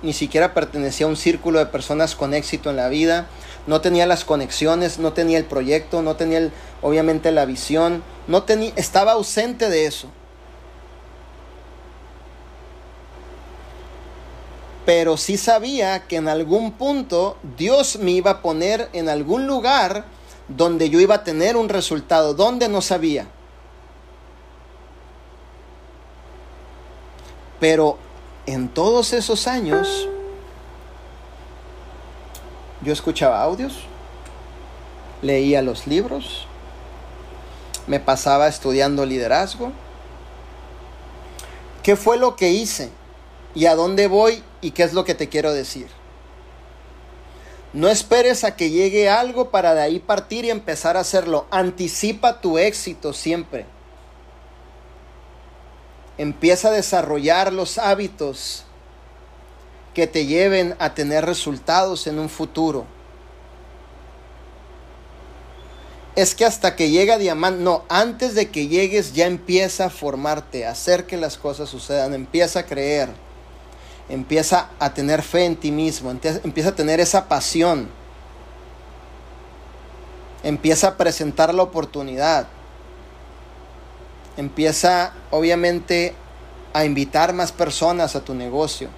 ni 0.02 0.12
siquiera 0.12 0.54
pertenecía 0.54 1.06
a 1.06 1.08
un 1.08 1.16
círculo 1.16 1.58
de 1.58 1.66
personas 1.66 2.14
con 2.14 2.34
éxito 2.34 2.70
en 2.70 2.76
la 2.76 2.88
vida, 2.88 3.26
no 3.66 3.80
tenía 3.80 4.06
las 4.06 4.24
conexiones, 4.24 4.98
no 4.98 5.12
tenía 5.12 5.38
el 5.38 5.44
proyecto, 5.44 6.02
no 6.02 6.16
tenía 6.16 6.50
obviamente 6.80 7.32
la 7.32 7.44
visión, 7.44 8.02
no 8.28 8.44
tenía, 8.44 8.72
estaba 8.76 9.12
ausente 9.12 9.68
de 9.68 9.86
eso. 9.86 10.08
Pero 14.90 15.16
sí 15.16 15.36
sabía 15.36 16.08
que 16.08 16.16
en 16.16 16.26
algún 16.26 16.72
punto 16.72 17.36
Dios 17.56 18.00
me 18.00 18.10
iba 18.10 18.32
a 18.32 18.42
poner 18.42 18.88
en 18.92 19.08
algún 19.08 19.46
lugar 19.46 20.04
donde 20.48 20.90
yo 20.90 20.98
iba 20.98 21.14
a 21.14 21.22
tener 21.22 21.56
un 21.56 21.68
resultado, 21.68 22.34
donde 22.34 22.68
no 22.68 22.82
sabía. 22.82 23.28
Pero 27.60 27.98
en 28.46 28.68
todos 28.68 29.12
esos 29.12 29.46
años 29.46 30.08
yo 32.82 32.92
escuchaba 32.92 33.40
audios, 33.44 33.84
leía 35.22 35.62
los 35.62 35.86
libros, 35.86 36.48
me 37.86 38.00
pasaba 38.00 38.48
estudiando 38.48 39.06
liderazgo. 39.06 39.70
¿Qué 41.84 41.94
fue 41.94 42.18
lo 42.18 42.34
que 42.34 42.50
hice? 42.50 42.90
¿Y 43.54 43.66
a 43.66 43.76
dónde 43.76 44.08
voy? 44.08 44.42
¿Y 44.60 44.72
qué 44.72 44.82
es 44.82 44.92
lo 44.92 45.04
que 45.04 45.14
te 45.14 45.28
quiero 45.28 45.52
decir? 45.52 45.88
No 47.72 47.88
esperes 47.88 48.42
a 48.42 48.56
que 48.56 48.70
llegue 48.70 49.08
algo 49.08 49.50
para 49.50 49.74
de 49.74 49.82
ahí 49.82 49.98
partir 50.00 50.44
y 50.44 50.50
empezar 50.50 50.96
a 50.96 51.00
hacerlo. 51.00 51.46
Anticipa 51.50 52.40
tu 52.40 52.58
éxito 52.58 53.12
siempre. 53.12 53.64
Empieza 56.18 56.68
a 56.68 56.72
desarrollar 56.72 57.52
los 57.52 57.78
hábitos 57.78 58.64
que 59.94 60.06
te 60.06 60.26
lleven 60.26 60.74
a 60.78 60.94
tener 60.94 61.24
resultados 61.24 62.06
en 62.06 62.18
un 62.18 62.28
futuro. 62.28 62.86
Es 66.16 66.34
que 66.34 66.44
hasta 66.44 66.74
que 66.74 66.90
llega 66.90 67.18
diamante, 67.18 67.62
no, 67.62 67.84
antes 67.88 68.34
de 68.34 68.50
que 68.50 68.66
llegues 68.66 69.14
ya 69.14 69.26
empieza 69.26 69.86
a 69.86 69.90
formarte, 69.90 70.66
a 70.66 70.72
hacer 70.72 71.06
que 71.06 71.16
las 71.16 71.38
cosas 71.38 71.70
sucedan, 71.70 72.14
empieza 72.14 72.60
a 72.60 72.66
creer, 72.66 73.08
empieza 74.10 74.70
a 74.78 74.92
tener 74.92 75.22
fe 75.22 75.44
en 75.44 75.56
ti 75.56 75.70
mismo, 75.70 76.10
empieza 76.10 76.70
a 76.70 76.74
tener 76.74 77.00
esa 77.00 77.28
pasión, 77.28 77.88
empieza 80.42 80.88
a 80.88 80.96
presentar 80.96 81.54
la 81.54 81.62
oportunidad, 81.62 82.48
empieza 84.36 85.12
obviamente 85.30 86.14
a 86.72 86.84
invitar 86.84 87.32
más 87.32 87.52
personas 87.52 88.16
a 88.16 88.24
tu 88.24 88.34
negocio. 88.34 88.88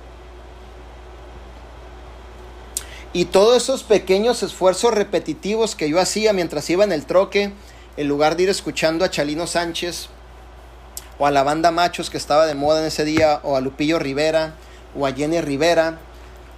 Y 3.13 3.27
todos 3.27 3.63
esos 3.63 3.83
pequeños 3.83 4.43
esfuerzos 4.43 4.95
repetitivos 4.95 5.77
que 5.77 5.91
yo 5.91 6.01
hacía 6.01 6.33
mientras 6.33 6.69
iba 6.71 6.85
en 6.85 6.93
el 6.93 7.05
troque, 7.05 7.53
en 7.99 8.09
lugar 8.09 8.37
de 8.37 8.45
ir 8.45 8.49
escuchando 8.49 9.05
a 9.05 9.11
Chalino 9.11 9.47
Sánchez 9.47 10.09
o 11.19 11.27
a 11.27 11.31
la 11.31 11.43
banda 11.43 11.71
Machos 11.71 12.09
que 12.09 12.17
estaba 12.17 12.47
de 12.47 12.55
moda 12.55 12.81
en 12.81 12.87
ese 12.87 13.05
día, 13.05 13.41
o 13.43 13.55
a 13.55 13.61
Lupillo 13.61 13.99
Rivera, 13.99 14.55
o 14.97 15.07
a 15.07 15.13
Jenny 15.13 15.41
Rivera, 15.41 15.99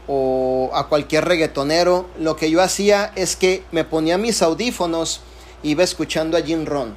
o 0.07 0.70
a 0.74 0.89
cualquier 0.89 1.24
reggaetonero, 1.24 2.07
lo 2.18 2.37
que 2.37 2.51
yo 2.51 2.62
hacía 2.62 3.12
es 3.16 3.37
que 3.37 3.64
me 3.72 3.85
ponía 3.85 4.18
mis 4.18 4.43
audífonos 4.43 5.20
y 5.62 5.70
iba 5.70 5.82
escuchando 5.82 6.37
a 6.37 6.43
Jim 6.43 6.66
Ron. 6.66 6.97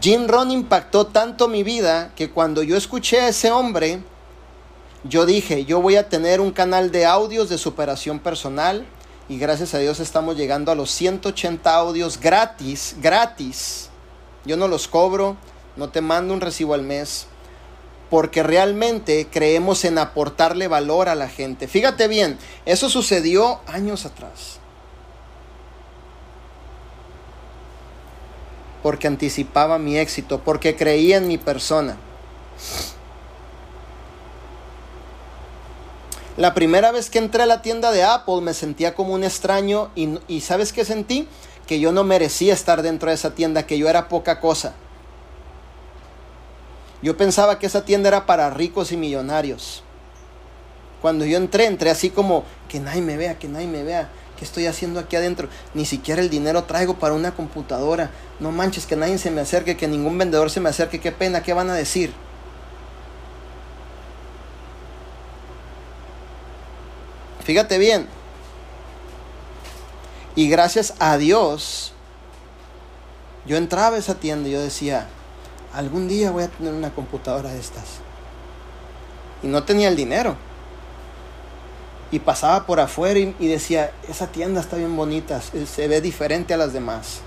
Jim 0.00 0.26
Ron 0.28 0.50
impactó 0.50 1.06
tanto 1.06 1.48
mi 1.48 1.62
vida 1.62 2.12
que 2.16 2.30
cuando 2.30 2.62
yo 2.62 2.76
escuché 2.76 3.20
a 3.20 3.28
ese 3.28 3.50
hombre, 3.50 4.00
yo 5.04 5.26
dije, 5.26 5.64
yo 5.64 5.80
voy 5.80 5.96
a 5.96 6.08
tener 6.08 6.40
un 6.40 6.50
canal 6.50 6.90
de 6.90 7.06
audios 7.06 7.48
de 7.48 7.58
superación 7.58 8.18
personal 8.18 8.84
y 9.28 9.38
gracias 9.38 9.74
a 9.74 9.78
Dios 9.78 10.00
estamos 10.00 10.36
llegando 10.36 10.70
a 10.70 10.74
los 10.74 10.90
180 10.90 11.74
audios 11.74 12.20
gratis, 12.20 12.96
gratis. 13.00 13.88
Yo 14.44 14.56
no 14.56 14.68
los 14.68 14.88
cobro, 14.88 15.36
no 15.76 15.88
te 15.88 16.00
mando 16.00 16.34
un 16.34 16.40
recibo 16.40 16.74
al 16.74 16.82
mes, 16.82 17.26
porque 18.10 18.42
realmente 18.42 19.26
creemos 19.30 19.84
en 19.84 19.98
aportarle 19.98 20.68
valor 20.68 21.08
a 21.08 21.14
la 21.14 21.28
gente. 21.28 21.68
Fíjate 21.68 22.08
bien, 22.08 22.38
eso 22.64 22.88
sucedió 22.88 23.60
años 23.66 24.06
atrás. 24.06 24.58
Porque 28.82 29.08
anticipaba 29.08 29.78
mi 29.78 29.98
éxito, 29.98 30.40
porque 30.44 30.76
creía 30.76 31.16
en 31.16 31.26
mi 31.26 31.38
persona. 31.38 31.96
La 36.36 36.52
primera 36.52 36.92
vez 36.92 37.08
que 37.08 37.18
entré 37.18 37.42
a 37.42 37.46
la 37.46 37.62
tienda 37.62 37.90
de 37.92 38.04
Apple 38.04 38.42
me 38.42 38.52
sentía 38.52 38.94
como 38.94 39.14
un 39.14 39.24
extraño 39.24 39.90
y, 39.94 40.40
¿sabes 40.42 40.72
qué 40.72 40.84
sentí? 40.84 41.28
Que 41.66 41.80
yo 41.80 41.92
no 41.92 42.04
merecía 42.04 42.52
estar 42.52 42.82
dentro 42.82 43.08
de 43.08 43.14
esa 43.14 43.34
tienda, 43.34 43.66
que 43.66 43.78
yo 43.78 43.88
era 43.88 44.08
poca 44.08 44.38
cosa. 44.38 44.74
Yo 47.06 47.16
pensaba 47.16 47.60
que 47.60 47.66
esa 47.66 47.84
tienda 47.84 48.08
era 48.08 48.26
para 48.26 48.50
ricos 48.50 48.90
y 48.90 48.96
millonarios. 48.96 49.84
Cuando 51.00 51.24
yo 51.24 51.36
entré, 51.36 51.66
entré 51.66 51.88
así 51.88 52.10
como 52.10 52.42
que 52.68 52.80
nadie 52.80 53.00
me 53.00 53.16
vea, 53.16 53.38
que 53.38 53.46
nadie 53.46 53.68
me 53.68 53.84
vea. 53.84 54.08
¿Qué 54.36 54.44
estoy 54.44 54.66
haciendo 54.66 54.98
aquí 54.98 55.14
adentro? 55.14 55.48
Ni 55.72 55.84
siquiera 55.84 56.20
el 56.20 56.30
dinero 56.30 56.64
traigo 56.64 56.94
para 56.94 57.14
una 57.14 57.32
computadora. 57.32 58.10
No 58.40 58.50
manches, 58.50 58.86
que 58.86 58.96
nadie 58.96 59.18
se 59.18 59.30
me 59.30 59.40
acerque, 59.40 59.76
que 59.76 59.86
ningún 59.86 60.18
vendedor 60.18 60.50
se 60.50 60.58
me 60.58 60.68
acerque. 60.68 60.98
Qué 60.98 61.12
pena, 61.12 61.44
¿qué 61.44 61.52
van 61.52 61.70
a 61.70 61.74
decir? 61.74 62.12
Fíjate 67.44 67.78
bien. 67.78 68.08
Y 70.34 70.48
gracias 70.48 70.94
a 70.98 71.16
Dios, 71.18 71.92
yo 73.46 73.56
entraba 73.56 73.94
a 73.94 74.00
esa 74.00 74.16
tienda 74.16 74.48
y 74.48 74.52
yo 74.54 74.60
decía, 74.60 75.06
algún 75.76 76.08
día 76.08 76.30
voy 76.30 76.44
a 76.44 76.48
tener 76.48 76.72
una 76.72 76.90
computadora 76.90 77.50
de 77.50 77.60
estas. 77.60 77.98
Y 79.42 79.46
no 79.46 79.62
tenía 79.64 79.88
el 79.88 79.96
dinero. 79.96 80.34
Y 82.10 82.18
pasaba 82.20 82.64
por 82.64 82.80
afuera 82.80 83.20
y, 83.20 83.46
decía, 83.46 83.92
esa 84.08 84.28
tienda 84.28 84.60
está 84.60 84.76
bien 84.76 84.96
bonita, 84.96 85.40
se 85.40 85.88
ve 85.88 86.00
diferente 86.00 86.54
a 86.54 86.56
las 86.56 86.72
demás. 86.72 87.20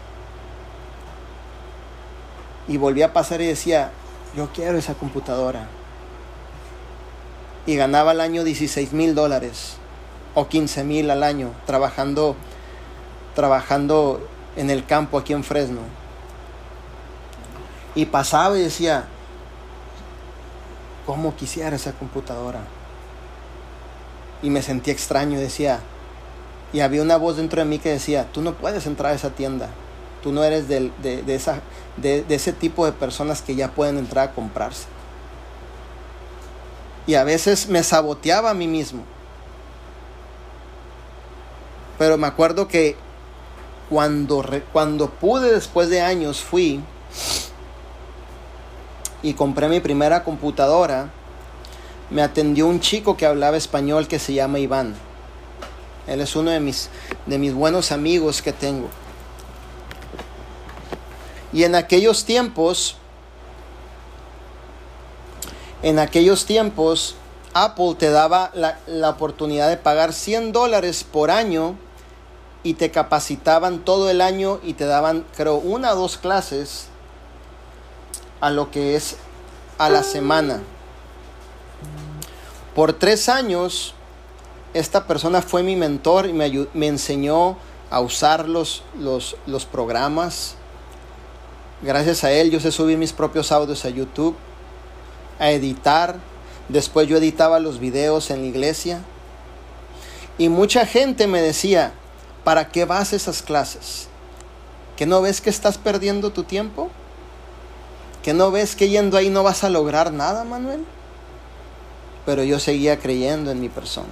Y 2.68 2.78
volví 2.78 3.04
a 3.04 3.14
pasar 3.14 3.41
y 3.41 3.45
decía, 3.45 3.91
yo 4.36 4.50
quiero 4.54 4.78
esa 4.78 4.95
computadora. 4.95 5.68
Y 7.66 7.76
ganaba 7.76 8.12
al 8.12 8.22
año 8.22 8.43
16 8.43 8.93
mil 8.93 9.14
dólares 9.14 9.76
o 10.34 10.47
15 10.47 10.84
mil 10.86 11.12
al 11.12 11.24
año 11.24 11.52
trabajando, 11.66 12.36
trabajando 13.36 14.28
en 14.56 14.70
el 14.72 14.86
campo 14.86 15.20
aquí 15.20 15.34
en 15.34 15.43
Fresno. 15.43 15.99
Y 17.95 18.05
pasaba 18.05 18.57
y 18.57 18.61
decía, 18.61 19.05
¿cómo 21.05 21.35
quisiera 21.35 21.75
esa 21.75 21.93
computadora? 21.93 22.61
Y 24.41 24.49
me 24.49 24.61
sentía 24.61 24.93
extraño 24.93 25.39
decía, 25.39 25.79
y 26.71 26.81
había 26.81 27.01
una 27.01 27.17
voz 27.17 27.37
dentro 27.37 27.59
de 27.59 27.65
mí 27.65 27.79
que 27.79 27.89
decía, 27.89 28.27
tú 28.31 28.41
no 28.41 28.53
puedes 28.53 28.85
entrar 28.85 29.11
a 29.11 29.15
esa 29.15 29.31
tienda, 29.31 29.69
tú 30.23 30.31
no 30.31 30.43
eres 30.43 30.67
de, 30.67 30.91
de, 31.01 31.35
esa, 31.35 31.61
de, 31.97 32.23
de 32.23 32.35
ese 32.35 32.53
tipo 32.53 32.85
de 32.85 32.91
personas 32.91 33.41
que 33.41 33.55
ya 33.55 33.71
pueden 33.71 33.97
entrar 33.97 34.29
a 34.29 34.31
comprarse. 34.33 34.85
Y 37.07 37.15
a 37.15 37.23
veces 37.23 37.67
me 37.67 37.83
saboteaba 37.83 38.51
a 38.51 38.53
mí 38.53 38.67
mismo 38.67 39.03
pero 41.99 42.17
me 42.17 42.28
acuerdo 42.28 42.70
que 42.70 42.95
cuando, 43.89 44.43
cuando 44.71 45.09
pude, 45.09 45.51
después 45.51 45.89
de 45.89 45.99
años, 45.99 46.39
fui 46.41 46.79
y 49.21 49.33
compré 49.33 49.67
mi 49.67 49.79
primera 49.79 50.24
computadora, 50.24 51.09
me 52.09 52.21
atendió 52.21 52.67
un 52.67 52.79
chico 52.79 53.17
que 53.17 53.25
hablaba 53.25 53.58
español 53.58 54.08
que 54.08 54.20
se 54.20 54.33
llama 54.33 54.59
Iván. 54.59 54.96
Él 56.08 56.21
es 56.21 56.36
uno 56.36 56.51
de 56.51 56.59
mis, 56.59 56.89
de 57.25 57.37
mis 57.37 57.54
buenos 57.54 57.91
amigos 57.91 58.41
que 58.41 58.51
tengo. 58.51 58.89
Y 61.54 61.63
en 61.63 61.75
aquellos 61.75 62.25
tiempos, 62.25 62.96
en 65.83 66.00
aquellos 66.00 66.46
tiempos, 66.46 67.16
Apple 67.54 67.96
te 67.97 68.09
daba 68.09 68.51
la, 68.54 68.79
la 68.87 69.09
oportunidad 69.09 69.70
de 69.70 69.78
pagar 69.78 70.13
100 70.13 70.51
dólares 70.51 71.04
por 71.04 71.32
año 71.32 71.75
y 72.63 72.74
te 72.74 72.91
capacitaban 72.91 73.79
todo 73.79 74.09
el 74.09 74.21
año 74.21 74.59
y 74.63 74.74
te 74.74 74.86
daban, 74.86 75.25
creo, 75.36 75.55
una 75.55 75.93
o 75.93 75.96
dos 75.96 76.17
clases 76.17 76.88
a 78.41 78.49
lo 78.49 78.71
que 78.71 78.95
es 78.95 79.17
a 79.78 79.89
la 79.89 80.03
semana. 80.03 80.61
Por 82.75 82.93
tres 82.93 83.29
años, 83.29 83.93
esta 84.74 85.07
persona 85.07 85.41
fue 85.41 85.63
mi 85.63 85.75
mentor 85.75 86.28
y 86.28 86.33
me, 86.33 86.67
me 86.74 86.87
enseñó 86.87 87.57
a 87.89 87.99
usar 88.01 88.47
los, 88.47 88.83
los, 88.99 89.36
los 89.45 89.66
programas. 89.66 90.55
Gracias 91.82 92.24
a 92.24 92.32
él 92.32 92.51
yo 92.51 92.59
sé 92.59 92.71
subir 92.71 92.97
mis 92.97 93.13
propios 93.13 93.51
audios 93.51 93.86
a 93.86 93.89
YouTube, 93.89 94.36
a 95.39 95.51
editar. 95.51 96.17
Después 96.67 97.07
yo 97.07 97.17
editaba 97.17 97.59
los 97.59 97.79
videos 97.79 98.29
en 98.29 98.41
la 98.41 98.47
iglesia. 98.47 99.01
Y 100.37 100.49
mucha 100.49 100.86
gente 100.86 101.28
me 101.28 101.41
decía, 101.41 101.93
¿Para 102.43 102.70
qué 102.70 102.86
vas 102.86 103.13
a 103.13 103.16
esas 103.16 103.41
clases? 103.41 104.07
¿Que 104.97 105.05
no 105.05 105.21
ves 105.21 105.41
que 105.41 105.49
estás 105.49 105.78
perdiendo 105.78 106.32
tu 106.32 106.43
tiempo? 106.43 106.89
¿Que 108.24 108.33
no 108.33 108.51
ves 108.51 108.75
que 108.75 108.89
yendo 108.89 109.17
ahí 109.17 109.29
no 109.29 109.43
vas 109.43 109.63
a 109.63 109.70
lograr 109.70 110.12
nada, 110.12 110.43
Manuel? 110.43 110.83
Pero 112.25 112.43
yo 112.43 112.59
seguía 112.59 113.00
creyendo 113.00 113.51
en 113.51 113.62
mi 113.62 113.70
persona. 113.70 114.09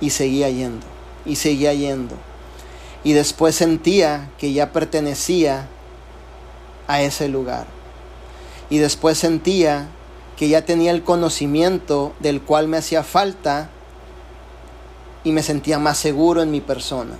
Y 0.00 0.10
seguía 0.10 0.48
yendo, 0.50 0.86
y 1.24 1.36
seguía 1.36 1.74
yendo. 1.74 2.14
Y 3.02 3.12
después 3.12 3.54
sentía 3.54 4.30
que 4.38 4.52
ya 4.52 4.72
pertenecía 4.72 5.68
a 6.86 7.02
ese 7.02 7.28
lugar. 7.28 7.66
Y 8.70 8.78
después 8.78 9.18
sentía 9.18 9.88
que 10.36 10.48
ya 10.48 10.64
tenía 10.64 10.90
el 10.90 11.02
conocimiento 11.02 12.12
del 12.20 12.42
cual 12.42 12.68
me 12.68 12.76
hacía 12.76 13.02
falta 13.02 13.70
y 15.24 15.32
me 15.32 15.42
sentía 15.42 15.78
más 15.78 15.98
seguro 15.98 16.42
en 16.42 16.50
mi 16.50 16.60
persona. 16.60 17.18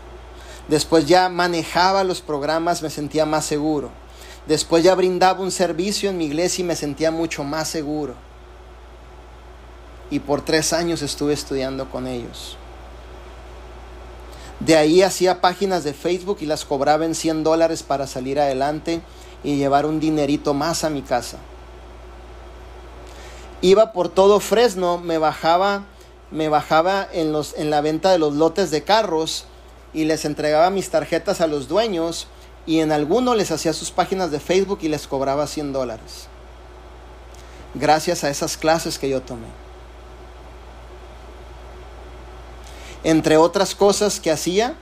Después 0.69 1.07
ya 1.07 1.29
manejaba 1.29 2.03
los 2.03 2.21
programas, 2.21 2.83
me 2.83 2.91
sentía 2.91 3.25
más 3.25 3.45
seguro. 3.45 3.91
Después 4.47 4.83
ya 4.85 4.95
brindaba 4.95 5.41
un 5.41 5.51
servicio 5.51 6.11
en 6.11 6.19
mi 6.19 6.27
iglesia 6.27 6.63
y 6.63 6.67
me 6.67 6.77
sentía 6.77 7.11
mucho 7.11 7.45
más 7.45 7.69
seguro. 7.69 8.15
Y 10.11 10.21
por 10.21 10.45
tres 10.45 10.73
años 10.73 11.03
estuve 11.03 11.33
estudiando 11.33 11.91
con 11.91 12.07
ellos. 12.07 12.57
De 14.61 14.77
ahí 14.77 15.03
hacía 15.03 15.41
páginas 15.41 15.85
de 15.85 15.93
Facebook 15.93 16.39
y 16.41 16.47
las 16.47 16.65
cobraba 16.65 17.05
en 17.05 17.15
100 17.15 17.45
dólares 17.45 17.83
para 17.83 18.07
salir 18.07 18.41
adelante 18.41 19.03
y 19.45 19.57
llevar 19.57 19.85
un 19.85 20.01
dinerito 20.01 20.55
más 20.55 20.83
a 20.83 20.91
mi 20.91 21.03
casa. 21.03 21.39
Iba 23.61 23.93
por 23.93 24.09
todo 24.09 24.41
Fresno, 24.41 24.99
me 24.99 25.19
bajaba, 25.19 25.85
me 26.31 26.49
bajaba 26.49 27.07
en, 27.13 27.33
los, 27.33 27.55
en 27.57 27.71
la 27.71 27.81
venta 27.81 28.11
de 28.11 28.19
los 28.19 28.35
lotes 28.35 28.71
de 28.71 28.83
carros 28.83 29.47
y 29.97 30.05
les 30.05 30.27
entregaba 30.27 30.69
mis 30.69 30.91
tarjetas 30.91 31.41
a 31.41 31.47
los 31.47 31.69
dueños 31.69 32.27
y 32.67 32.81
en 32.81 32.93
alguno 32.93 33.35
les 33.35 33.51
hacía 33.51 33.73
sus 33.73 33.91
páginas 33.91 34.31
de 34.31 34.41
Facebook 34.41 34.81
y 34.83 34.89
les 34.89 35.07
cobraba 35.07 35.47
100 35.47 35.73
dólares. 35.73 36.27
Gracias 37.75 38.23
a 38.23 38.29
esas 38.29 38.59
clases 38.59 38.99
que 38.99 39.09
yo 39.09 39.23
tomé. 39.23 39.47
Entre 43.05 43.39
otras 43.39 43.75
cosas 43.75 44.21
que 44.21 44.31
hacía, 44.31 44.75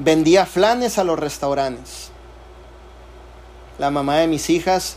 vendía 0.00 0.44
flanes 0.44 0.98
a 0.98 1.04
los 1.04 1.20
restaurantes. 1.20 2.08
La 3.78 3.92
mamá 3.92 4.16
de 4.16 4.26
mis 4.26 4.50
hijas 4.50 4.96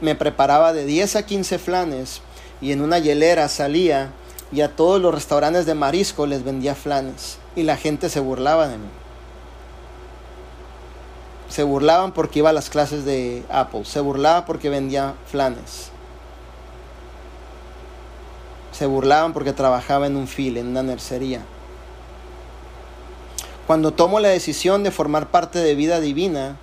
me 0.00 0.14
preparaba 0.14 0.72
de 0.72 0.86
10 0.86 1.16
a 1.16 1.26
15 1.26 1.58
flanes 1.58 2.22
y 2.62 2.72
en 2.72 2.80
una 2.80 2.98
hielera 2.98 3.50
salía 3.50 4.12
y 4.50 4.62
a 4.62 4.74
todos 4.74 4.98
los 4.98 5.14
restaurantes 5.14 5.66
de 5.66 5.74
marisco 5.74 6.24
les 6.24 6.42
vendía 6.42 6.74
flanes 6.74 7.41
y 7.54 7.62
la 7.62 7.76
gente 7.76 8.08
se 8.08 8.20
burlaba 8.20 8.68
de 8.68 8.78
mí. 8.78 8.88
Se 11.48 11.62
burlaban 11.64 12.12
porque 12.12 12.38
iba 12.38 12.50
a 12.50 12.54
las 12.54 12.70
clases 12.70 13.04
de 13.04 13.44
Apple, 13.50 13.84
se 13.84 14.00
burlaban 14.00 14.46
porque 14.46 14.70
vendía 14.70 15.14
flanes. 15.26 15.90
Se 18.72 18.86
burlaban 18.86 19.34
porque 19.34 19.52
trabajaba 19.52 20.06
en 20.06 20.16
un 20.16 20.26
fil, 20.26 20.56
en 20.56 20.68
una 20.68 20.82
nercería. 20.82 21.42
Cuando 23.66 23.92
tomo 23.92 24.18
la 24.18 24.28
decisión 24.28 24.82
de 24.82 24.90
formar 24.90 25.30
parte 25.30 25.58
de 25.58 25.74
vida 25.74 26.00
divina, 26.00 26.56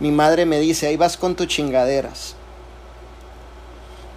mi 0.00 0.10
madre 0.10 0.46
me 0.46 0.58
dice, 0.58 0.86
ahí 0.86 0.96
vas 0.96 1.16
con 1.16 1.36
tus 1.36 1.46
chingaderas. 1.48 2.34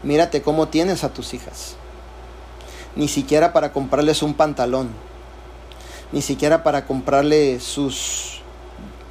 Mírate 0.03 0.41
cómo 0.41 0.69
tienes 0.69 1.03
a 1.03 1.09
tus 1.13 1.33
hijas. 1.33 1.75
Ni 2.97 3.07
siquiera 3.07 3.53
para 3.53 3.71
comprarles 3.71 4.23
un 4.23 4.33
pantalón. 4.33 4.89
Ni 6.11 6.21
siquiera 6.21 6.63
para 6.63 6.85
comprarle 6.85 7.59
sus... 7.59 8.41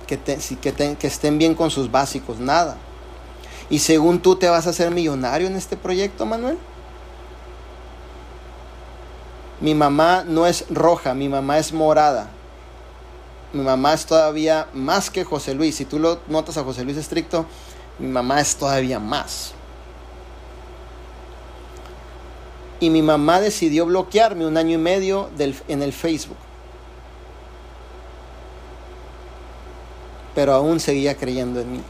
Que, 0.07 0.19
que, 0.19 0.97
que 0.97 1.07
estén 1.07 1.39
bien 1.39 1.55
con 1.55 1.71
sus 1.71 1.91
básicos. 1.91 2.39
Nada. 2.39 2.77
Y 3.71 3.79
según 3.79 4.21
tú 4.21 4.37
te 4.37 4.49
vas 4.49 4.67
a 4.67 4.71
hacer 4.71 4.91
millonario 4.91 5.47
en 5.47 5.57
este 5.57 5.77
proyecto, 5.77 6.27
Manuel. 6.27 6.59
Mi 9.61 9.75
mamá 9.75 10.25
no 10.27 10.47
es 10.47 10.67
roja, 10.69 11.15
mi 11.15 11.29
mamá 11.29 11.59
es 11.59 11.73
morada. 11.73 12.29
Mi 13.53 13.63
mamá 13.63 13.95
es 13.95 14.05
todavía 14.05 14.67
más 14.75 15.11
que 15.11 15.25
José 15.25 15.55
Luis. 15.55 15.77
Si 15.77 15.85
tú 15.85 15.99
lo 15.99 16.21
notas 16.29 16.59
a 16.59 16.65
José 16.65 16.85
Luis 16.85 16.97
estricto, 16.97 17.47
mi 17.99 18.09
mamá 18.09 18.41
es 18.41 18.57
todavía 18.57 18.99
más. 18.99 19.55
Y 22.81 22.91
mi 22.91 23.03
mamá 23.03 23.41
decidió 23.41 23.87
bloquearme 23.87 24.47
un 24.47 24.57
año 24.57 24.75
y 24.75 24.79
medio 24.79 25.31
en 25.69 25.83
el 25.83 25.93
Facebook. 25.93 26.37
Pero 30.35 30.53
aún 30.53 30.81
seguía 30.81 31.17
creyendo 31.17 31.61
en 31.61 31.73
mí. 31.73 31.81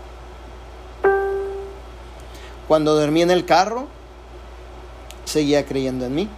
Cuando 2.68 2.94
dormí 2.94 3.22
en 3.22 3.30
el 3.30 3.44
carro, 3.44 3.88
seguía 5.24 5.66
creyendo 5.66 6.04
en 6.06 6.14
mí. 6.14 6.28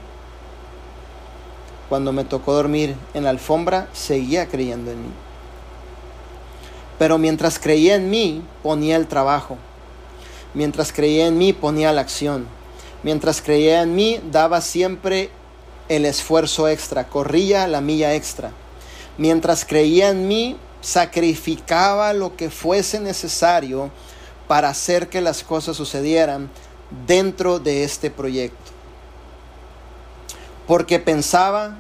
Cuando 1.89 2.13
me 2.13 2.25
tocó 2.25 2.53
dormir 2.53 2.97
en 3.15 3.25
la 3.25 3.31
alfombra, 3.31 3.89
seguía 3.93 4.47
creyendo 4.47 4.91
en 4.91 5.03
mí. 5.03 5.11
Pero 6.99 7.17
mientras 7.17 7.59
creía 7.59 7.95
en 7.95 8.11
mí, 8.11 8.43
ponía 8.63 8.97
el 8.97 9.07
trabajo. 9.07 9.57
Mientras 10.53 10.93
creía 10.93 11.27
en 11.27 11.39
mí, 11.39 11.53
ponía 11.53 11.93
la 11.93 12.01
acción. 12.01 12.47
Mientras 13.03 13.41
creía 13.43 13.83
en 13.83 13.95
mí, 13.95 14.21
daba 14.31 14.61
siempre 14.61 15.31
el 15.89 16.05
esfuerzo 16.05 16.69
extra, 16.69 17.09
corría 17.09 17.67
la 17.67 17.81
milla 17.81 18.15
extra. 18.15 18.53
Mientras 19.17 19.65
creía 19.65 20.11
en 20.11 20.29
mí, 20.29 20.57
sacrificaba 20.81 22.13
lo 22.13 22.37
que 22.37 22.51
fuese 22.51 23.01
necesario 23.01 23.91
para 24.47 24.69
hacer 24.69 25.09
que 25.09 25.21
las 25.21 25.43
cosas 25.43 25.77
sucedieran 25.77 26.51
dentro 27.07 27.59
de 27.59 27.85
este 27.85 28.11
proyecto 28.11 28.79
porque 30.69 30.99
pensaba 30.99 31.79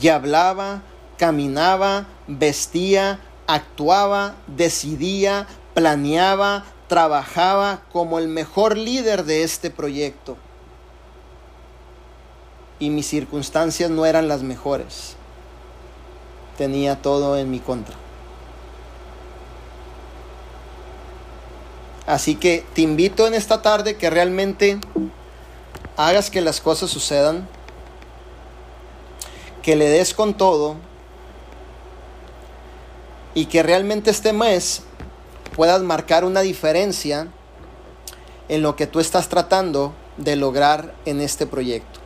y 0.00 0.08
hablaba, 0.08 0.82
caminaba, 1.18 2.06
vestía, 2.28 3.18
actuaba, 3.48 4.36
decidía, 4.46 5.48
planeaba, 5.74 6.64
trabajaba 6.86 7.82
como 7.92 8.20
el 8.20 8.28
mejor 8.28 8.78
líder 8.78 9.24
de 9.24 9.42
este 9.42 9.70
proyecto. 9.70 10.36
Y 12.78 12.90
mis 12.90 13.06
circunstancias 13.06 13.90
no 13.90 14.06
eran 14.06 14.28
las 14.28 14.42
mejores. 14.42 15.16
Tenía 16.56 17.02
todo 17.02 17.36
en 17.36 17.50
mi 17.50 17.60
contra. 17.60 17.94
Así 22.06 22.36
que 22.36 22.64
te 22.74 22.80
invito 22.80 23.26
en 23.26 23.34
esta 23.34 23.60
tarde 23.60 23.96
que 23.96 24.08
realmente 24.08 24.78
hagas 25.96 26.30
que 26.30 26.40
las 26.40 26.60
cosas 26.60 26.90
sucedan 26.90 27.46
que 29.62 29.76
le 29.76 29.90
des 29.90 30.14
con 30.14 30.32
todo 30.32 30.76
y 33.34 33.44
que 33.44 33.62
realmente 33.62 34.10
este 34.10 34.32
mes 34.32 34.82
puedas 35.54 35.82
marcar 35.82 36.24
una 36.24 36.40
diferencia 36.40 37.28
en 38.48 38.62
lo 38.62 38.76
que 38.76 38.86
tú 38.86 39.00
estás 39.00 39.28
tratando 39.28 39.92
de 40.16 40.36
lograr 40.36 40.94
en 41.04 41.20
este 41.20 41.46
proyecto. 41.46 42.00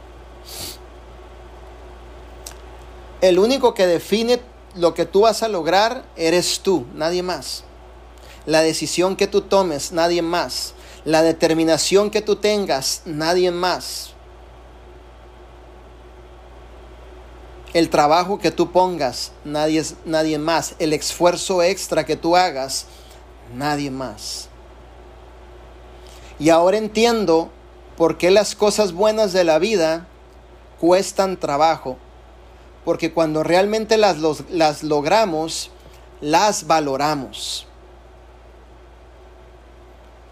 El 3.22 3.38
único 3.38 3.72
que 3.72 3.86
define 3.86 4.42
lo 4.74 4.92
que 4.92 5.06
tú 5.06 5.22
vas 5.22 5.42
a 5.42 5.48
lograr 5.48 6.04
eres 6.16 6.60
tú, 6.60 6.84
nadie 6.94 7.22
más. 7.22 7.64
La 8.44 8.60
decisión 8.60 9.16
que 9.16 9.26
tú 9.26 9.40
tomes, 9.40 9.92
nadie 9.92 10.20
más. 10.20 10.74
La 11.06 11.22
determinación 11.22 12.10
que 12.10 12.20
tú 12.20 12.36
tengas, 12.36 13.00
nadie 13.06 13.50
más. 13.50 14.12
el 17.72 17.88
trabajo 17.88 18.38
que 18.38 18.50
tú 18.50 18.70
pongas, 18.70 19.32
nadie, 19.44 19.82
nadie 20.04 20.38
más. 20.38 20.74
El 20.78 20.92
esfuerzo 20.92 21.62
extra 21.62 22.04
que 22.04 22.16
tú 22.16 22.36
hagas, 22.36 22.86
nadie 23.54 23.90
más. 23.90 24.48
Y 26.38 26.50
ahora 26.50 26.76
entiendo 26.76 27.50
por 27.96 28.18
qué 28.18 28.30
las 28.30 28.54
cosas 28.54 28.92
buenas 28.92 29.32
de 29.32 29.44
la 29.44 29.58
vida 29.58 30.06
cuestan 30.80 31.38
trabajo. 31.38 31.96
Porque 32.84 33.12
cuando 33.12 33.42
realmente 33.42 33.96
las, 33.96 34.18
las 34.50 34.82
logramos, 34.82 35.70
las 36.20 36.66
valoramos. 36.66 37.66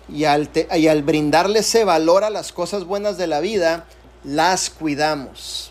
Y 0.09 0.25
al, 0.25 0.51
y 0.77 0.89
al 0.89 1.03
brindarle 1.03 1.61
ese 1.61 1.85
valor 1.85 2.25
a 2.25 2.31
las 2.31 2.53
cosas 2.53 2.85
buenas 2.85 3.17
de 3.17 3.29
la 3.29 3.41
vida, 3.41 3.87
las 4.25 4.71
cuidamos 4.71 5.71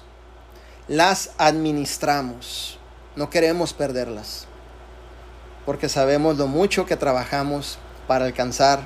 las 0.89 1.31
administramos. 1.37 2.77
No 3.15 3.29
queremos 3.29 3.73
perderlas. 3.73 4.47
Porque 5.65 5.87
sabemos 5.87 6.37
lo 6.37 6.47
mucho 6.47 6.85
que 6.85 6.97
trabajamos 6.97 7.77
para 8.07 8.25
alcanzar 8.25 8.81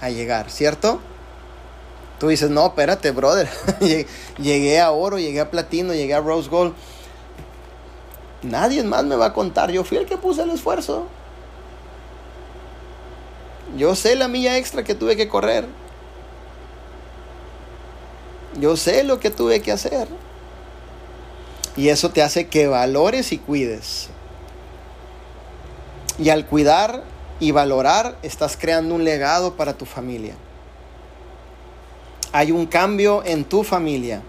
a 0.00 0.08
llegar, 0.08 0.50
¿cierto? 0.50 1.00
Tú 2.18 2.28
dices, 2.28 2.50
no, 2.50 2.66
espérate, 2.66 3.10
brother. 3.10 3.48
llegué 4.38 4.80
a 4.80 4.92
oro, 4.92 5.18
llegué 5.18 5.40
a 5.40 5.50
platino, 5.50 5.92
llegué 5.92 6.14
a 6.14 6.20
rose 6.20 6.48
gold. 6.48 6.74
Nadie 8.42 8.82
más 8.82 9.04
me 9.04 9.16
va 9.16 9.26
a 9.26 9.32
contar. 9.32 9.70
Yo 9.70 9.84
fui 9.84 9.98
el 9.98 10.06
que 10.06 10.16
puse 10.16 10.42
el 10.42 10.50
esfuerzo. 10.50 11.06
Yo 13.76 13.94
sé 13.94 14.16
la 14.16 14.28
milla 14.28 14.56
extra 14.56 14.82
que 14.82 14.94
tuve 14.94 15.16
que 15.16 15.28
correr. 15.28 15.66
Yo 18.58 18.76
sé 18.76 19.04
lo 19.04 19.20
que 19.20 19.30
tuve 19.30 19.60
que 19.60 19.72
hacer. 19.72 20.08
Y 21.76 21.88
eso 21.88 22.10
te 22.10 22.22
hace 22.22 22.48
que 22.48 22.66
valores 22.66 23.32
y 23.32 23.38
cuides. 23.38 24.08
Y 26.18 26.30
al 26.30 26.46
cuidar 26.46 27.04
y 27.38 27.52
valorar, 27.52 28.16
estás 28.22 28.56
creando 28.56 28.94
un 28.94 29.04
legado 29.04 29.54
para 29.56 29.74
tu 29.74 29.86
familia. 29.86 30.34
Hay 32.32 32.52
un 32.52 32.66
cambio 32.66 33.22
en 33.24 33.44
tu 33.44 33.64
familia 33.64 34.22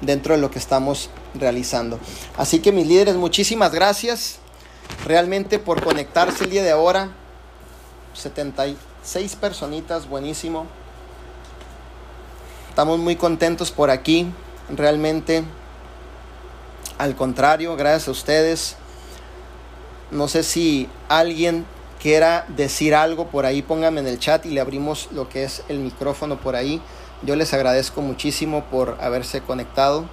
dentro 0.00 0.34
de 0.34 0.40
lo 0.40 0.50
que 0.50 0.58
estamos 0.58 1.10
realizando. 1.34 1.98
Así 2.36 2.60
que 2.60 2.72
mis 2.72 2.86
líderes, 2.86 3.16
muchísimas 3.16 3.72
gracias 3.72 4.38
realmente 5.04 5.58
por 5.58 5.82
conectarse 5.82 6.44
el 6.44 6.50
día 6.50 6.62
de 6.62 6.70
ahora. 6.70 7.10
76 8.14 9.36
personitas, 9.36 10.08
buenísimo. 10.08 10.66
Estamos 12.68 12.98
muy 12.98 13.16
contentos 13.16 13.70
por 13.70 13.90
aquí, 13.90 14.26
realmente. 14.68 15.44
Al 16.98 17.14
contrario, 17.14 17.76
gracias 17.76 18.08
a 18.08 18.10
ustedes. 18.10 18.76
No 20.10 20.28
sé 20.28 20.42
si 20.42 20.88
alguien 21.08 21.66
quiera 22.00 22.46
decir 22.48 22.94
algo 22.94 23.28
por 23.28 23.46
ahí, 23.46 23.62
pónganme 23.62 24.00
en 24.00 24.06
el 24.06 24.18
chat 24.18 24.46
y 24.46 24.50
le 24.50 24.60
abrimos 24.60 25.08
lo 25.12 25.28
que 25.28 25.44
es 25.44 25.62
el 25.68 25.78
micrófono 25.78 26.38
por 26.38 26.54
ahí. 26.54 26.80
Yo 27.22 27.34
les 27.34 27.54
agradezco 27.54 28.02
muchísimo 28.02 28.64
por 28.64 28.98
haberse 29.00 29.40
conectado. 29.40 30.04